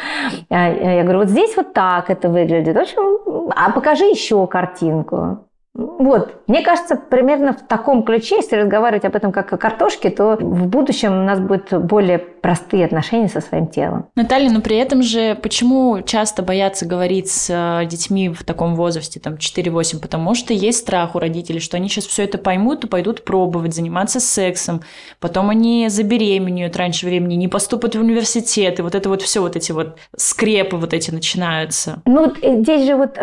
Я 0.51 1.03
говорю, 1.03 1.21
вот 1.21 1.29
здесь 1.29 1.57
вот 1.57 1.73
так 1.73 2.11
это 2.11 2.29
выглядит. 2.29 2.77
В 2.77 2.79
общем, 2.79 3.51
а 3.55 3.71
покажи 3.71 4.05
еще 4.05 4.47
картинку. 4.47 5.44
Вот, 5.75 6.43
мне 6.47 6.63
кажется, 6.63 6.95
примерно 6.95 7.53
в 7.53 7.67
таком 7.67 8.05
ключе, 8.05 8.37
если 8.37 8.55
разговаривать 8.55 9.05
об 9.05 9.17
этом 9.17 9.33
как 9.33 9.53
о 9.53 9.57
картошке, 9.57 10.09
то 10.09 10.37
в 10.37 10.69
будущем 10.69 11.13
у 11.13 11.25
нас 11.25 11.41
будут 11.41 11.73
более 11.73 12.19
простые 12.19 12.85
отношения 12.85 13.29
со 13.29 13.41
своим 13.41 13.67
телом. 13.67 14.07
Наталья, 14.15 14.51
но 14.51 14.61
при 14.61 14.77
этом 14.77 15.03
же 15.03 15.35
почему 15.35 16.01
часто 16.03 16.45
боятся 16.45 16.87
говорить 16.87 17.29
с 17.29 17.51
э, 17.51 17.87
детьми 17.87 18.29
в 18.29 18.45
таком 18.45 18.77
возрасте, 18.77 19.19
там 19.19 19.35
4-8? 19.35 20.01
Потому 20.01 20.37
что 20.37 20.53
есть 20.53 20.79
страх 20.79 21.17
у 21.17 21.19
родителей, 21.19 21.59
что 21.59 21.77
они 21.77 21.89
сейчас 21.89 22.07
все 22.07 22.23
это 22.23 22.39
поймут 22.39 22.85
и 22.85 22.89
пойдут 22.89 23.25
пробовать 23.25 23.75
заниматься 23.75 24.21
сексом, 24.21 24.83
потом 25.19 25.51
они 25.51 25.89
забеременеют 25.89 26.77
раньше 26.77 27.07
времени, 27.07 27.35
не 27.35 27.49
поступят 27.49 27.97
в 27.97 28.01
университет, 28.01 28.79
и 28.79 28.83
вот 28.83 28.95
это 28.95 29.09
вот 29.09 29.23
все, 29.23 29.41
вот 29.41 29.57
эти 29.57 29.73
вот 29.73 29.97
скрепы 30.17 30.77
вот 30.77 30.95
эти 30.95 31.11
начинаются. 31.11 32.01
Ну, 32.07 32.33
здесь 32.41 32.87
же 32.87 32.95
вот... 32.95 33.19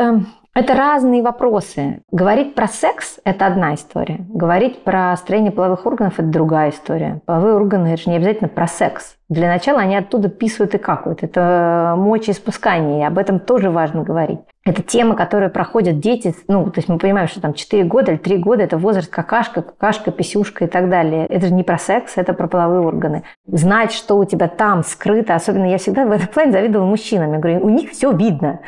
Это 0.53 0.73
разные 0.75 1.23
вопросы. 1.23 2.01
Говорить 2.11 2.55
про 2.55 2.67
секс– 2.67 3.21
это 3.23 3.45
одна 3.45 3.73
история. 3.73 4.25
Говорить 4.27 4.83
про 4.83 5.15
строение 5.15 5.49
половых 5.49 5.85
органов– 5.85 6.15
это 6.17 6.27
другая 6.27 6.71
история. 6.71 7.21
Половые 7.25 7.55
органы– 7.55 7.87
это 7.93 8.03
же 8.03 8.09
не 8.09 8.17
обязательно 8.17 8.49
про 8.49 8.67
секс. 8.67 9.15
Для 9.29 9.47
начала 9.47 9.79
они 9.79 9.95
оттуда 9.95 10.27
писают 10.27 10.75
и 10.75 10.77
какают. 10.77 11.23
Это 11.23 11.95
мочеиспускание, 11.97 12.99
и 12.99 13.05
об 13.05 13.17
этом 13.17 13.39
тоже 13.39 13.69
важно 13.69 14.03
говорить. 14.03 14.41
Это 14.65 14.83
тема, 14.83 15.15
которую 15.15 15.51
проходят 15.51 16.01
дети. 16.01 16.35
Ну, 16.49 16.65
то 16.65 16.79
есть 16.79 16.89
мы 16.89 16.97
понимаем, 16.97 17.29
что 17.29 17.39
там 17.39 17.53
4 17.53 17.85
года 17.85 18.11
или 18.11 18.17
3 18.17 18.37
года– 18.39 18.63
это 18.63 18.77
возраст 18.77 19.09
какашка, 19.09 19.61
какашка, 19.61 20.11
писюшка 20.11 20.65
и 20.65 20.67
так 20.67 20.89
далее. 20.89 21.27
Это 21.27 21.47
же 21.47 21.53
не 21.53 21.63
про 21.63 21.77
секс, 21.77 22.17
это 22.17 22.33
про 22.33 22.49
половые 22.49 22.81
органы. 22.81 23.23
Знать, 23.47 23.93
что 23.93 24.17
у 24.17 24.25
тебя 24.25 24.49
там 24.49 24.83
скрыто, 24.83 25.33
особенно 25.33 25.71
я 25.71 25.77
всегда 25.77 26.05
в 26.05 26.11
этом 26.11 26.27
плане 26.27 26.51
завидовала 26.51 26.87
мужчинам. 26.87 27.31
Я 27.31 27.39
говорю, 27.39 27.65
у 27.65 27.69
них 27.69 27.91
все 27.91 28.11
видно. 28.11 28.59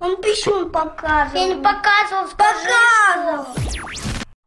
Он 0.00 0.16
писюн 0.16 0.70
показывал. 0.70 1.42
Я 1.42 1.54
не 1.54 1.62
показывал, 1.62 2.24
показывал. 2.34 3.46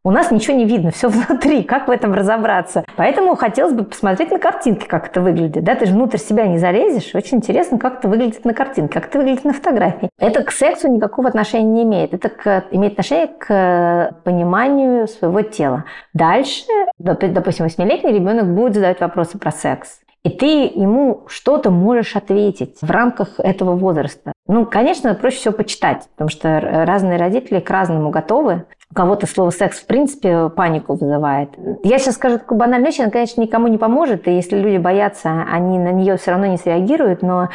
У 0.06 0.10
нас 0.10 0.30
ничего 0.30 0.56
не 0.56 0.66
видно, 0.66 0.90
все 0.90 1.08
внутри, 1.08 1.62
как 1.62 1.88
в 1.88 1.90
этом 1.90 2.12
разобраться. 2.12 2.84
Поэтому 2.96 3.36
хотелось 3.36 3.72
бы 3.72 3.84
посмотреть 3.84 4.32
на 4.32 4.38
картинке, 4.38 4.86
как 4.86 5.06
это 5.06 5.20
выглядит. 5.20 5.64
Да, 5.64 5.76
ты 5.76 5.86
же 5.86 5.92
внутрь 5.92 6.18
себя 6.18 6.46
не 6.46 6.58
залезешь. 6.58 7.14
Очень 7.14 7.38
интересно, 7.38 7.78
как 7.78 8.00
это 8.00 8.08
выглядит 8.08 8.44
на 8.44 8.52
картинке, 8.52 8.92
как 8.92 9.06
это 9.06 9.18
выглядит 9.18 9.44
на 9.44 9.52
фотографии. 9.52 10.10
Это 10.18 10.42
к 10.42 10.50
сексу 10.50 10.88
никакого 10.88 11.28
отношения 11.28 11.70
не 11.70 11.82
имеет. 11.84 12.12
Это 12.12 12.28
к, 12.28 12.64
имеет 12.72 12.94
отношение 12.94 13.28
к 13.28 14.16
пониманию 14.24 15.06
своего 15.08 15.40
тела. 15.40 15.84
Дальше, 16.12 16.66
допустим, 16.98 17.66
8-летний 17.66 18.12
ребенок 18.12 18.52
будет 18.52 18.74
задавать 18.74 19.00
вопросы 19.00 19.38
про 19.38 19.52
секс. 19.52 20.00
И 20.24 20.30
ты 20.30 20.46
ему 20.74 21.24
что-то 21.26 21.70
можешь 21.70 22.16
ответить 22.16 22.78
в 22.80 22.90
рамках 22.90 23.38
этого 23.38 23.76
возраста. 23.76 24.32
Ну, 24.48 24.64
конечно, 24.64 25.14
проще 25.14 25.36
всего 25.36 25.54
почитать, 25.54 26.08
потому 26.14 26.30
что 26.30 26.60
разные 26.60 27.18
родители 27.18 27.60
к 27.60 27.68
разному 27.68 28.10
готовы. 28.10 28.64
У 28.90 28.94
кого-то 28.94 29.26
слово 29.26 29.50
«секс» 29.50 29.80
в 29.80 29.86
принципе 29.86 30.48
панику 30.50 30.94
вызывает. 30.94 31.50
Я 31.82 31.98
сейчас 31.98 32.14
скажу 32.14 32.38
такую 32.38 32.58
банальную 32.58 32.90
вещь, 32.90 33.00
она, 33.00 33.10
конечно, 33.10 33.40
никому 33.40 33.66
не 33.68 33.76
поможет, 33.76 34.28
и 34.28 34.32
если 34.32 34.58
люди 34.58 34.78
боятся, 34.78 35.44
они 35.50 35.78
на 35.78 35.92
нее 35.92 36.16
все 36.16 36.30
равно 36.30 36.46
не 36.46 36.56
среагируют, 36.56 37.22
но 37.22 37.48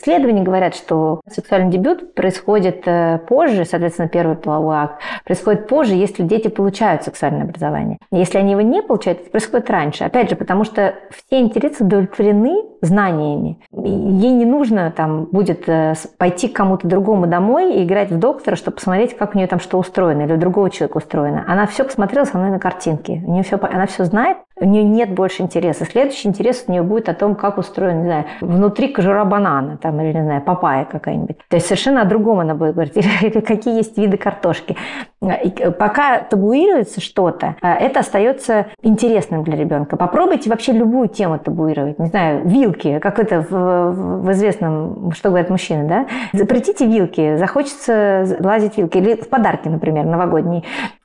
Исследования 0.00 0.42
говорят, 0.42 0.74
что 0.74 1.20
сексуальный 1.30 1.70
дебют 1.70 2.14
происходит 2.14 2.82
э, 2.86 3.18
позже, 3.28 3.64
соответственно, 3.64 4.08
первый 4.08 4.36
половой 4.36 4.76
акт, 4.76 5.02
происходит 5.24 5.68
позже, 5.68 5.94
если 5.94 6.22
дети 6.22 6.48
получают 6.48 7.04
сексуальное 7.04 7.44
образование. 7.44 7.98
Если 8.10 8.38
они 8.38 8.52
его 8.52 8.62
не 8.62 8.82
получают, 8.82 9.20
это 9.20 9.30
происходит 9.30 9.70
раньше. 9.70 10.04
Опять 10.04 10.30
же, 10.30 10.36
потому 10.36 10.64
что 10.64 10.94
все 11.10 11.40
интересы 11.40 11.84
удовлетворены 11.84 12.62
знаниями. 12.80 13.58
Ей 13.72 14.32
не 14.32 14.44
нужно 14.44 14.90
там 14.90 15.26
будет 15.26 15.68
э, 15.68 15.94
пойти 16.18 16.48
к 16.48 16.56
кому-то 16.56 16.88
другому 16.88 17.26
домой 17.26 17.74
и 17.74 17.84
играть 17.84 18.10
в 18.10 18.18
доктора, 18.18 18.56
чтобы 18.56 18.76
посмотреть, 18.76 19.16
как 19.16 19.34
у 19.34 19.38
нее 19.38 19.46
там 19.46 19.60
что 19.60 19.78
устроено, 19.78 20.22
или 20.22 20.32
у 20.32 20.36
другого 20.36 20.70
человека 20.70 20.96
устроено. 20.96 21.44
Она 21.46 21.66
все 21.66 21.84
посмотрела 21.84 22.24
со 22.24 22.38
мной 22.38 22.50
на 22.50 22.58
картинке. 22.58 23.22
У 23.26 23.32
нее 23.32 23.44
все, 23.44 23.58
она 23.60 23.86
все 23.86 24.04
знает, 24.04 24.38
у 24.62 24.66
нее 24.66 24.84
нет 24.84 25.12
больше 25.12 25.42
интереса. 25.42 25.84
Следующий 25.84 26.28
интерес 26.28 26.64
у 26.66 26.72
нее 26.72 26.82
будет 26.82 27.08
о 27.08 27.14
том, 27.14 27.34
как 27.34 27.58
устроен, 27.58 28.02
не 28.02 28.04
знаю, 28.04 28.24
внутри 28.40 28.88
кожура 28.88 29.24
банана, 29.24 29.76
там, 29.76 30.00
или, 30.00 30.12
не 30.12 30.22
знаю, 30.22 30.42
папайя 30.42 30.84
какая-нибудь. 30.84 31.36
То 31.48 31.56
есть 31.56 31.66
совершенно 31.66 32.02
о 32.02 32.04
другом 32.04 32.40
она 32.40 32.54
будет 32.54 32.74
говорить, 32.74 32.96
или 33.22 33.40
какие 33.40 33.76
есть 33.76 33.98
виды 33.98 34.16
картошки. 34.16 34.76
И 35.20 35.50
пока 35.78 36.20
табуируется 36.20 37.00
что-то, 37.00 37.56
а, 37.60 37.74
это 37.74 38.00
остается 38.00 38.66
интересным 38.82 39.44
для 39.44 39.56
ребенка. 39.56 39.96
Попробуйте 39.96 40.50
вообще 40.50 40.72
любую 40.72 41.08
тему 41.08 41.38
табуировать. 41.38 41.98
Не 41.98 42.06
знаю, 42.06 42.42
вилки, 42.44 42.98
как 42.98 43.18
это 43.18 43.40
в, 43.48 44.22
в 44.22 44.32
известном, 44.32 45.12
что 45.12 45.28
говорят 45.28 45.50
мужчины, 45.50 45.88
да? 45.88 46.06
Запретите 46.32 46.86
вилки, 46.86 47.36
захочется 47.36 48.36
лазить 48.40 48.78
вилки. 48.78 48.98
Или 48.98 49.14
в 49.14 49.28
подарки, 49.28 49.68
например, 49.68 50.04
новогодние. 50.04 50.62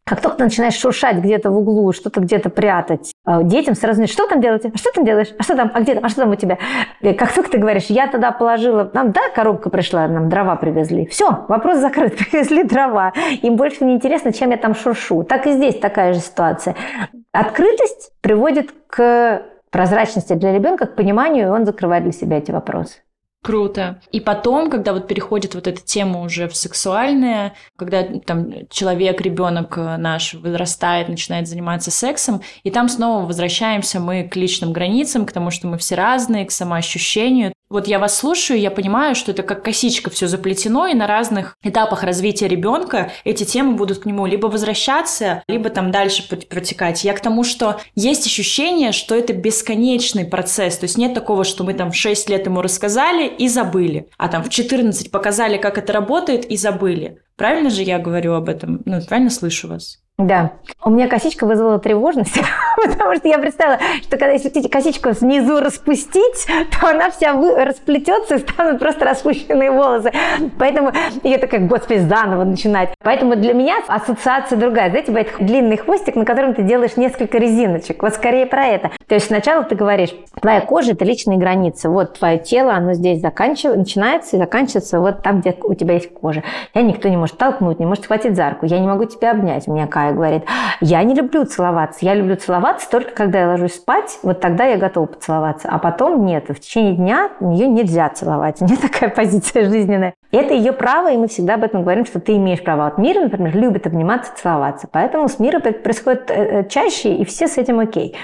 Как 0.08 0.22
только 0.22 0.38
ты 0.38 0.46
начинаешь 0.46 0.76
шуршать 0.76 1.18
где-то 1.18 1.52
в 1.52 1.58
углу, 1.58 1.92
что-то 1.92 2.22
где-то 2.22 2.50
прятать, 2.50 3.12
а, 3.26 3.44
детям 3.44 3.76
сразу 3.76 4.08
что 4.08 4.26
там 4.28 4.40
делаете? 4.40 4.72
А 4.74 4.78
что 4.78 4.92
там 4.94 5.04
делаешь? 5.04 5.28
А 5.38 5.44
что 5.44 5.56
там? 5.58 5.70
А 5.74 5.82
где 5.82 5.96
там? 5.96 6.06
А 6.06 6.10
что 6.10 6.22
там 6.22 6.32
у 6.32 6.36
тебя? 6.36 6.58
И 7.02 7.12
как 7.12 7.34
только 7.34 7.52
ты 7.52 7.58
говоришь, 7.58 7.88
я 7.88 8.08
тогда 8.08 8.32
положила, 8.32 8.90
нам, 8.94 9.12
да, 9.12 9.20
коробка 9.36 9.70
пришла, 9.70 10.08
нам 10.08 10.30
дрова 10.30 10.56
привезли. 10.56 11.08
Все, 11.08 11.46
вопрос 11.50 11.80
закрыт, 11.80 12.18
привезли 12.32 12.64
дрова. 12.64 13.12
Им 13.42 13.58
больше 13.58 13.84
не 13.84 13.96
интересно, 13.96 14.32
чем 14.32 14.52
я 14.52 14.58
там 14.58 14.76
шуршу. 14.76 15.24
Так 15.24 15.46
и 15.46 15.52
здесь 15.52 15.78
такая 15.78 16.14
же 16.14 16.22
ситуация. 16.22 16.76
Открытость 17.34 18.14
приводит 18.22 18.72
к 18.88 19.42
прозрачности 19.72 20.34
для 20.34 20.54
ребенка, 20.54 20.86
к 20.86 20.96
пониманию, 20.96 21.48
и 21.48 21.52
он 21.52 21.66
закрывает 21.66 22.04
для 22.04 22.14
себя 22.14 22.38
эти 22.38 22.52
вопросы. 22.52 23.00
Круто. 23.44 24.02
И 24.12 24.20
потом, 24.20 24.70
когда 24.70 24.94
вот 24.94 25.08
переходит 25.08 25.56
вот 25.56 25.68
эта 25.68 25.82
тема 25.82 26.22
уже 26.22 26.50
в 26.50 26.56
сексуальное, 26.56 27.54
когда 27.78 28.04
там 28.04 28.68
человек, 28.70 29.22
ребенок 29.22 29.78
наш 29.78 30.34
вырастает, 30.34 31.08
начинает 31.08 31.48
заниматься 31.48 31.90
сексом, 31.90 32.42
и 32.64 32.72
там 32.72 32.90
снова 32.90 33.26
возвращаемся 33.26 34.00
мы 34.00 34.28
к 34.28 34.36
личным 34.36 34.74
границам, 34.74 35.26
к 35.26 35.32
тому, 35.32 35.52
что 35.52 35.68
мы 35.68 35.78
все 35.78 35.96
разные, 35.96 36.46
к 36.46 36.52
самоощущению. 36.52 37.54
Вот 37.70 37.88
я 37.88 38.00
вас 38.00 38.18
слушаю, 38.18 38.60
я 38.60 38.72
понимаю, 38.72 39.14
что 39.14 39.32
это 39.32 39.44
как 39.44 39.64
косичка 39.64 40.10
все 40.10 40.28
заплетено, 40.28 40.88
и 40.88 40.94
на 40.94 41.06
разных 41.06 41.56
этапах 41.62 42.04
развития 42.04 42.48
ребенка 42.48 43.12
эти 43.26 43.44
темы 43.44 43.74
будут 43.76 44.00
к 44.00 44.06
нему 44.06 44.26
либо 44.26 44.48
возвращаться, 44.48 45.44
либо 45.50 45.70
там 45.70 45.92
дальше 45.92 46.28
протекать. 46.28 47.04
Я 47.04 47.14
к 47.14 47.20
тому, 47.20 47.44
что 47.44 47.82
есть 47.94 48.26
ощущение, 48.26 48.94
что 48.94 49.16
это 49.16 49.34
бесконечный 49.34 50.26
процесс. 50.26 50.78
То 50.78 50.86
есть 50.86 50.98
нет 50.98 51.14
такого, 51.14 51.44
что 51.44 51.66
мы 51.66 51.74
там 51.74 51.92
в 51.92 51.96
6 51.96 52.30
лет 52.30 52.46
ему 52.46 52.62
рассказали 52.62 53.28
и 53.28 53.50
забыли, 53.50 54.08
а 54.18 54.30
там 54.30 54.44
в 54.44 54.50
14 54.50 55.12
показали, 55.12 55.58
как 55.58 55.78
это 55.78 55.92
работает 55.92 56.46
и 56.46 56.56
забыли. 56.56 57.20
Правильно 57.36 57.70
же 57.70 57.84
я 57.84 58.00
говорю 58.00 58.34
об 58.34 58.48
этом? 58.48 58.82
Ну, 58.86 59.02
правильно 59.02 59.30
слышу 59.30 59.68
вас? 59.68 60.00
Да. 60.18 60.54
У 60.84 60.90
меня 60.90 61.08
косичка 61.08 61.46
вызвала 61.46 61.78
тревожность, 61.78 62.40
потому 62.84 63.16
что 63.16 63.28
я 63.28 63.38
представила, 63.38 63.78
что 64.02 64.18
когда 64.18 64.32
если 64.32 64.68
косичку 64.68 65.14
снизу 65.14 65.60
распустить, 65.60 66.48
то 66.72 66.88
она 66.88 67.12
вся 67.12 67.34
вы, 67.34 67.64
расплетется 67.64 68.36
и 68.36 68.40
станут 68.40 68.80
просто 68.80 69.06
распущенные 69.06 69.70
волосы. 69.70 70.12
Поэтому 70.58 70.92
я 71.22 71.38
такая, 71.38 71.68
господи, 71.68 72.00
заново 72.00 72.46
начинать. 72.46 72.96
Поэтому 73.04 73.36
для 73.36 73.54
меня 73.54 73.76
ассоциация 73.88 74.58
другая. 74.58 74.90
Знаете, 74.90 75.12
бывает 75.12 75.34
длинный 75.40 75.78
хвостик, 75.78 76.16
на 76.16 76.26
котором 76.26 76.56
ты 76.56 76.64
делаешь 76.64 76.98
несколько 76.98 77.38
резиночек. 77.38 78.02
Вот 78.02 78.16
скорее 78.16 78.48
про 78.48 78.66
это. 78.66 78.92
То 79.08 79.14
есть 79.14 79.28
сначала 79.28 79.64
ты 79.66 79.76
говоришь, 79.76 80.16
твоя 80.42 80.62
кожа– 80.62 80.92
это 80.94 81.06
личные 81.06 81.38
границы. 81.38 81.90
Вот 81.90 82.18
твое 82.18 82.40
тело, 82.40 82.74
оно 82.74 82.94
здесь 82.94 83.22
заканчивается, 83.22 83.78
начинается 83.78 84.38
и 84.38 84.40
заканчивается 84.40 85.00
вот 85.00 85.22
там, 85.22 85.42
где 85.42 85.56
у 85.62 85.76
тебя 85.76 85.94
есть 85.94 86.12
кожа. 86.12 86.42
Я 86.74 86.82
никто 86.82 87.08
не 87.08 87.18
может 87.18 87.38
толкнуть, 87.38 87.78
не 87.78 87.86
может 87.86 88.06
схватить 88.06 88.36
за 88.36 88.50
руку. 88.50 88.66
Я 88.66 88.80
не 88.80 88.88
могу 88.88 89.06
тебя 89.06 89.32
обнять. 89.32 89.68
У 89.68 89.74
меня 89.74 89.86
Кая 90.08 90.14
говорит, 90.14 90.44
я 90.82 91.04
не 91.04 91.16
люблю 91.16 91.46
целоваться. 91.46 92.06
Я 92.06 92.14
люблю 92.16 92.36
целоваться 92.36 92.90
только 92.90 93.12
когда 93.12 93.42
я 93.42 93.48
ложусь 93.48 93.76
спать, 93.76 94.20
вот 94.24 94.40
тогда 94.40 94.66
я 94.66 94.78
готова 94.78 95.06
поцеловаться. 95.06 95.70
А 95.70 95.80
потом 95.80 96.26
нет. 96.26 96.46
В 96.50 96.60
течение 96.60 96.94
дня 96.94 97.30
ее 97.42 97.68
нельзя 97.68 98.10
целовать. 98.10 98.62
У 98.62 98.66
нее 98.66 98.78
такая 98.78 99.10
позиция 99.10 99.66
жизненная. 99.66 100.14
Это 100.32 100.54
ее 100.54 100.74
право, 100.74 101.12
и 101.12 101.18
мы 101.18 101.28
всегда 101.28 101.56
об 101.56 101.64
этом 101.64 101.84
говорим, 101.84 102.06
что 102.06 102.20
ты 102.20 102.36
имеешь 102.36 102.64
право. 102.64 102.86
Вот 102.86 102.98
мир, 102.98 103.20
например, 103.20 103.56
любит 103.56 103.88
обниматься, 103.88 104.32
целоваться. 104.36 104.88
Поэтому 104.92 105.28
с 105.28 105.38
это 105.40 105.72
происходит 105.72 106.30
э, 106.30 106.34
э, 106.34 106.70
чаще, 106.70 107.16
и 107.16 107.26
все 107.26 107.48
с 107.48 107.58
этим 107.58 107.80
окей. 107.80 108.16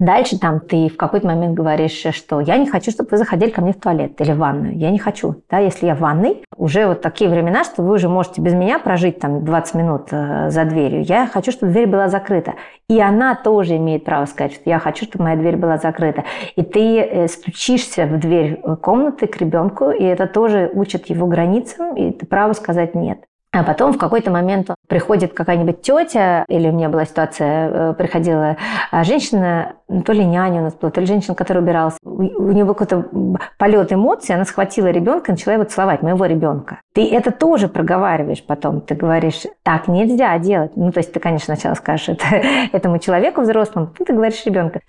Дальше 0.00 0.40
там 0.40 0.58
ты 0.58 0.88
в 0.88 0.96
какой-то 0.96 1.26
момент 1.28 1.54
говоришь, 1.54 2.04
что 2.12 2.40
я 2.40 2.56
не 2.56 2.66
хочу, 2.66 2.90
чтобы 2.90 3.10
вы 3.12 3.16
заходили 3.16 3.50
ко 3.50 3.60
мне 3.60 3.72
в 3.72 3.80
туалет 3.80 4.20
или 4.20 4.32
в 4.32 4.38
ванную. 4.38 4.76
Я 4.76 4.90
не 4.90 4.98
хочу. 4.98 5.42
Да, 5.48 5.58
если 5.58 5.86
я 5.86 5.94
в 5.94 6.00
ванной, 6.00 6.42
уже 6.56 6.88
вот 6.88 7.00
такие 7.00 7.30
времена, 7.30 7.62
что 7.62 7.82
вы 7.82 7.94
уже 7.94 8.08
можете 8.08 8.40
без 8.40 8.54
меня 8.54 8.80
прожить 8.80 9.20
там 9.20 9.44
20 9.44 9.74
минут 9.74 10.08
э, 10.10 10.50
за 10.50 10.64
дверью. 10.64 11.04
Я 11.04 11.28
хочу, 11.28 11.52
чтобы 11.52 11.70
дверь 11.70 11.86
была 11.86 12.08
закрыта. 12.08 12.54
И 12.88 13.00
она 13.00 13.36
тоже 13.36 13.76
имеет 13.76 14.04
право 14.04 14.24
сказать, 14.24 14.54
что 14.54 14.68
я 14.68 14.80
хочу, 14.80 15.04
чтобы 15.04 15.24
моя 15.24 15.36
дверь 15.36 15.56
была 15.56 15.78
закрыта. 15.78 16.24
И 16.56 16.62
ты 16.62 16.98
э, 16.98 17.28
стучишься 17.28 18.06
в 18.06 18.18
дверь 18.18 18.60
комнаты 18.82 19.28
к 19.28 19.36
ребенку, 19.36 19.90
и 19.90 20.02
это 20.02 20.26
тоже 20.26 20.72
учит 20.74 21.06
его 21.06 21.28
границам, 21.28 21.94
и 21.94 22.10
право 22.24 22.52
сказать 22.52 22.96
нет. 22.96 23.20
А 23.54 23.62
потом 23.62 23.92
в 23.92 23.98
какой-то 23.98 24.32
момент 24.32 24.70
приходит 24.88 25.32
какая-нибудь 25.32 25.80
тетя, 25.80 26.44
или 26.48 26.68
у 26.68 26.72
меня 26.72 26.88
была 26.88 27.04
ситуация, 27.04 27.70
э, 27.70 27.94
приходила 27.94 28.56
а, 28.90 29.04
женщина, 29.04 29.74
ну, 29.86 30.02
то 30.02 30.12
ли 30.12 30.24
няня 30.24 30.60
у 30.60 30.64
нас 30.64 30.74
была, 30.74 30.90
то 30.90 31.00
ли 31.00 31.06
женщина, 31.06 31.36
которая 31.36 31.62
убиралась. 31.62 31.94
У 32.02 32.50
нее 32.50 32.64
был 32.64 32.74
какой-то 32.74 33.08
полет 33.56 33.92
эмоций, 33.92 34.34
она 34.34 34.44
схватила 34.44 34.88
ребенка, 34.88 35.30
начала 35.30 35.54
его 35.54 35.64
целовать, 35.64 36.02
моего 36.02 36.26
ребенка. 36.26 36.80
Ты 36.94 37.08
это 37.14 37.30
тоже 37.30 37.68
проговариваешь 37.68 38.44
потом. 38.44 38.80
Ты 38.80 38.96
говоришь, 38.96 39.42
так 39.62 39.86
нельзя 39.86 40.36
делать. 40.38 40.72
Ну, 40.74 40.90
то 40.90 40.98
есть 40.98 41.12
ты, 41.12 41.20
конечно, 41.20 41.54
сначала 41.54 41.74
скажешь 41.74 42.08
это 42.08 42.24
этому 42.72 42.98
человеку 42.98 43.42
взрослому, 43.42 43.90
ты, 43.96 44.12
говоришь 44.12 44.44
ребенка, 44.46 44.80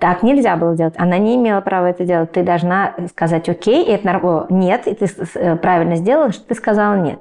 так 0.00 0.22
нельзя 0.22 0.56
было 0.56 0.74
делать. 0.74 0.94
Она 0.96 1.18
не 1.18 1.36
имела 1.36 1.60
права 1.60 1.90
это 1.90 2.06
делать. 2.06 2.32
Ты 2.32 2.42
должна 2.42 2.94
сказать, 3.10 3.46
окей, 3.50 3.84
это 3.84 4.46
нет, 4.48 4.86
и 4.86 4.94
ты 4.94 5.06
э, 5.34 5.56
правильно 5.56 5.96
сделала, 5.96 6.32
что 6.32 6.44
ты 6.44 6.54
сказала 6.54 6.94
нет. 6.94 7.18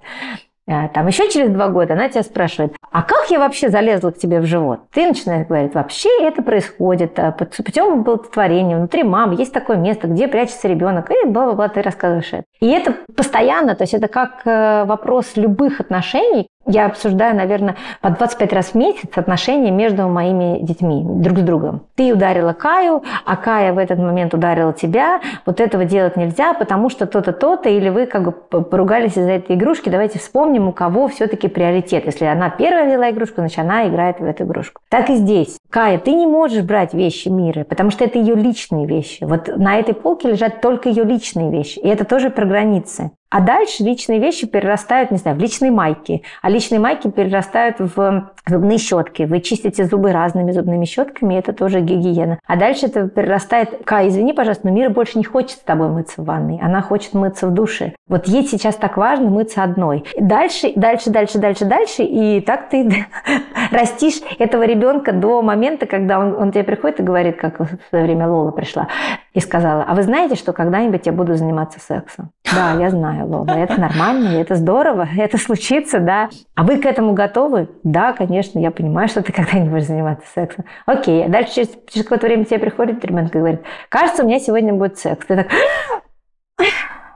А, 0.67 0.87
там 0.87 1.05
еще 1.07 1.29
через 1.29 1.49
два 1.49 1.69
года 1.69 1.93
она 1.93 2.09
тебя 2.09 2.23
спрашивает, 2.23 2.73
а 2.91 3.03
как 3.03 3.29
я 3.29 3.39
вообще 3.39 3.69
залезла 3.69 4.11
к 4.11 4.17
тебе 4.17 4.39
в 4.39 4.45
живот? 4.45 4.79
Ты 4.91 5.07
начинаешь 5.07 5.47
говорить, 5.47 5.75
вообще 5.75 6.09
это 6.21 6.41
происходит 6.41 7.19
а, 7.19 7.31
путем 7.31 8.01
оплодотворения, 8.01 8.77
внутри 8.77 9.03
мамы 9.03 9.35
есть 9.35 9.53
такое 9.53 9.77
место, 9.77 10.07
где 10.07 10.27
прячется 10.27 10.67
ребенок, 10.67 11.11
и 11.11 11.27
бла-бла-бла, 11.27 11.67
ты 11.69 11.83
рассказываешь 11.83 12.33
это. 12.33 12.45
И 12.59 12.67
это 12.67 12.95
постоянно, 13.15 13.75
то 13.75 13.83
есть 13.83 13.93
это 13.93 14.07
как 14.07 14.41
э, 14.45 14.85
вопрос 14.85 15.33
любых 15.35 15.79
отношений, 15.79 16.47
я 16.67 16.87
обсуждаю, 16.87 17.35
наверное, 17.35 17.75
по 18.01 18.09
25 18.09 18.53
раз 18.53 18.65
в 18.67 18.75
месяц 18.75 19.09
отношения 19.15 19.71
между 19.71 20.07
моими 20.07 20.59
детьми 20.61 21.03
друг 21.05 21.39
с 21.39 21.41
другом. 21.41 21.83
Ты 21.95 22.13
ударила 22.13 22.53
Каю, 22.53 23.03
а 23.25 23.35
Кая 23.35 23.73
в 23.73 23.77
этот 23.77 23.99
момент 23.99 24.33
ударила 24.33 24.73
тебя. 24.73 25.21
Вот 25.45 25.59
этого 25.59 25.85
делать 25.85 26.17
нельзя, 26.17 26.53
потому 26.53 26.89
что 26.89 27.05
то-то, 27.05 27.33
то-то, 27.33 27.69
или 27.69 27.89
вы 27.89 28.07
как 28.07 28.23
бы 28.23 28.31
поругались 28.31 29.17
из-за 29.17 29.31
этой 29.31 29.55
игрушки. 29.55 29.89
Давайте 29.89 30.19
вспомним, 30.19 30.67
у 30.67 30.71
кого 30.71 31.07
все-таки 31.07 31.47
приоритет. 31.47 32.05
Если 32.05 32.25
она 32.25 32.49
первая 32.49 32.87
взяла 32.87 33.11
игрушку, 33.11 33.35
значит, 33.37 33.59
она 33.59 33.87
играет 33.87 34.19
в 34.19 34.25
эту 34.25 34.43
игрушку. 34.43 34.81
Так 34.89 35.09
и 35.09 35.15
здесь. 35.15 35.57
Кая, 35.69 35.99
ты 35.99 36.13
не 36.13 36.25
можешь 36.25 36.63
брать 36.63 36.93
вещи 36.93 37.27
мира, 37.27 37.63
потому 37.63 37.91
что 37.91 38.05
это 38.05 38.17
ее 38.17 38.35
личные 38.35 38.87
вещи. 38.87 39.23
Вот 39.23 39.47
на 39.55 39.77
этой 39.79 39.93
полке 39.93 40.29
лежат 40.29 40.61
только 40.61 40.89
ее 40.89 41.03
личные 41.03 41.51
вещи. 41.51 41.79
И 41.79 41.87
это 41.87 42.05
тоже 42.05 42.29
про 42.29 42.45
границы. 42.45 43.11
А 43.29 43.41
дальше 43.41 43.83
личные 43.83 44.19
вещи 44.19 44.47
перерастают, 44.47 45.11
не 45.11 45.17
знаю, 45.17 45.37
в 45.37 45.39
личные 45.39 45.71
майки. 45.71 46.21
А 46.41 46.49
личные 46.49 46.79
майки 46.79 47.09
перерастают 47.09 47.77
в 47.79 48.29
зубные 48.47 48.77
щетки. 48.77 49.23
Вы 49.23 49.41
чистите 49.41 49.85
зубы 49.85 50.11
разными 50.11 50.51
зубными 50.51 50.85
щетками, 50.85 51.35
это 51.35 51.51
тоже 51.51 51.81
гигиена. 51.81 52.39
А 52.45 52.55
дальше 52.55 52.85
это 52.85 53.09
перерастает... 53.09 53.83
Ка, 53.83 54.07
извини, 54.07 54.33
пожалуйста, 54.33 54.67
но 54.67 54.73
Мира 54.73 54.89
больше 54.89 55.17
не 55.17 55.23
хочет 55.23 55.57
с 55.57 55.63
тобой 55.63 55.89
мыться 55.89 56.21
в 56.21 56.25
ванной. 56.25 56.59
Она 56.61 56.81
хочет 56.81 57.13
мыться 57.13 57.47
в 57.47 57.53
душе. 57.53 57.93
Вот 58.07 58.27
ей 58.27 58.45
сейчас 58.45 58.75
так 58.75 58.97
важно 58.97 59.29
мыться 59.29 59.63
одной. 59.63 60.05
Дальше, 60.17 60.71
дальше, 60.75 61.09
дальше, 61.09 61.39
дальше, 61.39 61.65
дальше. 61.65 62.03
И 62.03 62.41
так 62.41 62.69
ты 62.69 63.07
растишь 63.71 64.21
этого 64.37 64.63
ребенка 64.63 65.11
до 65.11 65.41
момента, 65.41 65.87
когда 65.87 66.19
он, 66.19 66.35
он 66.35 66.51
тебе 66.51 66.63
приходит 66.63 66.99
и 66.99 67.03
говорит, 67.03 67.37
как 67.37 67.59
в 67.59 67.67
свое 67.89 68.05
время 68.05 68.27
Лола 68.27 68.51
пришла 68.51 68.87
и 69.35 69.41
сказала, 69.41 69.83
а 69.83 69.93
вы 69.93 70.03
знаете, 70.03 70.35
что 70.35 70.53
когда-нибудь 70.53 71.05
я 71.05 71.11
буду 71.11 71.35
заниматься 71.35 71.79
сексом? 71.79 72.31
Да, 72.55 72.79
я 72.79 72.89
знаю, 72.89 73.27
Лола, 73.27 73.51
это 73.51 73.79
нормально, 73.79 74.29
это 74.39 74.55
здорово, 74.55 75.09
это 75.17 75.37
случится, 75.37 75.99
да. 75.99 76.29
А 76.55 76.63
вы 76.63 76.77
к 76.77 76.85
этому 76.85 77.13
готовы? 77.13 77.67
Да, 77.83 78.13
конечно, 78.13 78.59
я 78.59 78.71
понимаю, 78.71 79.09
что 79.09 79.21
ты 79.21 79.33
когда-нибудь 79.33 79.71
будешь 79.71 79.87
заниматься 79.87 80.25
сексом. 80.33 80.63
Окей, 80.85 81.25
а 81.25 81.27
дальше 81.27 81.53
через, 81.53 81.69
через 81.89 82.05
какое-то 82.05 82.27
время 82.27 82.45
тебе 82.45 82.59
приходит 82.59 83.03
ребенок 83.03 83.35
и 83.35 83.39
говорит, 83.39 83.61
кажется, 83.89 84.23
у 84.23 84.25
меня 84.25 84.39
сегодня 84.39 84.73
будет 84.73 84.97
секс. 84.97 85.25
Ты 85.25 85.35
так, 85.35 85.47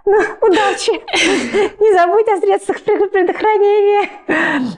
ну, 0.05 0.17
удачи. 0.41 0.91
Не 1.79 1.93
забудь 1.93 2.27
о 2.27 2.37
средствах 2.41 2.81
предохранения. 2.81 4.09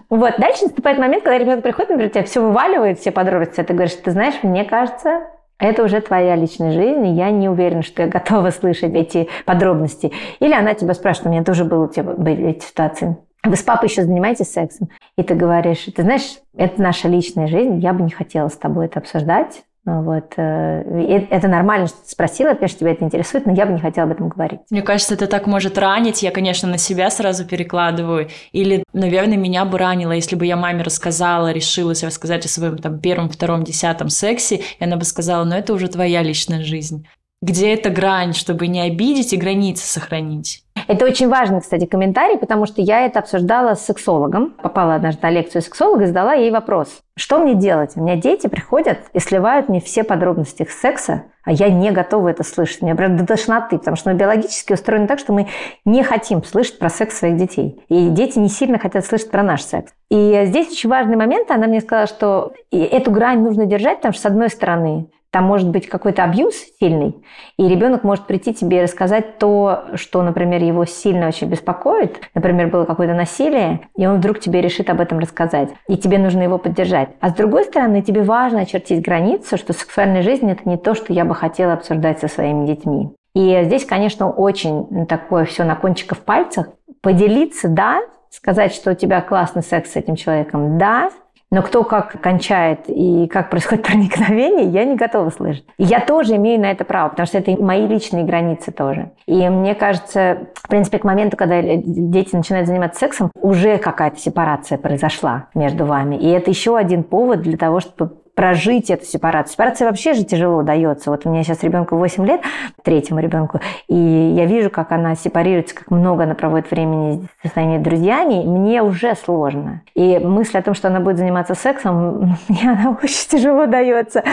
Вот. 0.10 0.36
Дальше 0.38 0.66
наступает 0.66 1.00
момент, 1.00 1.24
когда 1.24 1.40
ребенок 1.40 1.64
приходит, 1.64 1.90
например, 1.90 2.12
тебя 2.12 2.24
все 2.24 2.42
вываливает, 2.42 3.00
все 3.00 3.12
подробности. 3.12 3.64
Ты 3.64 3.74
говоришь, 3.74 3.96
ты 3.96 4.12
знаешь, 4.12 4.36
мне 4.44 4.64
кажется, 4.64 5.24
это 5.62 5.84
уже 5.84 6.02
твоя 6.02 6.36
личная 6.36 6.72
жизнь, 6.72 7.06
и 7.06 7.14
я 7.14 7.30
не 7.32 7.48
уверена, 7.48 7.84
что 7.84 8.02
я 8.02 8.08
готова 8.08 8.50
слышать 8.50 8.94
эти 8.94 9.30
подробности. 9.46 10.12
Или 10.40 10.54
она 10.54 10.74
тебя 10.74 10.94
спрашивает, 10.94 11.28
у 11.28 11.32
меня 11.32 11.44
тоже 11.44 11.66
было, 11.66 11.88
были 12.18 12.50
эти 12.50 12.66
ситуации. 12.66 13.16
Вы 13.44 13.56
с 13.56 13.64
папой 13.64 13.88
еще 13.88 14.04
занимаетесь 14.04 14.52
сексом? 14.52 14.90
И 15.18 15.24
ты 15.24 15.34
говоришь, 15.36 15.86
ты 15.96 16.02
знаешь, 16.04 16.40
это 16.56 16.82
наша 16.82 17.08
личная 17.08 17.48
жизнь, 17.48 17.80
я 17.80 17.94
бы 17.94 18.04
не 18.04 18.12
хотела 18.12 18.50
с 18.50 18.58
тобой 18.58 18.86
это 18.86 19.00
обсуждать, 19.00 19.64
вот. 19.84 20.34
Э, 20.38 20.82
это 21.30 21.48
нормально, 21.48 21.88
что 21.88 21.98
ты 21.98 22.10
спросила, 22.10 22.54
конечно, 22.54 22.80
тебя 22.80 22.92
это 22.92 23.04
интересует, 23.04 23.46
но 23.46 23.54
я 23.54 23.66
бы 23.66 23.74
не 23.74 23.80
хотела 23.80 24.06
об 24.06 24.14
этом 24.14 24.30
говорить. 24.30 24.60
Мне 24.70 24.84
кажется, 24.84 25.16
это 25.16 25.28
так 25.28 25.48
может 25.48 25.78
ранить. 25.78 26.22
Я, 26.22 26.32
конечно, 26.32 26.70
на 26.70 26.78
себя 26.78 27.10
сразу 27.10 27.46
перекладываю. 27.46 28.30
Или, 28.52 28.84
наверное, 28.94 29.38
меня 29.38 29.66
бы 29.66 29.78
ранило, 29.78 30.12
если 30.12 30.36
бы 30.36 30.46
я 30.46 30.56
маме 30.56 30.84
рассказала, 30.84 31.52
решилась 31.52 32.04
рассказать 32.04 32.46
о 32.46 32.50
своем 32.50 32.78
там 32.78 33.00
первом, 33.00 33.30
втором, 33.30 33.64
десятом 33.64 34.10
сексе, 34.10 34.58
и 34.58 34.84
она 34.84 34.98
бы 34.98 35.04
сказала, 35.04 35.44
ну 35.44 35.56
это 35.56 35.74
уже 35.74 35.88
твоя 35.88 36.22
личная 36.22 36.64
жизнь. 36.64 37.08
Где 37.42 37.74
эта 37.74 37.90
грань, 37.90 38.34
чтобы 38.34 38.68
не 38.68 38.82
обидеть 38.82 39.34
и 39.34 39.38
границы 39.38 39.88
сохранить? 39.88 40.64
Это 40.92 41.06
очень 41.06 41.30
важный, 41.30 41.62
кстати, 41.62 41.86
комментарий, 41.86 42.38
потому 42.38 42.66
что 42.66 42.82
я 42.82 43.06
это 43.06 43.20
обсуждала 43.20 43.76
с 43.76 43.86
сексологом. 43.86 44.56
Попала 44.62 44.96
однажды 44.96 45.22
на 45.24 45.30
лекцию 45.30 45.62
сексолога 45.62 46.04
и 46.04 46.08
задала 46.08 46.34
ей 46.34 46.52
вопрос. 46.52 47.00
Что 47.16 47.40
мне 47.40 47.56
делать? 47.56 47.94
У 47.96 48.02
меня 48.02 48.18
дети 48.18 48.48
приходят 48.48 48.98
и 49.14 49.20
сливают 49.20 49.70
мне 49.70 49.80
все 49.80 50.04
подробности 50.04 50.64
их 50.64 50.72
секса, 50.72 51.24
а 51.46 51.54
я 51.54 51.70
не 51.70 51.92
готова 51.92 52.28
это 52.28 52.44
слышать. 52.44 52.82
Мне 52.82 52.94
прям 52.94 53.16
до 53.16 53.26
тошноты, 53.26 53.78
потому 53.78 53.96
что 53.96 54.10
мы 54.10 54.18
биологически 54.18 54.74
устроены 54.74 55.08
так, 55.08 55.20
что 55.20 55.32
мы 55.32 55.48
не 55.86 56.04
хотим 56.04 56.44
слышать 56.44 56.78
про 56.78 56.90
секс 56.90 57.20
своих 57.20 57.38
детей. 57.38 57.82
И 57.88 58.10
дети 58.10 58.38
не 58.38 58.50
сильно 58.50 58.78
хотят 58.78 59.06
слышать 59.06 59.32
про 59.32 59.44
наш 59.44 59.62
секс. 59.62 59.94
И 60.10 60.42
здесь 60.48 60.74
очень 60.74 60.90
важный 60.90 61.16
момент. 61.16 61.52
Она 61.52 61.68
мне 61.68 61.80
сказала, 61.80 62.08
что 62.08 62.52
эту 62.70 63.12
грань 63.12 63.40
нужно 63.40 63.66
держать, 63.66 64.00
потому 64.00 64.12
что, 64.12 64.24
с 64.24 64.26
одной 64.26 64.50
стороны, 64.50 65.08
там 65.32 65.46
может 65.46 65.70
быть 65.70 65.88
какой-то 65.88 66.24
абьюз 66.24 66.56
сильный, 66.80 67.16
и 67.58 67.68
ребенок 67.68 68.04
может 68.04 68.28
прийти 68.28 68.54
тебе 68.54 68.80
и 68.80 68.84
рассказать 68.84 69.38
то, 69.40 69.86
что, 69.96 70.22
например, 70.22 70.62
его 70.62 70.86
сильно 70.86 71.28
очень 71.28 71.48
беспокоит. 71.48 72.20
Например, 72.36 72.68
было 72.68 72.84
какое-то 72.84 73.14
насилие, 73.14 73.88
и 73.96 74.06
он 74.06 74.18
вдруг 74.18 74.40
тебе 74.40 74.62
решит 74.62 74.90
об 74.90 75.00
этом 75.00 75.20
рассказать, 75.20 75.70
и 75.88 75.98
тебе 75.98 76.18
нужно 76.18 76.44
его 76.44 76.58
поддержать. 76.58 77.10
А 77.22 77.30
с 77.30 77.34
другой 77.34 77.64
стороны, 77.64 78.02
тебе 78.02 78.24
важно 78.24 78.62
очертить 78.62 79.04
границу, 79.04 79.58
что 79.58 79.72
сексуальная 79.74 80.22
жизнь– 80.22 80.52
это 80.52 80.68
не 80.68 80.78
то, 80.78 80.94
что 80.96 81.14
я 81.14 81.24
бы 81.24 81.34
хотела 81.34 81.74
обсуждать 81.74 82.20
со 82.20 82.28
своими 82.28 82.68
детьми. 82.68 83.12
И 83.34 83.62
здесь, 83.64 83.86
конечно, 83.86 84.30
очень 84.30 85.06
такое 85.06 85.46
все 85.46 85.64
на 85.64 85.76
кончиках 85.76 86.20
пальцах. 86.20 86.68
Поделиться– 87.02 87.68
да, 87.70 88.02
сказать, 88.30 88.74
что 88.74 88.92
у 88.92 88.96
тебя 88.96 89.22
классный 89.22 89.64
секс 89.64 89.94
с 89.94 89.96
этим 89.96 90.18
человеком– 90.18 90.78
да, 90.80 91.10
Но 91.52 91.62
кто 91.62 91.84
как 91.84 92.22
кончает 92.22 92.86
и 92.88 93.28
как 93.28 93.50
происходит 93.50 93.84
проникновение, 93.88 94.68
я 94.68 94.86
не 94.86 94.96
готова 94.96 95.30
слышать. 95.30 95.66
Я 95.78 96.00
тоже 96.00 96.38
имею 96.38 96.62
на 96.62 96.72
это 96.72 96.86
право, 96.86 97.10
потому 97.10 97.28
что 97.28 97.38
это 97.38 97.52
мои 97.62 97.88
личные 97.88 98.24
границы 98.24 98.72
тоже. 98.72 99.12
И 99.26 99.50
мне 99.50 99.76
кажется, 99.76 100.48
в 100.56 100.70
принципе, 100.70 101.00
к 101.00 101.04
моменту, 101.04 101.36
когда 101.36 101.62
дети 101.62 102.36
начинают 102.36 102.68
заниматься 102.68 103.00
сексом, 103.00 103.32
уже 103.36 103.78
какая-то 103.78 104.18
сепарация 104.18 104.78
произошла 104.78 105.48
между 105.54 105.86
вами. 105.86 106.16
И 106.16 106.30
это 106.30 106.50
еще 106.50 106.78
один 106.78 107.04
повод 107.04 107.42
для 107.42 107.58
того, 107.58 107.82
чтобы 107.82 108.21
прожить 108.36 108.90
эту 108.90 109.06
сепарацию. 109.06 109.54
Сепарация 109.54 109.88
вообще 109.88 110.14
же 110.14 110.24
тяжело 110.24 110.64
дается. 110.64 111.10
Вот 111.12 111.26
у 111.26 111.30
меня 111.30 111.44
сейчас 111.44 111.64
ребенку 111.64 111.98
8 111.98 112.26
лет, 112.26 112.42
третьему 112.84 113.20
ребенку, 113.20 113.60
и 113.88 113.96
я 113.96 114.46
вижу, 114.46 114.70
как 114.70 114.92
она 114.92 115.16
сепарируется, 115.16 115.76
как 115.76 115.92
много 115.92 116.24
она 116.24 116.36
проводит 116.36 116.72
времени 116.72 117.28
со 117.44 117.50
своими 117.50 117.78
друзьями. 117.78 118.44
Мне 118.46 118.82
уже 118.82 119.16
сложно. 119.16 119.82
И 119.94 120.20
мысль 120.20 120.58
о 120.58 120.62
том, 120.62 120.74
что 120.74 120.88
она 120.88 121.00
будет 121.00 121.18
заниматься 121.18 121.56
сексом, 121.56 122.38
мне 122.48 122.72
она 122.72 122.98
очень 123.02 123.30
тяжело 123.30 123.66
дается. 123.66 124.24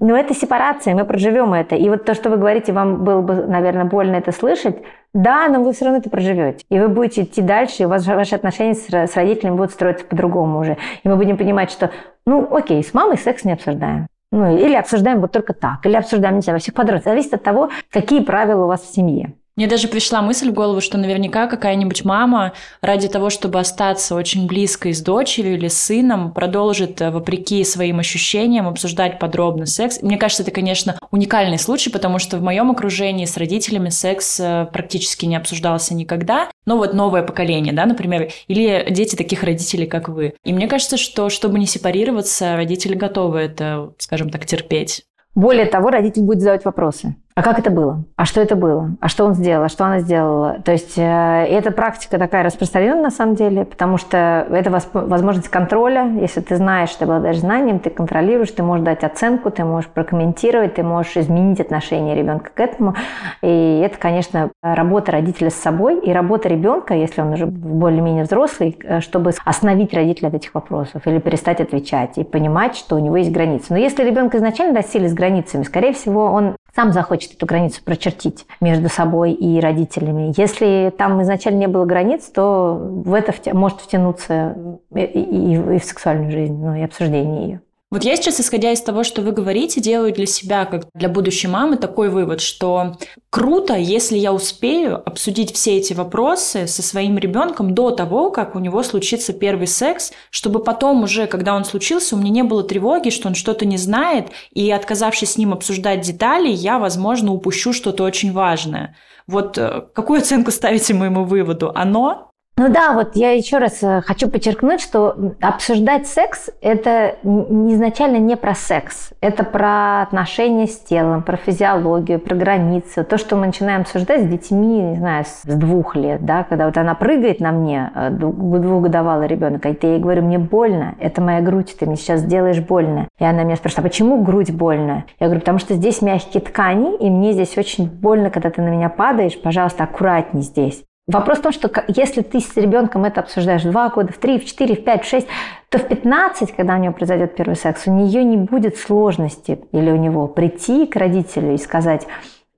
Но 0.00 0.16
это 0.16 0.34
сепарация, 0.34 0.94
мы 0.94 1.04
проживем 1.04 1.54
это. 1.54 1.76
И 1.76 1.88
вот 1.88 2.04
то, 2.04 2.14
что 2.14 2.30
вы 2.30 2.36
говорите, 2.36 2.72
вам 2.72 3.04
было 3.04 3.20
бы, 3.20 3.34
наверное, 3.46 3.84
больно 3.84 4.16
это 4.16 4.32
слышать, 4.32 4.82
да, 5.14 5.48
но 5.48 5.62
вы 5.62 5.72
все 5.72 5.84
равно 5.84 6.00
это 6.00 6.08
проживете. 6.08 6.64
И 6.70 6.78
вы 6.78 6.88
будете 6.88 7.22
идти 7.22 7.42
дальше, 7.42 7.82
и 7.82 7.86
у 7.86 7.88
вас 7.88 8.06
ваши 8.06 8.34
отношения 8.34 8.74
с, 8.74 8.88
с 8.88 9.16
родителями 9.16 9.56
будут 9.56 9.72
строиться 9.72 10.06
по-другому 10.06 10.60
уже. 10.60 10.78
И 11.02 11.08
мы 11.08 11.16
будем 11.16 11.36
понимать, 11.36 11.70
что, 11.70 11.90
ну, 12.26 12.48
окей, 12.54 12.82
с 12.82 12.94
мамой 12.94 13.18
секс 13.18 13.44
не 13.44 13.52
обсуждаем. 13.52 14.06
Ну, 14.30 14.56
или 14.56 14.74
обсуждаем 14.74 15.20
вот 15.20 15.32
только 15.32 15.52
так, 15.52 15.84
или 15.84 15.94
обсуждаем, 15.94 16.36
не 16.36 16.40
знаю, 16.40 16.56
во 16.56 16.60
всех 16.60 16.74
подробностях. 16.74 17.12
Зависит 17.12 17.34
от 17.34 17.42
того, 17.42 17.68
какие 17.90 18.24
правила 18.24 18.64
у 18.64 18.68
вас 18.68 18.80
в 18.80 18.94
семье. 18.94 19.34
Мне 19.54 19.66
даже 19.66 19.88
пришла 19.88 20.22
мысль 20.22 20.50
в 20.50 20.54
голову, 20.54 20.80
что 20.80 20.96
наверняка 20.96 21.46
какая-нибудь 21.46 22.06
мама 22.06 22.54
ради 22.80 23.08
того, 23.08 23.28
чтобы 23.28 23.60
остаться 23.60 24.14
очень 24.14 24.46
близкой 24.46 24.94
с 24.94 25.02
дочерью 25.02 25.54
или 25.54 25.68
с 25.68 25.76
сыном, 25.76 26.32
продолжит, 26.32 27.02
э, 27.02 27.10
вопреки 27.10 27.62
своим 27.64 27.98
ощущениям, 27.98 28.66
обсуждать 28.66 29.18
подробно 29.18 29.66
секс. 29.66 30.00
Мне 30.00 30.16
кажется, 30.16 30.42
это, 30.42 30.52
конечно, 30.52 30.98
уникальный 31.10 31.58
случай, 31.58 31.90
потому 31.90 32.18
что 32.18 32.38
в 32.38 32.42
моем 32.42 32.70
окружении 32.70 33.26
с 33.26 33.36
родителями 33.36 33.90
секс 33.90 34.40
э, 34.40 34.66
практически 34.72 35.26
не 35.26 35.36
обсуждался 35.36 35.94
никогда. 35.94 36.48
Но 36.64 36.78
вот 36.78 36.94
новое 36.94 37.22
поколение, 37.22 37.74
да, 37.74 37.84
например, 37.84 38.30
или 38.48 38.86
дети 38.88 39.16
таких 39.16 39.42
родителей, 39.42 39.86
как 39.86 40.08
вы. 40.08 40.32
И 40.44 40.54
мне 40.54 40.66
кажется, 40.66 40.96
что 40.96 41.28
чтобы 41.28 41.58
не 41.58 41.66
сепарироваться, 41.66 42.56
родители 42.56 42.94
готовы 42.94 43.40
это, 43.40 43.92
скажем 43.98 44.30
так, 44.30 44.46
терпеть. 44.46 45.04
Более 45.34 45.66
того, 45.66 45.90
родитель 45.90 46.22
будет 46.22 46.40
задавать 46.40 46.64
вопросы. 46.64 47.16
А 47.34 47.42
как 47.42 47.58
это 47.58 47.70
было? 47.70 48.04
А 48.16 48.26
что 48.26 48.42
это 48.42 48.56
было? 48.56 48.90
А 49.00 49.08
что 49.08 49.24
он 49.24 49.34
сделал? 49.34 49.64
А 49.64 49.68
что 49.68 49.86
она 49.86 50.00
сделала? 50.00 50.58
То 50.64 50.72
есть 50.72 50.98
э, 50.98 51.02
эта 51.02 51.70
практика 51.70 52.18
такая 52.18 52.42
распространенная 52.42 53.04
на 53.04 53.10
самом 53.10 53.36
деле, 53.36 53.64
потому 53.64 53.96
что 53.96 54.46
это 54.50 54.70
возможность 54.92 55.48
контроля. 55.48 56.04
Если 56.20 56.40
ты 56.40 56.56
знаешь, 56.56 56.90
ты 56.90 57.04
обладаешь 57.04 57.38
знанием, 57.38 57.78
ты 57.78 57.88
контролируешь, 57.88 58.50
ты 58.50 58.62
можешь 58.62 58.84
дать 58.84 59.02
оценку, 59.02 59.50
ты 59.50 59.64
можешь 59.64 59.88
прокомментировать, 59.88 60.74
ты 60.74 60.82
можешь 60.82 61.16
изменить 61.16 61.58
отношение 61.60 62.14
ребенка 62.14 62.50
к 62.54 62.60
этому. 62.60 62.94
И 63.40 63.82
это, 63.82 63.96
конечно, 63.96 64.50
работа 64.62 65.12
родителя 65.12 65.48
с 65.48 65.54
собой 65.54 66.00
и 66.00 66.12
работа 66.12 66.48
ребенка, 66.48 66.94
если 66.94 67.22
он 67.22 67.32
уже 67.32 67.46
более-менее 67.46 68.24
взрослый, 68.24 68.78
э, 68.82 69.00
чтобы 69.00 69.32
остановить 69.44 69.94
родителя 69.94 70.28
от 70.28 70.34
этих 70.34 70.54
вопросов 70.54 71.06
или 71.06 71.18
перестать 71.18 71.62
отвечать 71.62 72.18
и 72.18 72.24
понимать, 72.24 72.76
что 72.76 72.96
у 72.96 72.98
него 72.98 73.16
есть 73.16 73.32
границы. 73.32 73.68
Но 73.70 73.78
если 73.78 74.04
ребенка 74.04 74.36
изначально 74.36 74.74
достигли 74.74 75.06
с 75.06 75.14
границами, 75.14 75.62
скорее 75.62 75.94
всего, 75.94 76.26
он 76.26 76.56
сам 76.74 76.92
захочет 76.92 77.34
эту 77.34 77.46
границу 77.46 77.82
прочертить 77.84 78.46
между 78.60 78.88
собой 78.88 79.32
и 79.32 79.60
родителями. 79.60 80.32
Если 80.36 80.92
там 80.96 81.22
изначально 81.22 81.58
не 81.58 81.68
было 81.68 81.84
границ, 81.84 82.24
то 82.26 82.78
в 82.80 83.12
это 83.14 83.34
может 83.54 83.80
втянуться 83.80 84.56
и, 84.94 85.00
и, 85.00 85.54
и 85.54 85.78
в 85.78 85.84
сексуальную 85.84 86.30
жизнь, 86.30 86.56
ну 86.56 86.74
и 86.74 86.82
обсуждение 86.82 87.46
ее. 87.46 87.60
Вот 87.92 88.04
я 88.04 88.16
сейчас, 88.16 88.40
исходя 88.40 88.72
из 88.72 88.80
того, 88.80 89.04
что 89.04 89.20
вы 89.20 89.32
говорите, 89.32 89.78
делаю 89.78 90.14
для 90.14 90.24
себя, 90.24 90.64
как 90.64 90.86
для 90.94 91.10
будущей 91.10 91.46
мамы, 91.46 91.76
такой 91.76 92.08
вывод, 92.08 92.40
что 92.40 92.96
круто, 93.28 93.76
если 93.76 94.16
я 94.16 94.32
успею 94.32 94.96
обсудить 95.06 95.52
все 95.52 95.76
эти 95.76 95.92
вопросы 95.92 96.66
со 96.66 96.82
своим 96.82 97.18
ребенком 97.18 97.74
до 97.74 97.90
того, 97.90 98.30
как 98.30 98.56
у 98.56 98.60
него 98.60 98.82
случится 98.82 99.34
первый 99.34 99.66
секс, 99.66 100.10
чтобы 100.30 100.64
потом 100.64 101.02
уже, 101.02 101.26
когда 101.26 101.54
он 101.54 101.66
случился, 101.66 102.16
у 102.16 102.18
меня 102.18 102.30
не 102.30 102.44
было 102.44 102.64
тревоги, 102.64 103.10
что 103.10 103.28
он 103.28 103.34
что-то 103.34 103.66
не 103.66 103.76
знает, 103.76 104.28
и 104.54 104.70
отказавшись 104.70 105.32
с 105.32 105.36
ним 105.36 105.52
обсуждать 105.52 106.00
детали, 106.00 106.48
я, 106.48 106.78
возможно, 106.78 107.34
упущу 107.34 107.74
что-то 107.74 108.04
очень 108.04 108.32
важное. 108.32 108.96
Вот 109.26 109.58
э, 109.58 109.82
какую 109.92 110.20
оценку 110.20 110.50
ставите 110.50 110.94
моему 110.94 111.24
выводу? 111.24 111.70
Оно 111.74 112.31
ну 112.58 112.68
да, 112.68 112.92
вот 112.92 113.16
я 113.16 113.32
еще 113.32 113.56
раз 113.56 113.82
э, 113.82 114.02
хочу 114.02 114.28
подчеркнуть, 114.28 114.80
что 114.80 115.16
обсуждать 115.40 116.06
секс– 116.06 116.50
это 116.60 117.16
изначально 117.24 118.18
не 118.18 118.36
про 118.36 118.54
секс. 118.54 119.10
Это 119.22 119.42
про 119.42 120.02
отношения 120.02 120.66
с 120.66 120.78
телом, 120.78 121.22
про 121.22 121.38
физиологию, 121.38 122.20
про 122.20 122.36
границы. 122.36 123.04
То, 123.04 123.16
что 123.16 123.36
мы 123.36 123.46
начинаем 123.46 123.80
обсуждать 123.80 124.22
с 124.22 124.26
детьми, 124.26 124.80
не 124.80 124.96
знаю, 124.96 125.24
с 125.24 125.44
двух 125.44 125.96
лет, 125.96 126.26
да, 126.26 126.44
когда 126.44 126.66
вот 126.66 126.76
она 126.76 126.94
прыгает 126.94 127.40
на 127.40 127.52
мне, 127.52 127.90
э, 127.94 128.10
двухгодовалый 128.10 129.28
ребенок, 129.28 129.64
и 129.64 129.76
я 129.80 129.94
ей 129.94 129.98
говорю, 129.98 130.22
мне 130.22 130.38
больно, 130.38 130.94
это 131.00 131.22
моя 131.22 131.40
грудь, 131.40 131.74
ты 131.78 131.86
мне 131.86 131.96
сейчас 131.96 132.20
сделаешь 132.20 132.60
больно. 132.60 133.08
И 133.18 133.24
она 133.24 133.44
меня 133.44 133.56
спрашивает, 133.56 133.86
а 133.86 133.88
почему 133.88 134.22
грудь 134.22 134.52
больно? 134.52 135.04
Я 135.18 135.26
говорю, 135.26 135.40
потому 135.40 135.58
что 135.58 135.72
здесь 135.74 136.02
мягкие 136.02 136.42
ткани, 136.42 136.96
и 136.98 137.08
мне 137.08 137.32
здесь 137.32 137.56
очень 137.56 137.86
больно, 137.88 138.28
когда 138.28 138.50
ты 138.50 138.60
на 138.60 138.68
меня 138.68 138.90
падаешь, 138.90 139.40
пожалуйста, 139.40 139.84
аккуратней 139.84 140.42
здесь. 140.42 140.84
Вопрос 141.08 141.38
в 141.38 141.42
том, 141.42 141.52
что 141.52 141.68
если 141.88 142.22
ты 142.22 142.38
с 142.38 142.56
ребенком 142.56 143.04
это 143.04 143.20
обсуждаешь 143.20 143.62
2 143.62 143.88
года, 143.90 144.12
в 144.12 144.18
3, 144.18 144.38
в 144.38 144.44
4, 144.44 144.76
в 144.76 144.84
5, 144.84 145.04
в 145.04 145.08
6, 145.08 145.26
то 145.68 145.78
в 145.78 145.88
15, 145.88 146.52
когда 146.52 146.76
у 146.76 146.78
нее 146.78 146.92
произойдет 146.92 147.34
первый 147.34 147.56
секс, 147.56 147.88
у 147.88 147.92
нее 147.92 148.22
не 148.22 148.36
будет 148.36 148.76
сложности 148.76 149.64
или 149.72 149.90
у 149.90 149.96
него 149.96 150.28
прийти 150.28 150.86
к 150.86 150.94
родителю 150.94 151.54
и 151.54 151.58
сказать, 151.58 152.06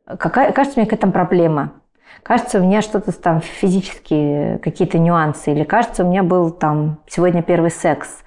какая, 0.07 0.53
кажется, 0.53 0.79
у 0.79 0.83
меня 0.83 0.91
какая-то 0.91 1.11
проблема, 1.11 1.73
кажется, 2.23 2.61
у 2.61 2.65
меня 2.65 2.83
что-то 2.83 3.13
там 3.13 3.41
физические 3.41 4.59
какие-то 4.59 4.99
нюансы, 4.99 5.51
или 5.51 5.65
кажется, 5.65 6.05
у 6.05 6.11
меня 6.11 6.23
был 6.23 6.51
там 6.51 7.01
сегодня 7.07 7.43
первый 7.43 7.71
секс. 7.71 8.23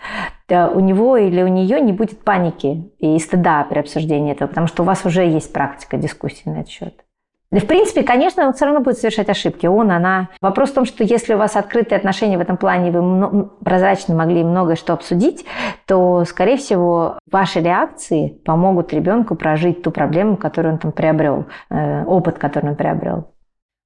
У 0.49 0.79
него 0.79 1.17
или 1.17 1.43
у 1.43 1.47
нее 1.47 1.79
не 1.81 1.91
будет 1.91 2.23
паники 2.23 2.89
и 2.99 3.19
стыда 3.19 3.65
при 3.65 3.79
обсуждении 3.79 4.31
этого, 4.31 4.47
потому 4.47 4.67
что 4.67 4.81
у 4.81 4.85
вас 4.85 5.05
уже 5.05 5.25
есть 5.25 5.53
практика 5.53 5.97
дискуссии 5.97 6.49
на 6.49 6.61
этот 6.61 6.69
счет. 6.69 7.03
В 7.49 7.65
принципе, 7.65 8.03
конечно, 8.03 8.45
он 8.45 8.53
все 8.53 8.65
равно 8.65 8.81
будет 8.81 8.97
совершать 8.97 9.29
ошибки. 9.29 9.65
Он, 9.67 9.91
она. 9.91 10.29
Вопрос 10.41 10.71
в 10.71 10.73
том, 10.73 10.85
что 10.85 11.05
если 11.05 11.33
у 11.33 11.37
вас 11.37 11.55
открытые 11.55 11.97
отношения 11.97 12.37
в 12.37 12.41
этом 12.41 12.57
плане, 12.57 12.91
вы 12.91 13.45
прозрачно 13.63 14.15
могли 14.15 14.43
многое 14.43 14.75
что 14.75 14.93
обсудить, 14.93 15.45
то, 15.85 16.25
скорее 16.25 16.57
всего, 16.57 17.17
ваши 17.31 17.61
реакции 17.61 18.39
помогут 18.43 18.91
ребенку 18.91 19.35
прожить 19.35 19.81
ту 19.81 19.91
проблему, 19.91 20.35
которую 20.35 20.73
он 20.73 20.79
там 20.79 20.91
приобрел, 20.91 21.45
э, 21.69 22.03
опыт, 22.03 22.37
который 22.37 22.71
он 22.71 22.75
приобрел. 22.75 23.31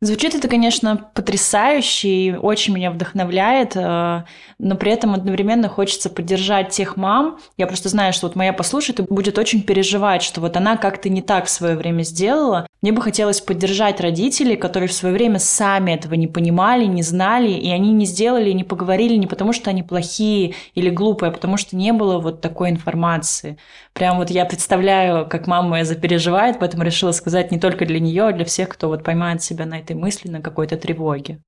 Звучит 0.04 0.34
это, 0.34 0.47
конечно, 0.47 0.97
потрясающе 1.14 2.10
и 2.10 2.34
очень 2.34 2.74
меня 2.74 2.89
вдохновляет, 2.89 3.76
э, 3.76 4.24
но 4.58 4.76
при 4.76 4.91
этом 4.91 5.14
одновременно 5.14 5.70
хочется 5.70 6.10
поддержать 6.10 6.70
тех 6.70 6.97
мам. 6.97 7.38
Я 7.56 7.68
просто 7.68 7.88
знаю, 7.88 8.12
что 8.12 8.26
вот 8.26 8.36
моя 8.36 8.52
послушает 8.52 8.99
и 8.99 9.04
будет 9.04 9.38
очень 9.38 9.62
переживать, 9.62 10.24
что 10.24 10.41
вот 10.41 10.58
она 10.58 10.78
как-то 10.78 11.08
не 11.08 11.22
так 11.22 11.45
в 11.45 11.52
свое 11.52 11.76
время 11.76 12.02
сделала. 12.02 12.66
Мне 12.82 12.93
бы 12.93 13.02
хотелось 13.04 13.41
поддержать 13.41 14.02
родителей, 14.02 14.56
которые 14.56 14.89
в 14.89 14.93
свое 14.93 15.14
время 15.14 15.38
сами 15.38 15.91
этого 15.91 16.16
не 16.16 16.26
понимали, 16.26 16.86
не 16.86 17.04
знали, 17.04 17.52
и 17.52 17.70
они 17.70 17.91
не 17.93 18.08
сделали, 18.08 18.52
не 18.54 18.64
поговорили 18.64 19.18
не 19.18 19.28
потому, 19.28 19.54
что 19.54 19.70
они 19.70 19.84
плохие 19.84 20.56
или 20.74 20.89
глупые, 20.89 21.30
а 21.30 21.32
потому 21.32 21.58
что 21.58 21.76
не 21.76 21.93
было 21.93 22.18
вот 22.18 22.41
такой 22.41 22.72
информации. 22.72 23.58
Прям 23.93 24.18
вот 24.18 24.32
я 24.32 24.45
представляю, 24.45 25.28
как 25.28 25.45
мама 25.45 25.70
моя 25.70 25.86
запереживает, 25.86 26.58
поэтому 26.60 26.82
решила 26.82 27.12
сказать 27.12 27.52
не 27.52 27.60
только 27.60 27.86
для 27.86 27.99
нее, 27.99 28.24
а 28.24 28.32
для 28.32 28.45
всех, 28.45 28.70
кто 28.70 28.88
вот 28.88 29.04
поймает 29.04 29.43
себя 29.43 29.68
на 29.68 29.78
этой 29.78 29.91
мысли, 29.96 30.30
на 30.30 30.42
какой-то 30.42 30.78
тревоге. 30.78 31.39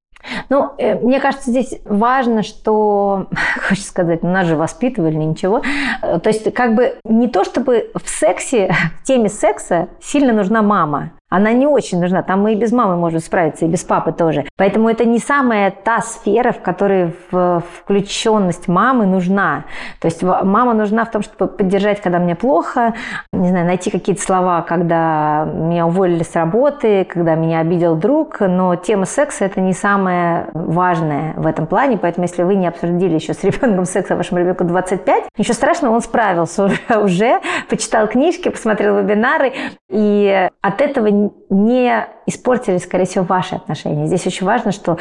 Ну, 0.50 0.72
э, 0.78 0.96
мне 0.96 1.20
кажется, 1.20 1.50
здесь 1.52 1.80
важно, 1.86 2.44
что, 2.44 3.28
хочется 3.68 3.90
сказать, 3.90 4.24
ну, 4.24 4.32
нас 4.32 4.48
же 4.48 4.56
воспитывали, 4.56 5.16
ничего. 5.16 5.62
Э, 6.02 6.20
то 6.20 6.30
есть, 6.30 6.54
как 6.54 6.76
бы 6.76 6.96
не 7.04 7.28
то, 7.28 7.44
чтобы 7.44 7.92
в 7.94 8.08
сексе, 8.08 8.74
в 9.02 9.04
теме 9.04 9.30
секса 9.30 9.90
сильно 10.02 10.34
нужна 10.34 10.62
мама 10.62 11.14
она 11.34 11.52
не 11.52 11.66
очень 11.66 12.00
нужна. 12.00 12.22
Там 12.22 12.44
мы 12.44 12.54
и 12.54 12.56
без 12.56 12.72
мамы 12.72 12.96
можем 12.96 13.20
справиться, 13.20 13.66
и 13.66 13.68
без 13.68 13.84
папы 13.84 14.12
тоже. 14.12 14.46
Поэтому 14.56 14.88
это 14.88 15.04
не 15.04 15.18
самая 15.18 15.72
та 15.72 16.00
сфера, 16.02 16.52
в 16.52 16.62
которой 16.62 17.12
включенность 17.32 18.68
мамы 18.68 19.08
нужна. 19.08 19.64
То 20.00 20.08
есть 20.08 20.22
мама 20.22 20.76
нужна 20.76 21.06
в 21.06 21.12
том, 21.12 21.24
чтобы 21.24 21.48
поддержать, 21.48 22.02
когда 22.02 22.20
мне 22.20 22.36
плохо, 22.36 22.94
не 23.32 23.50
знаю, 23.50 23.66
найти 23.66 23.90
какие-то 23.90 24.22
слова, 24.22 24.62
когда 24.62 25.46
меня 25.52 25.88
уволили 25.88 26.22
с 26.22 26.36
работы, 26.36 27.04
когда 27.06 27.34
меня 27.34 27.62
обидел 27.62 27.96
друг, 27.96 28.40
но 28.40 28.76
тема 28.76 29.06
секса– 29.06 29.46
это 29.46 29.60
не 29.60 29.74
самое 29.74 30.50
важное 30.54 31.34
в 31.36 31.48
этом 31.48 31.66
плане, 31.66 31.98
поэтому 31.98 32.28
если 32.28 32.44
вы 32.44 32.54
не 32.54 32.68
обсудили 32.68 33.16
еще 33.16 33.34
с 33.34 33.44
ребенком 33.44 33.86
секса, 33.86 34.16
вашему 34.16 34.40
ребенку 34.40 34.66
25, 34.66 35.24
ничего 35.36 35.56
страшного, 35.56 35.96
он 35.96 36.02
справился 36.02 36.66
уже, 36.66 36.80
уже 37.04 37.42
почитал 37.72 38.08
книжки, 38.08 38.50
посмотрел 38.50 39.00
вебинары, 39.00 39.54
и 39.90 40.48
от 40.62 40.80
этого 40.80 41.23
не 41.50 42.08
испортили, 42.26 42.78
скорее 42.78 43.06
всего, 43.06 43.24
ваши 43.24 43.56
отношения. 43.56 44.08
Здесь 44.08 44.26
очень 44.28 44.46
важно, 44.46 44.72
что 44.72 44.98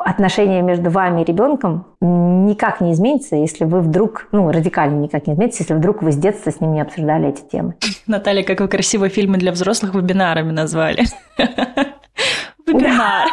отношения 0.00 0.62
между 0.62 0.90
вами 0.90 1.22
и 1.22 1.24
ребенком 1.24 1.86
никак 2.00 2.80
не 2.80 2.92
изменится, 2.92 3.36
если 3.36 3.64
вы 3.64 3.80
вдруг, 3.80 4.28
ну, 4.32 4.50
радикально 4.50 5.00
никак 5.00 5.26
не 5.26 5.34
изменится, 5.34 5.62
если 5.62 5.74
вдруг 5.74 6.02
вы 6.02 6.12
с 6.12 6.16
детства 6.16 6.50
с 6.50 6.60
ним 6.60 6.72
не 6.72 6.80
обсуждали 6.80 7.28
эти 7.28 7.42
темы. 7.42 7.74
Наталья, 8.06 8.42
как 8.42 8.60
вы 8.60 8.68
красиво 8.68 9.08
фильмы 9.08 9.38
для 9.38 9.52
взрослых 9.52 9.94
вебинарами 9.94 10.50
назвали. 10.50 11.04
Вебинар. 12.66 13.28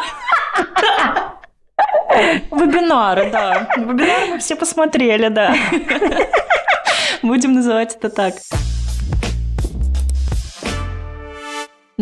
Вебинары, 2.50 3.30
да. 3.30 3.68
Вебинары 3.76 4.26
мы 4.32 4.38
все 4.38 4.56
посмотрели, 4.56 5.28
да. 5.28 5.54
Будем 7.22 7.52
называть 7.54 7.96
это 7.96 8.10
так. 8.10 8.34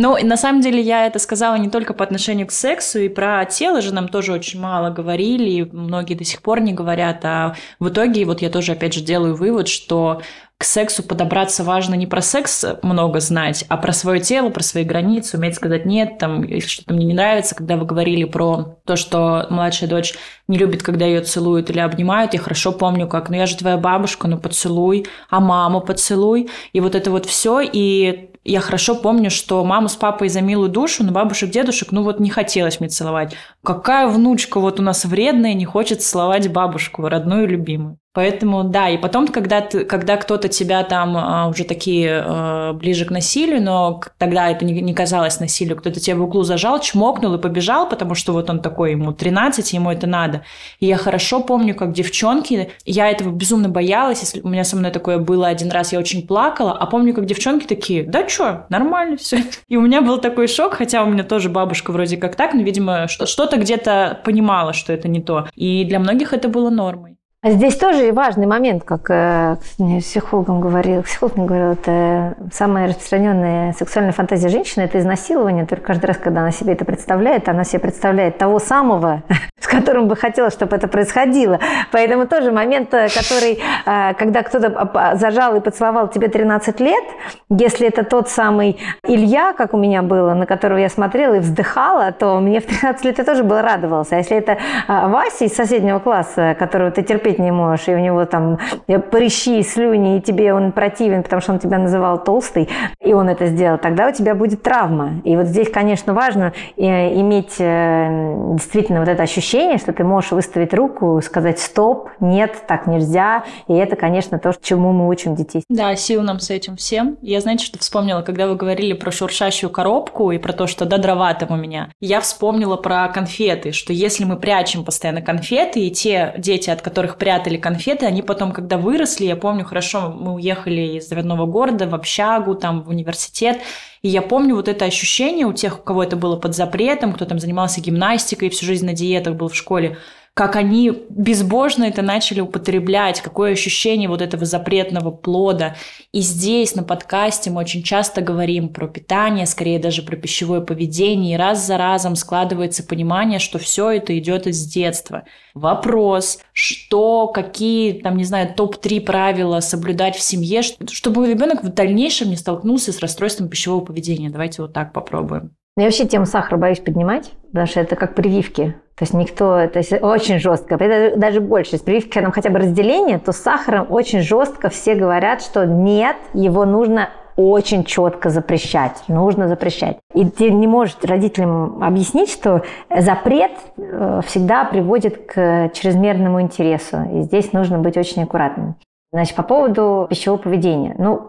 Ну, 0.03 0.17
на 0.25 0.39
самом 0.39 0.63
деле 0.63 0.81
я 0.81 1.07
это 1.07 1.19
сказала 1.19 1.57
не 1.57 1.69
только 1.69 1.93
по 1.93 2.03
отношению 2.03 2.47
к 2.47 2.53
сексу, 2.53 3.01
и 3.01 3.11
про 3.11 3.45
тело 3.45 3.83
же 3.83 3.93
нам 3.93 4.09
тоже 4.09 4.33
очень 4.33 4.59
мало 4.59 4.89
говорили, 4.89 5.51
и 5.51 5.65
многие 5.65 6.15
до 6.15 6.25
сих 6.25 6.41
пор 6.41 6.61
не 6.61 6.73
говорят, 6.73 7.23
а 7.23 7.55
в 7.79 7.91
итоге 7.91 8.25
вот 8.25 8.41
я 8.41 8.49
тоже 8.49 8.73
опять 8.73 8.95
же 8.95 9.03
делаю 9.03 9.35
вывод, 9.35 9.69
что 9.69 10.23
к 10.57 10.65
сексу 10.65 11.03
подобраться 11.03 11.65
важно 11.65 11.97
не 11.97 12.07
про 12.07 12.23
секс 12.23 12.65
много 12.81 13.21
знать, 13.21 13.67
а 13.69 13.77
про 13.77 13.93
свое 13.93 14.21
тело, 14.21 14.49
про 14.49 14.63
свои 14.63 14.85
границы, 14.85 15.37
уметь 15.37 15.57
сказать 15.57 15.85
нет, 15.85 16.17
там, 16.17 16.47
что-то 16.61 16.95
мне 16.95 17.05
не 17.05 17.15
нравится, 17.15 17.55
когда 17.55 17.77
вы 17.77 17.85
говорили 17.85 18.25
про 18.25 18.79
то, 18.87 18.97
что 18.97 19.47
младшая 19.51 19.91
дочь 19.91 20.15
не 20.49 20.57
любит, 20.57 20.83
когда 20.83 21.05
ее 21.05 21.21
целуют 21.21 21.69
или 21.69 21.79
обнимают. 21.79 22.33
Я 22.33 22.41
хорошо 22.41 22.73
помню, 22.73 23.07
как, 23.07 23.29
ну 23.29 23.37
я 23.37 23.45
же 23.45 23.57
твоя 23.57 23.77
бабушка, 23.77 24.29
ну 24.29 24.39
поцелуй, 24.39 25.07
а 25.29 25.41
маму 25.41 25.83
поцелуй. 25.83 26.49
И 26.73 26.81
вот 26.81 26.95
это 26.95 27.11
вот 27.11 27.27
все, 27.27 27.61
и 27.61 28.30
я 28.45 28.61
хорошо 28.61 28.95
помню, 28.95 29.31
что 29.31 29.65
маму 29.65 29.89
с 29.89 29.97
папой 29.97 30.29
за 30.29 30.41
милую 30.41 30.71
душу, 30.71 31.05
но 31.05 31.13
бабушек, 31.13 31.51
дедушек, 31.51 31.93
ну 31.93 32.03
вот 32.03 32.21
не 32.21 32.31
хотелось 32.31 32.81
мне 32.81 32.89
целовать. 32.89 33.35
Какая 33.63 34.09
внучка 34.09 34.61
вот 34.61 34.81
у 34.81 34.83
нас 34.83 35.05
вредная, 35.05 35.55
не 35.55 35.67
хочет 35.67 36.03
целовать 36.03 36.51
бабушку, 36.51 37.07
родную 37.07 37.47
любимую. 37.47 37.99
Поэтому 38.13 38.65
да, 38.65 38.89
и 38.89 38.99
потом, 38.99 39.29
когда, 39.29 39.61
ты, 39.61 39.85
когда 39.85 40.17
кто-то 40.17 40.49
тебя 40.49 40.83
там 40.83 41.17
а, 41.17 41.47
уже 41.47 41.63
такие 41.63 42.25
а, 42.27 42.73
ближе 42.73 43.05
к 43.05 43.13
насилию, 43.13 43.63
но 43.63 44.01
тогда 44.19 44.51
это 44.51 44.65
не, 44.65 44.81
не 44.81 44.95
казалось 44.95 45.39
насилию, 45.39 45.77
кто-то 45.77 46.01
тебя 46.01 46.17
в 46.17 46.23
углу 46.23 46.43
зажал, 46.43 46.81
чмокнул 46.81 47.35
и 47.35 47.41
побежал, 47.41 47.89
потому 47.89 48.17
что 48.17 48.33
вот 48.33 48.51
он 48.51 48.59
такой, 48.59 48.93
ему 48.93 49.13
13, 49.13 49.73
ему 49.75 49.93
это 49.93 50.09
надо. 50.09 50.43
И 50.81 50.87
я 50.87 50.97
хорошо 50.97 51.41
помню, 51.41 51.77
как 51.77 51.93
девчонки, 51.93 52.73
я 52.85 53.09
этого 53.09 53.31
безумно 53.31 53.69
боялась, 53.69 54.23
если 54.23 54.41
у 54.41 54.49
меня 54.49 54.65
со 54.65 54.75
мной 54.75 54.91
такое 54.91 55.19
было 55.19 55.47
один 55.47 55.71
раз, 55.71 55.93
я 55.93 56.01
очень 56.01 56.27
плакала, 56.27 56.73
а 56.73 56.87
помню, 56.87 57.15
как 57.15 57.27
девчонки 57.27 57.65
такие, 57.65 58.03
да 58.03 58.29
что, 58.29 58.67
нормально 58.71 59.19
все. 59.19 59.45
И 59.69 59.77
у 59.77 59.83
меня 59.83 60.03
был 60.03 60.19
такой 60.19 60.49
шок, 60.49 60.75
хотя 60.75 61.05
у 61.05 61.07
меня 61.09 61.23
тоже 61.23 61.49
бабушка 61.49 61.93
вроде 61.93 62.17
как 62.17 62.35
так, 62.35 62.55
но, 62.55 62.63
видимо, 62.63 63.07
что-то 63.07 63.57
где-то 63.57 64.21
понимала, 64.25 64.73
что 64.73 64.93
это 64.93 65.07
не 65.07 65.21
то. 65.21 65.49
И 65.55 65.85
для 65.85 66.01
многих 66.01 66.33
это 66.33 66.49
было 66.49 66.71
нормой. 66.71 67.20
А 67.43 67.53
здесь 67.53 67.75
тоже 67.79 68.13
важный 68.13 68.47
момент, 68.47 68.85
как 68.85 69.09
э, 69.09 69.57
психологом 70.01 70.61
говорил, 70.61 71.03
психолог 71.03 71.39
мне 71.39 71.47
говорил, 71.47 71.73
это 71.73 72.35
самая 72.53 72.89
распространенная 72.89 73.73
сексуальная 73.73 74.13
фантазия 74.13 74.51
женщины– 74.51 74.83
это 74.85 74.99
изнасилование. 74.99 75.65
Только 75.65 75.87
каждый 75.87 76.05
раз, 76.05 76.19
когда 76.19 76.41
она 76.43 76.51
себе 76.51 76.75
это 76.75 76.85
представляет, 76.85 77.49
она 77.49 77.65
себе 77.65 77.79
представляет 77.79 78.37
того 78.37 78.59
самого, 78.59 79.23
с 79.59 79.67
которым 79.67 80.07
бы 80.07 80.17
хотела, 80.17 80.51
чтобы 80.51 80.77
это 80.77 80.87
происходило. 80.87 81.59
Поэтому 81.93 82.27
тоже 82.27 82.53
момент, 82.53 82.93
э, 82.93 83.09
который, 83.09 83.59
э, 83.87 84.13
когда 84.19 84.43
кто-то 84.43 85.17
зажал 85.17 85.57
и 85.57 85.61
поцеловал 85.61 86.09
тебе 86.09 86.29
13 86.29 86.79
лет, 86.81 87.05
если 87.49 87.89
это 87.89 88.05
тот 88.05 88.29
самый 88.29 88.79
Илья, 89.05 89.55
как 89.55 89.73
у 89.73 89.79
меня 89.79 90.03
было, 90.03 90.35
на 90.35 90.45
которого 90.45 90.77
я 90.77 90.91
смотрела 90.91 91.37
и 91.37 91.39
вздыхала, 91.39 92.13
то 92.13 92.39
мне 92.39 92.61
в 92.61 92.67
13 92.67 93.03
лет 93.03 93.17
я 93.17 93.25
тоже 93.25 93.45
был 93.45 93.63
радовался. 93.63 94.17
А 94.17 94.19
если 94.19 94.37
это 94.37 94.59
Вася 94.87 95.47
из 95.47 95.57
соседнего 95.57 96.01
класса, 96.01 96.55
которого 96.59 96.91
ты 96.91 97.03
терпеть 97.03 97.30
терпеть 97.31 97.39
не 97.39 97.51
можешь, 97.51 97.89
и 97.89 97.95
у 97.95 97.99
него 97.99 98.25
там 98.25 98.59
э, 98.87 98.99
прыщи, 98.99 99.63
слюни, 99.63 100.19
и 100.19 100.21
тебе 100.21 100.55
он 100.55 100.73
противен, 100.73 101.23
потому 101.23 101.43
что 101.43 101.53
он 101.53 101.59
тебя 101.59 101.79
называл 101.79 102.23
толстый, 102.23 102.69
и 103.03 103.13
он 103.13 103.29
это 103.29 103.47
сделал, 103.47 103.79
тогда 103.79 104.09
у 104.09 104.13
тебя 104.13 104.35
будет 104.35 104.63
травма. 104.63 105.21
И 105.25 105.37
вот 105.37 105.47
здесь, 105.47 105.71
конечно, 105.71 106.15
важно 106.15 106.53
э, 106.77 107.21
иметь 107.21 107.57
э, 107.59 108.55
действительно 108.55 109.01
вот 109.01 109.09
это 109.09 109.23
ощущение, 109.23 109.79
что 109.79 109.93
ты 109.93 110.05
можешь 110.05 110.33
выставить 110.33 110.75
руку, 110.75 111.21
сказать 111.23 111.59
«стоп», 111.59 112.11
«нет», 112.21 112.55
«так 112.67 112.87
нельзя», 112.87 113.45
и 113.69 113.75
это, 113.75 113.97
конечно, 113.97 114.39
то, 114.39 114.53
чему 114.61 114.93
мы 114.93 115.09
учим 115.09 115.35
детей. 115.35 115.63
Да, 115.69 115.95
сил 115.97 116.23
нам 116.23 116.41
с 116.41 116.51
этим 116.51 116.77
всем. 116.77 117.17
Я, 117.23 117.41
знаете, 117.41 117.65
что 117.65 117.79
вспомнила, 117.79 118.23
когда 118.23 118.47
вы 118.47 118.57
говорили 118.57 118.93
про 118.93 119.11
шуршащую 119.11 119.71
коробку 119.71 120.31
и 120.31 120.39
про 120.39 120.53
то, 120.53 120.67
что 120.67 120.85
да, 120.85 120.99
дрова 120.99 121.33
там 121.35 121.53
у 121.53 121.57
меня. 121.57 121.91
Я 122.01 122.21
вспомнила 122.21 122.77
про 122.77 123.09
конфеты, 123.09 123.73
что 123.73 123.93
если 123.93 124.25
мы 124.25 124.37
прячем 124.37 124.85
постоянно 124.85 125.23
конфеты, 125.23 125.81
и 125.81 125.91
те 125.91 126.35
дети, 126.41 126.71
от 126.71 126.83
которых 126.83 127.17
прятали 127.21 127.59
конфеты, 127.59 128.07
они 128.07 128.23
потом, 128.23 128.51
когда 128.51 128.79
выросли, 128.79 129.27
я 129.27 129.37
помню 129.37 129.65
хорошо, 129.65 130.11
мы 130.11 130.33
уехали 130.35 130.97
из 130.97 131.13
родного 131.13 131.47
города 131.47 131.87
в 131.87 131.95
общагу, 131.95 132.57
там, 132.57 132.83
в 132.83 132.89
университет, 132.89 133.61
и 134.03 134.09
я 134.09 134.23
помню 134.23 134.57
вот 134.57 134.67
это 134.67 134.87
ощущение 134.87 135.47
у 135.47 135.53
тех, 135.53 135.79
у 135.79 135.83
кого 135.83 136.03
это 136.03 136.17
было 136.17 136.37
под 136.37 136.57
запретом, 136.57 137.13
кто 137.13 137.27
там 137.27 137.39
занимался 137.39 137.81
гимнастикой 137.83 138.49
и 138.49 138.51
всю 138.51 138.65
жизнь 138.65 138.87
на 138.87 138.95
диетах 138.95 139.35
был 139.35 139.49
в 139.49 139.55
школе, 139.55 139.99
как 140.35 140.57
они 140.57 140.93
безбожно 141.11 141.85
это 141.85 142.03
начали 142.03 142.41
употреблять, 142.41 143.21
какое 143.21 143.53
ощущение 143.53 144.09
вот 144.09 144.23
этого 144.23 144.45
запретного 144.45 145.11
плода. 145.11 145.77
И 146.13 146.21
здесь 146.21 146.75
на 146.75 146.83
подкасте 146.83 147.51
мы 147.51 147.61
очень 147.61 147.83
часто 147.83 148.21
говорим 148.21 148.71
про 148.71 148.87
питание, 148.87 149.45
скорее 149.47 149.79
даже 149.79 150.03
про 150.03 150.17
пищевое 150.17 150.61
поведение, 150.61 151.35
и 151.35 151.39
раз 151.39 151.67
за 151.67 151.77
разом 151.77 152.17
складывается 152.17 152.83
понимание, 152.83 153.39
что 153.39 153.59
все 153.59 153.91
это 153.91 154.17
идет 154.19 154.47
из 154.47 154.65
детства. 154.65 155.25
Вопрос, 155.55 156.39
что, 156.53 157.27
какие, 157.27 158.01
там, 158.01 158.17
не 158.17 158.25
знаю, 158.25 158.55
топ-3 158.55 159.01
правила 159.01 159.61
соблюдать 159.61 160.17
в 160.17 160.23
семье, 160.23 160.63
чтобы 160.63 161.29
ребенок 161.29 161.65
в 161.65 161.69
дальнейшем 161.69 162.31
не 162.31 162.37
столкнулся 162.37 162.93
с 162.93 163.01
расстройством 163.01 163.49
пищевого 163.49 163.85
поведения. 163.85 164.31
Давайте 164.31 164.63
вот 164.63 164.73
так 164.73 164.93
попробуем. 164.93 165.57
Я 165.77 165.85
вообще 165.85 166.07
тему 166.07 166.27
сахара 166.27 166.57
боюсь 166.57 166.81
поднимать, 166.81 167.33
потому 167.47 167.67
что 167.67 167.81
это 167.81 167.97
как 167.97 168.15
прививки. 168.15 168.75
То 168.97 169.05
есть 169.05 169.15
никто, 169.15 169.67
то 169.67 169.79
есть 169.79 169.93
очень 169.93 170.39
жестко, 170.39 170.77
даже, 170.77 171.17
даже 171.17 171.41
больше. 171.41 171.79
С 171.79 171.81
прививки, 171.81 172.11
когда 172.11 172.31
хотя 172.31 172.51
бы 172.51 172.59
разделение, 172.59 173.19
то 173.19 173.33
с 173.33 173.39
сахаром 173.39 173.87
очень 173.89 174.21
жестко 174.21 174.69
все 174.69 174.95
говорят, 174.95 175.41
что 175.41 175.65
нет, 175.65 176.17
его 176.35 176.67
нужно 176.67 177.09
очень 177.37 177.85
четко 177.85 178.29
запрещать. 178.29 179.03
Нужно 179.09 179.49
запрещать. 179.49 179.99
И 180.15 180.29
ты 180.29 180.51
не 180.51 180.67
можешь 180.67 180.97
родителям 181.03 181.83
объяснить, 181.83 182.31
что 182.31 182.63
запрет 182.95 183.53
э, 183.79 184.21
всегда 184.27 184.65
приводит 184.65 185.27
к 185.27 185.71
чрезмерному 185.73 186.43
интересу. 186.43 186.99
И 187.15 187.23
здесь 187.23 187.53
нужно 187.55 187.79
быть 187.79 187.97
очень 187.97 188.25
аккуратным. 188.25 188.77
Значит, 189.13 189.35
по 189.35 189.43
поводу 189.43 190.07
пищевого 190.09 190.39
поведения. 190.39 190.95
Ну, 190.97 191.27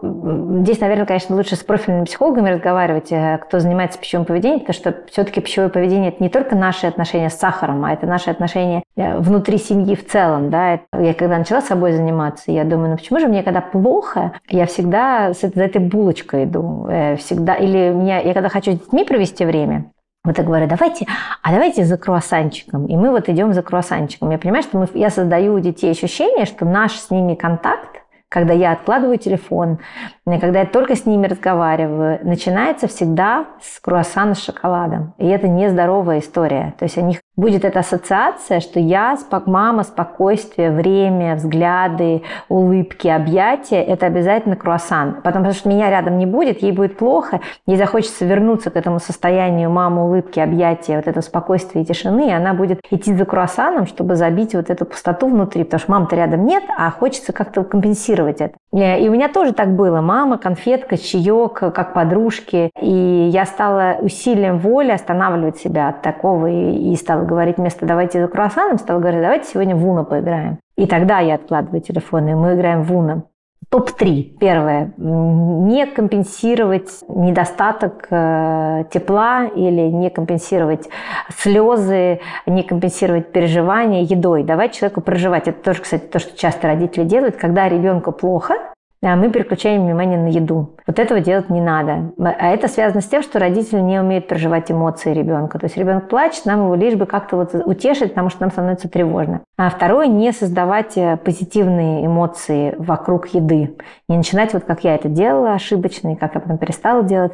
здесь, 0.62 0.78
наверное, 0.78 1.04
конечно, 1.04 1.34
лучше 1.34 1.56
с 1.56 1.64
профильными 1.64 2.04
психологами 2.04 2.50
разговаривать, 2.50 3.10
э, 3.10 3.38
кто 3.38 3.58
занимается 3.58 3.98
пищевым 3.98 4.24
поведением, 4.24 4.60
потому 4.60 4.74
что 4.74 4.94
все-таки 5.10 5.40
пищевое 5.40 5.68
поведение– 5.68 6.08
это 6.12 6.22
не 6.22 6.28
только 6.28 6.54
наши 6.54 6.86
отношения 6.86 7.28
с 7.28 7.34
сахаром, 7.34 7.84
а 7.84 7.92
это 7.92 8.06
наши 8.06 8.30
отношения 8.30 8.84
э, 8.94 9.18
внутри 9.18 9.58
семьи 9.58 9.96
в 9.96 10.06
целом. 10.06 10.48
Да? 10.48 10.78
Я 10.96 11.12
когда 11.14 11.38
начала 11.38 11.60
собой 11.60 11.92
заниматься, 11.92 12.52
я 12.52 12.62
думаю, 12.62 12.90
ну 12.90 12.96
почему 12.96 13.18
же 13.18 13.26
мне, 13.26 13.42
когда 13.42 13.60
плохо, 13.60 14.32
я 14.48 14.66
всегда 14.66 15.32
за 15.32 15.48
этой 15.48 15.80
булочкой 15.80 16.44
иду. 16.44 16.86
Э, 16.88 17.16
всегда. 17.16 17.54
Или 17.54 17.90
меня, 17.90 18.20
я 18.20 18.32
когда 18.32 18.48
хочу 18.48 18.72
с 18.72 18.78
детьми 18.78 19.04
провести 19.04 19.44
время, 19.44 19.90
вот 20.24 20.38
я 20.38 20.44
говорю, 20.44 20.68
давайте, 20.68 21.06
а 21.42 21.50
давайте 21.50 21.84
за 21.84 21.96
круассанчиком. 21.96 22.86
И 22.86 22.96
мы 22.96 23.10
вот 23.10 23.28
идем 23.28 23.52
за 23.52 23.62
круассанчиком. 23.62 24.30
Я 24.30 24.38
понимаю, 24.38 24.62
что 24.62 24.78
мы, 24.78 24.88
я 24.94 25.10
создаю 25.10 25.54
у 25.54 25.58
детей 25.58 25.90
ощущение, 25.90 26.46
что 26.46 26.64
наш 26.64 26.92
с 26.92 27.10
ними 27.10 27.34
контакт 27.34 28.01
когда 28.32 28.54
я 28.54 28.72
откладываю 28.72 29.18
телефон, 29.18 29.78
когда 30.24 30.60
я 30.60 30.66
только 30.66 30.96
с 30.96 31.04
ними 31.04 31.26
разговариваю, 31.26 32.18
начинается 32.22 32.88
всегда 32.88 33.46
с 33.60 33.78
круассана 33.78 34.34
с 34.34 34.42
шоколадом. 34.42 35.14
И 35.18 35.26
это 35.26 35.48
нездоровая 35.48 36.20
история. 36.20 36.74
То 36.78 36.84
есть 36.84 36.96
у 36.96 37.02
них 37.02 37.18
будет 37.36 37.64
эта 37.64 37.80
ассоциация, 37.80 38.60
что 38.60 38.80
я, 38.80 39.18
мама, 39.46 39.82
спокойствие, 39.82 40.70
время, 40.70 41.34
взгляды, 41.34 42.22
улыбки, 42.48 43.08
объятия– 43.08 43.82
это 43.84 44.06
обязательно 44.06 44.56
круассан. 44.56 45.20
Потому 45.22 45.52
что 45.52 45.68
меня 45.68 45.90
рядом 45.90 46.16
не 46.18 46.26
будет, 46.26 46.62
ей 46.62 46.72
будет 46.72 46.96
плохо, 46.96 47.40
ей 47.66 47.76
захочется 47.76 48.24
вернуться 48.24 48.70
к 48.70 48.76
этому 48.76 48.98
состоянию 48.98 49.70
мамы, 49.70 50.04
улыбки, 50.06 50.40
объятия, 50.40 50.96
вот 50.96 51.06
этого 51.06 51.22
спокойствия 51.22 51.82
и 51.82 51.84
тишины, 51.84 52.28
и 52.28 52.32
она 52.32 52.54
будет 52.54 52.80
идти 52.90 53.14
за 53.14 53.24
круассаном, 53.24 53.86
чтобы 53.86 54.16
забить 54.16 54.54
вот 54.54 54.70
эту 54.70 54.86
пустоту 54.86 55.28
внутри, 55.28 55.64
потому 55.64 55.80
что 55.80 55.90
мамы-то 55.90 56.16
рядом 56.16 56.46
нет, 56.46 56.62
а 56.78 56.90
хочется 56.90 57.32
как-то 57.32 57.64
компенсировать 57.64 58.21
это. 58.26 58.54
И 58.72 59.08
у 59.08 59.12
меня 59.12 59.28
тоже 59.28 59.52
так 59.52 59.74
было. 59.74 60.00
Мама, 60.00 60.38
конфетка, 60.38 60.96
чаек, 60.96 61.54
как 61.54 61.94
подружки. 61.94 62.70
И 62.80 63.30
я 63.32 63.44
стала 63.44 63.96
усилием 64.00 64.58
воли 64.58 64.90
останавливать 64.90 65.58
себя 65.58 65.88
от 65.88 66.02
такого 66.02 66.46
и, 66.46 66.92
и 66.92 66.96
стала 66.96 67.24
говорить 67.24 67.58
вместо 67.58 67.86
«давайте 67.86 68.20
за 68.20 68.28
круассаном», 68.28 68.78
стала 68.78 68.98
говорить 68.98 69.20
«давайте 69.20 69.48
сегодня 69.48 69.76
в 69.76 69.88
Уна 69.88 70.04
поиграем». 70.04 70.58
И 70.76 70.86
тогда 70.86 71.18
я 71.18 71.34
откладываю 71.34 71.80
телефон, 71.80 72.28
и 72.28 72.34
мы 72.34 72.54
играем 72.54 72.82
в 72.82 72.96
Уна. 72.96 73.24
Топ-3. 73.70 74.38
Первое. 74.38 74.92
Не 74.96 75.86
компенсировать 75.86 76.90
недостаток 77.08 78.06
э, 78.10 78.84
тепла 78.90 79.46
или 79.46 79.82
не 79.82 80.10
компенсировать 80.10 80.88
слезы, 81.36 82.20
не 82.46 82.62
компенсировать 82.62 83.32
переживания 83.32 84.02
едой. 84.02 84.42
Давать 84.42 84.72
человеку 84.72 85.00
проживать. 85.00 85.48
Это 85.48 85.62
тоже, 85.62 85.82
кстати, 85.82 86.02
то, 86.02 86.18
что 86.18 86.36
часто 86.36 86.66
родители 86.66 87.04
делают. 87.04 87.36
Когда 87.36 87.68
ребенку 87.68 88.12
плохо, 88.12 88.71
а 89.02 89.16
мы 89.16 89.30
переключаем 89.30 89.84
внимание 89.84 90.18
на 90.18 90.28
еду. 90.28 90.76
Вот 90.86 90.98
этого 90.98 91.20
делать 91.20 91.50
не 91.50 91.60
надо. 91.60 92.12
А 92.18 92.48
это 92.48 92.68
связано 92.68 93.00
с 93.00 93.06
тем, 93.06 93.22
что 93.22 93.38
родители 93.38 93.80
не 93.80 93.98
умеют 94.00 94.28
проживать 94.28 94.70
эмоции 94.70 95.12
ребенка. 95.12 95.58
То 95.58 95.66
есть 95.66 95.76
ребенок 95.76 96.08
плачет, 96.08 96.46
нам 96.46 96.64
его 96.64 96.74
лишь 96.74 96.94
бы 96.94 97.06
как-то 97.06 97.36
вот 97.36 97.54
утешить, 97.54 98.10
потому 98.10 98.30
что 98.30 98.42
нам 98.42 98.50
становится 98.50 98.88
тревожно. 98.88 99.40
А 99.58 99.70
второе, 99.70 100.06
не 100.06 100.32
создавать 100.32 100.96
э, 100.96 101.16
позитивные 101.16 102.06
эмоции 102.06 102.74
вокруг 102.78 103.28
еды. 103.28 103.76
Не 104.08 104.16
начинать 104.16 104.52
вот 104.54 104.64
как 104.64 104.84
я 104.84 104.94
это 104.94 105.08
делала 105.08 105.54
ошибочно, 105.54 106.12
и 106.12 106.16
как 106.16 106.34
я 106.34 106.40
потом 106.40 106.58
перестала 106.58 107.02
делать, 107.02 107.32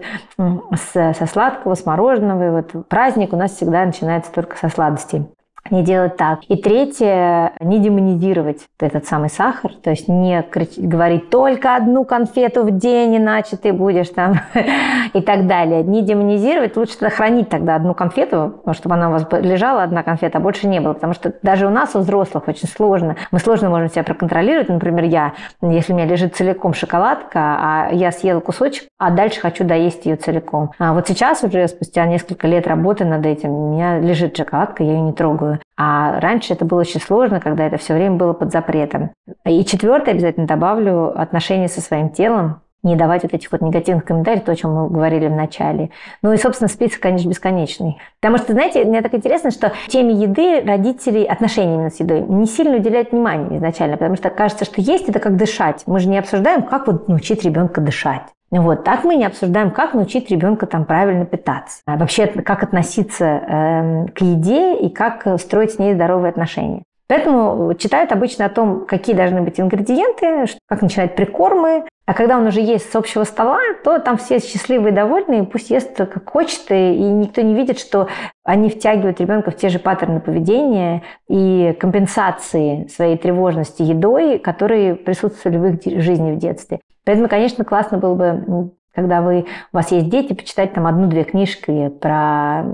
со 0.75 1.27
сладкого, 1.27 1.75
с 1.75 1.85
мороженого. 1.85 2.47
И 2.47 2.51
вот 2.51 2.89
праздник 2.89 3.33
у 3.33 3.37
нас 3.37 3.53
всегда 3.53 3.85
начинается 3.85 4.33
только 4.33 4.57
со 4.57 4.69
сладостей 4.69 5.27
не 5.71 5.83
делать 5.83 6.17
так. 6.17 6.41
И 6.49 6.57
третье, 6.57 7.53
не 7.61 7.79
демонизировать 7.79 8.61
этот 8.81 9.07
самый 9.07 9.31
сахар, 9.31 9.73
то 9.75 9.91
есть 9.91 10.09
не 10.09 10.45
говорить 10.77 11.31
только 11.31 11.77
одну 11.77 12.05
конфету 12.05 12.65
в 12.65 12.71
день, 12.71 13.17
иначе 13.17 13.57
ты 13.57 13.73
будешь 13.73 14.09
там 14.09 14.41
и 15.13 15.21
так 15.21 15.47
далее. 15.47 15.83
Не 15.83 16.03
демонизировать, 16.03 16.77
лучше 16.77 16.95
сохранить 16.95 17.49
тогда 17.49 17.77
одну 17.77 17.95
конфету, 17.95 18.63
чтобы 18.73 18.95
она 18.95 19.09
у 19.09 19.13
вас 19.13 19.27
лежала, 19.41 19.83
одна 19.83 20.03
конфета, 20.03 20.39
а 20.39 20.41
больше 20.41 20.67
не 20.69 20.81
было, 20.81 20.95
потому 20.95 21.13
что 21.15 21.33
даже 21.43 21.67
у 21.67 21.71
нас, 21.71 21.95
у 21.95 22.01
взрослых, 22.01 22.49
очень 22.49 22.69
сложно. 22.69 23.17
Мы 23.31 23.39
сложно 23.39 23.71
можем 23.71 23.91
себя 23.91 24.03
проконтролировать. 24.03 24.69
Например, 24.69 25.05
я, 25.05 25.33
если 25.63 25.93
у 25.93 25.97
меня 25.97 26.07
лежит 26.07 26.37
целиком 26.37 26.75
шоколадка, 26.75 27.39
а 27.39 27.89
я 27.93 28.13
съела 28.13 28.41
кусочек, 28.41 28.89
а 28.99 29.11
дальше 29.11 29.41
хочу 29.41 29.65
доесть 29.65 30.07
ее 30.07 30.17
целиком. 30.17 30.73
А 30.79 30.93
вот 30.93 31.09
сейчас 31.09 31.43
уже, 31.45 31.69
спустя 31.69 32.07
несколько 32.07 32.47
лет 32.47 32.67
работы 32.67 33.05
над 33.05 33.25
этим, 33.27 33.51
у 33.51 33.73
меня 33.73 33.99
лежит 33.99 34.37
шоколадка, 34.37 34.83
я 34.83 34.93
ее 34.93 35.01
не 35.01 35.13
трогаю. 35.13 35.48
А 35.77 36.21
раньше 36.21 36.53
это 36.53 36.65
было 36.65 36.81
очень 36.81 37.01
сложно, 37.01 37.41
когда 37.41 37.67
это 37.67 37.77
все 37.77 37.95
время 37.95 38.17
было 38.17 38.33
под 38.33 38.53
запретом. 38.53 39.11
И 39.45 39.65
четвертое 39.65 40.13
обязательно 40.13 40.47
добавлю 40.47 41.19
отношения 41.19 41.69
со 41.69 41.81
своим 41.81 42.11
телом, 42.11 42.61
не 42.83 42.97
давать 42.97 43.25
вот 43.25 43.35
этих 43.35 43.51
вот 43.51 43.61
негативных 43.61 44.05
комментариев, 44.05 44.45
то, 44.45 44.53
о 44.53 44.57
чем 44.57 44.73
мы 44.73 44.89
говорили 44.89 45.27
в 45.27 45.35
начале. 45.35 45.91
Ну 46.23 46.33
и, 46.33 46.37
собственно, 46.37 46.69
список, 46.69 47.01
конечно, 47.01 47.29
бесконечный. 47.29 47.99
Потому 48.21 48.39
что, 48.39 48.53
знаете, 48.53 48.85
мне 48.85 49.03
так 49.03 49.15
интересно, 49.15 49.51
что 49.51 49.73
теме 49.89 50.15
еды 50.15 50.61
родители, 50.61 51.25
отношениями 51.25 51.89
с 51.89 51.99
едой, 51.99 52.21
не 52.21 52.47
сильно 52.47 52.77
уделяют 52.77 53.11
внимания 53.11 53.57
изначально, 53.57 53.97
потому 53.97 54.17
что 54.17 54.31
кажется, 54.31 54.65
что 54.65 54.81
есть 54.81 55.09
это 55.09 55.19
как 55.19 55.37
дышать. 55.37 55.83
Мы 55.87 55.99
же 55.99 56.09
не 56.09 56.19
обсуждаем, 56.19 56.63
как 56.63 56.87
вот 56.87 57.09
научить 57.09 57.45
ребенка 57.45 57.81
дышать. 57.81 58.23
Вот 58.51 58.85
так 58.85 59.05
мы 59.05 59.17
не 59.17 59.27
обсуждаем, 59.27 59.71
как 59.71 59.95
научить 59.95 60.31
ребенка 60.31 60.67
там 60.67 60.85
правильно 60.85 61.27
питаться. 61.27 61.81
А 61.87 61.97
вообще, 61.97 62.27
как 62.27 62.63
относиться 62.63 63.25
э, 63.25 64.07
к 64.15 64.23
еде 64.23 64.77
и 64.77 64.89
как 64.89 65.27
строить 65.39 65.73
с 65.73 65.79
ней 65.79 65.95
здоровые 65.95 66.31
отношения. 66.31 66.83
Поэтому 67.09 67.73
читают 67.75 68.13
обычно 68.13 68.45
о 68.45 68.51
том, 68.51 68.85
какие 68.87 69.17
должны 69.17 69.41
быть 69.41 69.59
ингредиенты, 69.59 70.45
как 70.67 70.83
начинать 70.83 71.17
прикормы. 71.17 71.85
А 72.07 72.15
когда 72.15 72.39
он 72.39 72.47
уже 72.47 72.61
есть 72.61 72.91
с 72.91 72.97
общего 72.97 73.25
стола, 73.25 73.59
то 73.83 73.99
там 73.99 74.19
все 74.19 74.39
счастливые 74.39 74.93
и 74.93 74.95
довольные, 74.95 75.45
пусть 75.45 75.71
ест 75.71 75.97
как 75.97 76.31
хочет, 76.31 76.71
и 76.71 76.99
никто 76.99 77.41
не 77.43 77.55
видит, 77.55 77.79
что 77.79 78.09
они 78.45 78.71
втягивают 78.71 79.21
ребенка 79.21 79.51
в 79.51 79.57
те 79.57 79.69
же 79.69 79.79
паттерны 79.79 80.21
поведения 80.21 81.03
и 81.29 81.77
компенсации 81.79 82.87
своей 82.89 83.17
тревожности 83.17 83.83
едой, 83.83 84.39
которые 84.39 84.95
присутствовали 84.95 85.59
в 85.59 85.65
их 85.67 86.03
жизни 86.03 86.33
в 86.33 86.39
детстве. 86.39 86.81
Поэтому, 87.09 87.27
конечно, 87.27 87.65
классно 87.65 87.97
было 87.97 88.15
бы, 88.15 88.73
когда 88.95 89.23
вы, 89.23 89.47
у 89.73 89.77
вас 89.79 89.91
есть 89.93 90.11
дети, 90.11 90.35
почитать 90.35 90.75
там 90.75 90.87
одну-две 90.87 91.25
книжки 91.25 91.89
про 91.89 92.65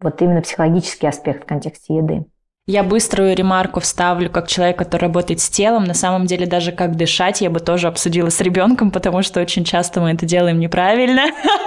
вот 0.00 0.20
именно 0.20 0.42
психологический 0.42 1.06
аспект 1.06 1.44
в 1.44 1.46
контексте 1.46 1.98
еды. 1.98 2.26
Я 2.66 2.84
быструю 2.84 3.34
ремарку 3.34 3.80
вставлю, 3.80 4.30
как 4.30 4.46
человек, 4.46 4.76
который 4.76 5.02
работает 5.02 5.40
с 5.40 5.48
телом. 5.48 5.84
На 5.84 5.94
самом 5.94 6.26
деле, 6.26 6.46
даже 6.46 6.72
как 6.72 6.94
дышать, 6.94 7.40
я 7.40 7.50
бы 7.50 7.58
тоже 7.58 7.88
обсудила 7.88 8.28
с 8.28 8.40
ребенком, 8.40 8.90
потому 8.90 9.22
что 9.22 9.40
очень 9.40 9.64
часто 9.64 10.00
мы 10.00 10.12
это 10.12 10.24
делаем 10.26 10.60
неправильно. 10.60 11.22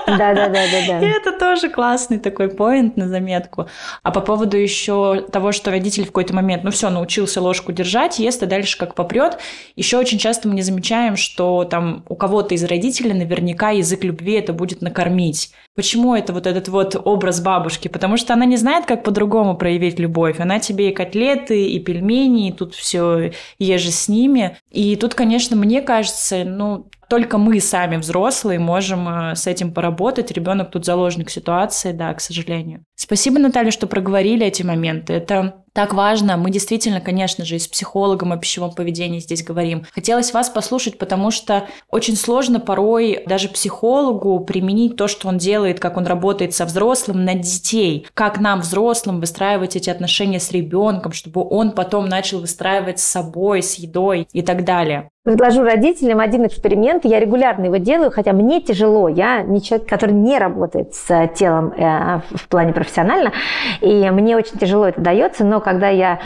Да, 0.06 0.34
да, 0.34 0.48
да, 0.50 0.66
да, 0.72 0.88
да. 0.88 1.00
И 1.00 1.10
это 1.10 1.32
тоже 1.32 1.70
классный 1.70 2.20
такой 2.20 2.50
поинт 2.50 2.98
на 2.98 3.08
заметку. 3.08 3.68
А 4.04 4.12
по 4.12 4.20
поводу 4.20 4.58
еще 4.58 5.26
того, 5.32 5.52
что 5.54 5.72
родитель 5.72 6.04
в 6.04 6.08
какой-то 6.08 6.36
момент, 6.36 6.64
ну 6.66 6.72
все, 6.72 6.90
научился 6.90 7.42
ложку 7.42 7.72
держать, 7.72 8.20
ест, 8.20 8.44
и 8.44 8.46
дальше 8.46 8.78
как 8.78 8.96
попрет. 8.96 9.40
Еще 9.76 9.98
очень 9.98 10.20
часто 10.20 10.48
мы 10.48 10.56
не 10.56 10.62
замечаем, 10.62 11.16
что 11.16 11.64
там 11.64 12.04
у 12.10 12.16
кого-то 12.16 12.54
из 12.54 12.64
родителей 12.66 13.14
наверняка 13.14 13.70
язык 13.70 14.04
любви 14.04 14.34
это 14.34 14.52
будет 14.52 14.82
накормить. 14.82 15.52
Почему 15.76 16.14
это 16.16 16.34
вот 16.34 16.46
этот 16.46 16.68
вот 16.68 16.96
образ 17.04 17.42
бабушки? 17.42 17.88
Потому 17.88 18.18
что 18.18 18.34
она 18.34 18.46
не 18.46 18.58
знает, 18.58 18.86
как 18.86 19.04
по-другому 19.04 19.56
проявить 19.56 20.00
любовь. 20.00 20.40
Она 20.40 20.60
тебе 20.60 20.83
и 20.90 20.94
котлеты, 20.94 21.68
и 21.68 21.80
пельмени, 21.80 22.50
и 22.50 22.52
тут 22.52 22.76
все 22.76 23.32
еже 23.60 23.92
с 23.92 24.08
ними. 24.08 24.58
И 24.72 24.96
тут, 24.96 25.16
конечно, 25.16 25.56
мне 25.56 25.82
кажется, 25.82 26.44
ну, 26.44 26.88
только 27.08 27.38
мы 27.38 27.60
сами 27.60 27.98
взрослые 27.98 28.60
можем 28.60 29.08
э, 29.08 29.36
с 29.36 29.48
этим 29.48 29.74
поработать. 29.74 30.32
Ребенок 30.32 30.72
тут 30.72 30.86
заложник 30.86 31.30
ситуации, 31.30 31.92
да, 31.92 32.14
к 32.14 32.22
сожалению. 32.22 32.84
Спасибо, 32.96 33.40
Наталья, 33.40 33.72
что 33.72 33.88
проговорили 33.88 34.46
эти 34.46 34.64
моменты. 34.64 35.14
Это 35.14 35.64
так 35.74 35.94
важно. 35.94 36.38
Мы 36.38 36.52
действительно, 36.52 37.02
конечно 37.02 37.44
же, 37.46 37.56
и 37.56 37.60
с 37.60 37.68
психологом 37.68 38.32
о 38.32 38.38
пищевом 38.38 38.74
поведении 38.74 39.20
здесь 39.20 39.44
говорим. 39.44 39.86
Хотелось 39.92 40.32
вас 40.32 40.50
послушать, 40.50 41.00
потому 41.00 41.32
что 41.32 41.68
очень 41.90 42.16
сложно 42.16 42.60
порой 42.60 43.24
даже 43.26 43.50
психологу 43.50 44.40
применить 44.42 44.96
то, 44.96 45.08
что 45.08 45.28
он 45.28 45.40
делает, 45.40 45.80
как 45.80 45.98
он 45.98 46.06
работает 46.06 46.54
со 46.54 46.66
взрослым 46.66 47.26
на 47.26 47.34
детей. 47.34 48.06
Как 48.14 48.40
нам, 48.40 48.62
взрослым, 48.62 49.20
выстраивать 49.20 49.76
эти 49.76 49.90
отношения 49.90 50.40
с 50.40 50.52
ребенком, 50.52 51.12
чтобы 51.12 51.44
он 51.44 51.72
потом 51.72 52.08
начал 52.08 52.40
выстраивать 52.40 53.00
с 53.00 53.04
собой, 53.04 53.64
с 53.64 53.76
едой 53.76 54.28
и 54.32 54.44
так 54.44 54.64
далее. 54.66 55.10
Предложу 55.24 55.64
родителям 55.64 56.20
один 56.20 56.46
эксперимент. 56.46 57.06
Я 57.06 57.18
регулярно 57.22 57.64
его 57.66 57.78
делаю, 57.78 58.12
хотя 58.12 58.34
мне 58.34 58.60
тяжело. 58.60 59.08
Я 59.08 59.42
не 59.42 59.62
человек, 59.62 59.88
который 59.88 60.12
не 60.12 60.38
работает 60.38 60.94
с 60.94 61.28
телом 61.28 61.72
э, 61.72 62.20
в 62.36 62.50
плане 62.50 62.74
профессионально. 62.74 63.32
И 63.80 64.10
мне 64.10 64.36
очень 64.36 64.58
тяжело 64.58 64.86
это 64.86 65.00
дается. 65.00 65.46
Но 65.46 65.62
когда 65.62 65.88
я 65.88 66.20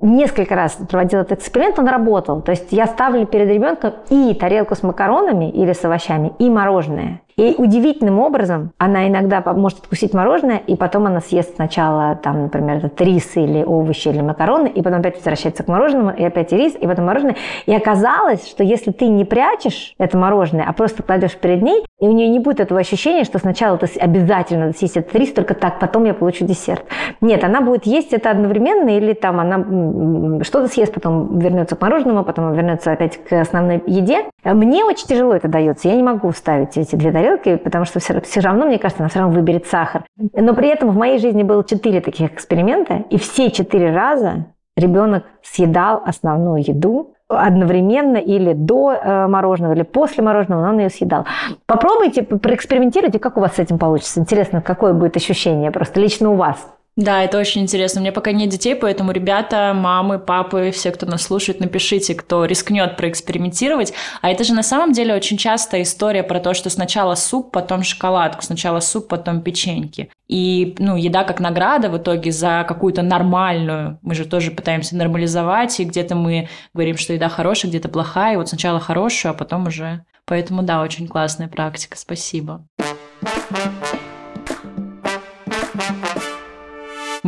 несколько 0.00 0.54
раз 0.54 0.78
проводила 0.88 1.20
этот 1.20 1.40
эксперимент, 1.40 1.78
он 1.78 1.88
работал. 1.88 2.40
То 2.40 2.52
есть 2.52 2.68
я 2.70 2.86
ставлю 2.86 3.26
перед 3.26 3.50
ребенком 3.50 3.92
и 4.08 4.32
тарелку 4.32 4.74
с 4.74 4.82
макаронами 4.82 5.50
или 5.50 5.74
с 5.74 5.84
овощами, 5.84 6.32
и 6.38 6.48
мороженое. 6.48 7.20
И 7.38 7.54
удивительным 7.56 8.18
образом 8.18 8.72
она 8.78 9.06
иногда 9.06 9.40
может 9.54 9.78
откусить 9.78 10.12
мороженое, 10.12 10.56
и 10.66 10.74
потом 10.74 11.06
она 11.06 11.20
съест 11.20 11.54
сначала, 11.54 12.16
там, 12.16 12.42
например, 12.42 12.78
этот 12.78 13.00
рис 13.00 13.36
или 13.36 13.62
овощи 13.62 14.08
или 14.08 14.20
макароны, 14.20 14.66
и 14.66 14.82
потом 14.82 14.98
опять 14.98 15.14
возвращается 15.14 15.62
к 15.62 15.68
мороженому, 15.68 16.10
и 16.10 16.24
опять 16.24 16.50
рис, 16.50 16.74
и 16.74 16.84
потом 16.84 17.06
мороженое. 17.06 17.36
И 17.66 17.74
оказалось, 17.74 18.48
что 18.48 18.64
если 18.64 18.90
ты 18.90 19.06
не 19.06 19.24
прячешь 19.24 19.94
это 19.98 20.18
мороженое, 20.18 20.64
а 20.68 20.72
просто 20.72 21.04
кладешь 21.04 21.36
перед 21.36 21.62
ней, 21.62 21.86
и 22.00 22.08
у 22.08 22.12
нее 22.12 22.28
не 22.28 22.40
будет 22.40 22.58
этого 22.58 22.80
ощущения, 22.80 23.22
что 23.22 23.38
сначала 23.38 23.78
ты 23.78 23.86
обязательно 24.00 24.72
съесть 24.72 24.96
этот 24.96 25.14
рис, 25.14 25.32
только 25.32 25.54
так, 25.54 25.78
потом 25.78 26.06
я 26.06 26.14
получу 26.14 26.44
десерт. 26.44 26.82
Нет, 27.20 27.44
она 27.44 27.60
будет 27.60 27.86
есть 27.86 28.12
это 28.12 28.32
одновременно, 28.32 28.88
или 28.88 29.12
там 29.12 29.38
она 29.38 30.42
что-то 30.42 30.66
съест, 30.66 30.92
потом 30.92 31.38
вернется 31.38 31.76
к 31.76 31.80
мороженому, 31.80 32.24
потом 32.24 32.52
вернется 32.52 32.90
опять 32.90 33.16
к 33.22 33.32
основной 33.32 33.80
еде. 33.86 34.24
Мне 34.42 34.84
очень 34.84 35.06
тяжело 35.06 35.34
это 35.34 35.46
дается. 35.46 35.86
Я 35.86 35.94
не 35.94 36.02
могу 36.02 36.30
вставить 36.30 36.76
эти 36.76 36.96
две 36.96 37.12
тарелки 37.12 37.27
тарелки, 37.28 37.56
потому 37.56 37.84
что 37.84 38.00
все, 38.00 38.20
все 38.20 38.40
равно, 38.40 38.66
мне 38.66 38.78
кажется, 38.78 39.02
она 39.02 39.08
все 39.08 39.20
равно 39.20 39.34
выберет 39.34 39.66
сахар. 39.66 40.04
Но 40.16 40.54
при 40.54 40.68
этом 40.68 40.90
в 40.90 40.96
моей 40.96 41.18
жизни 41.18 41.42
было 41.42 41.64
четыре 41.64 42.00
таких 42.00 42.32
эксперимента, 42.32 43.04
и 43.10 43.18
все 43.18 43.50
четыре 43.50 43.92
раза 43.92 44.46
ребенок 44.76 45.24
съедал 45.42 46.02
основную 46.04 46.62
еду 46.66 47.14
одновременно 47.28 48.16
или 48.16 48.54
до 48.54 48.92
э, 48.92 49.26
мороженого, 49.26 49.74
или 49.74 49.82
после 49.82 50.22
мороженого, 50.24 50.62
но 50.62 50.68
он 50.70 50.78
ее 50.78 50.88
съедал. 50.88 51.26
Попробуйте, 51.66 52.22
проэкспериментируйте, 52.22 53.18
как 53.18 53.36
у 53.36 53.40
вас 53.40 53.56
с 53.56 53.58
этим 53.58 53.78
получится. 53.78 54.20
Интересно, 54.20 54.62
какое 54.62 54.94
будет 54.94 55.16
ощущение 55.16 55.70
просто 55.70 56.00
лично 56.00 56.30
у 56.30 56.36
вас. 56.36 56.56
Да, 56.98 57.22
это 57.22 57.38
очень 57.38 57.62
интересно. 57.62 58.00
У 58.00 58.02
меня 58.02 58.10
пока 58.10 58.32
нет 58.32 58.48
детей, 58.48 58.74
поэтому 58.74 59.12
ребята, 59.12 59.72
мамы, 59.72 60.18
папы, 60.18 60.72
все, 60.72 60.90
кто 60.90 61.06
нас 61.06 61.22
слушает, 61.22 61.60
напишите, 61.60 62.16
кто 62.16 62.44
рискнет 62.44 62.96
проэкспериментировать. 62.96 63.94
А 64.20 64.30
это 64.30 64.42
же 64.42 64.52
на 64.52 64.64
самом 64.64 64.90
деле 64.90 65.14
очень 65.14 65.36
частая 65.36 65.82
история 65.82 66.24
про 66.24 66.40
то, 66.40 66.54
что 66.54 66.70
сначала 66.70 67.14
суп, 67.14 67.52
потом 67.52 67.84
шоколадку, 67.84 68.42
сначала 68.42 68.80
суп, 68.80 69.06
потом 69.06 69.42
печеньки. 69.42 70.10
И, 70.26 70.74
ну, 70.80 70.96
еда 70.96 71.22
как 71.22 71.38
награда 71.38 71.88
в 71.88 71.96
итоге 71.98 72.32
за 72.32 72.64
какую-то 72.66 73.02
нормальную. 73.02 74.00
Мы 74.02 74.16
же 74.16 74.24
тоже 74.24 74.50
пытаемся 74.50 74.96
нормализовать, 74.96 75.78
и 75.78 75.84
где-то 75.84 76.16
мы 76.16 76.48
говорим, 76.74 76.96
что 76.96 77.12
еда 77.12 77.28
хорошая, 77.28 77.70
где-то 77.70 77.88
плохая, 77.88 78.34
и 78.34 78.36
вот 78.36 78.48
сначала 78.48 78.80
хорошую, 78.80 79.30
а 79.30 79.34
потом 79.34 79.68
уже... 79.68 80.04
Поэтому, 80.24 80.64
да, 80.64 80.82
очень 80.82 81.06
классная 81.06 81.46
практика. 81.46 81.96
Спасибо. 81.96 82.66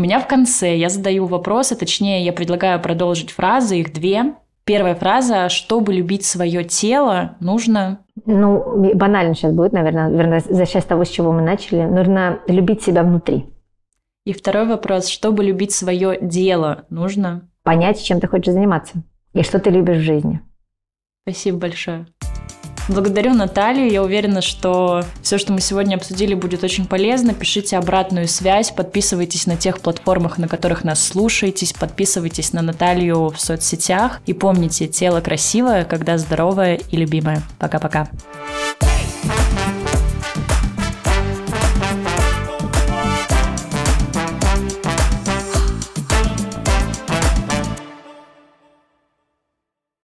У 0.01 0.03
меня 0.03 0.19
в 0.19 0.27
конце 0.27 0.79
я 0.79 0.89
задаю 0.89 1.27
вопросы, 1.27 1.77
точнее, 1.77 2.25
я 2.25 2.33
предлагаю 2.33 2.81
продолжить 2.81 3.33
фразы, 3.33 3.81
их 3.81 3.93
две. 3.93 4.35
Первая 4.65 4.95
фраза 4.95 5.51
«Чтобы 5.51 5.93
любить 5.93 6.25
свое 6.25 6.65
тело, 6.65 7.37
нужно...» 7.41 7.99
Ну, 8.25 8.95
банально 8.95 9.35
сейчас 9.35 9.53
будет, 9.53 9.75
наверное, 9.75 10.09
вернее, 10.09 10.41
защищаясь 10.41 10.87
того, 10.87 11.05
с 11.05 11.11
чего 11.11 11.33
мы 11.33 11.43
начали. 11.43 11.83
Нужно 11.83 12.39
любить 12.47 12.83
себя 12.83 13.03
внутри. 13.03 13.45
И 14.25 14.33
второй 14.33 14.65
вопрос 14.65 15.09
«Чтобы 15.09 15.45
любить 15.45 15.73
свое 15.73 16.17
дело, 16.19 16.87
нужно...» 16.89 17.51
Понять, 17.63 18.03
чем 18.03 18.21
ты 18.21 18.27
хочешь 18.27 18.55
заниматься 18.55 19.03
и 19.35 19.43
что 19.43 19.59
ты 19.59 19.69
любишь 19.69 19.99
в 19.99 20.01
жизни. 20.01 20.41
Спасибо 21.25 21.59
большое. 21.59 22.07
Благодарю 22.91 23.35
Наталью. 23.35 23.89
Я 23.89 24.03
уверена, 24.03 24.43
что 24.43 25.05
все, 25.23 25.39
что 25.39 25.53
мы 25.53 25.61
сегодня 25.61 25.95
обсудили, 25.95 26.35
будет 26.35 26.65
очень 26.65 26.87
полезно. 26.87 27.33
Пишите 27.33 27.79
обратную 27.79 28.27
связь, 28.27 28.73
подписывайтесь 28.73 29.47
на 29.47 29.57
тех 29.57 29.79
платформах, 29.79 30.39
на 30.39 30.49
которых 30.49 30.83
нас 30.83 31.01
слушаетесь, 31.01 31.73
подписывайтесь 31.73 32.53
на 32.53 32.63
Наталью 32.63 33.29
в 33.29 33.41
соцсетях. 33.41 34.21
И 34.27 34.33
помните, 34.33 34.89
тело 34.89 35.21
красивое, 35.21 35.85
когда 35.85 36.19
здоровое 36.19 36.81
и 36.91 36.97
любимое. 36.97 37.43
Пока-пока. 37.61 38.09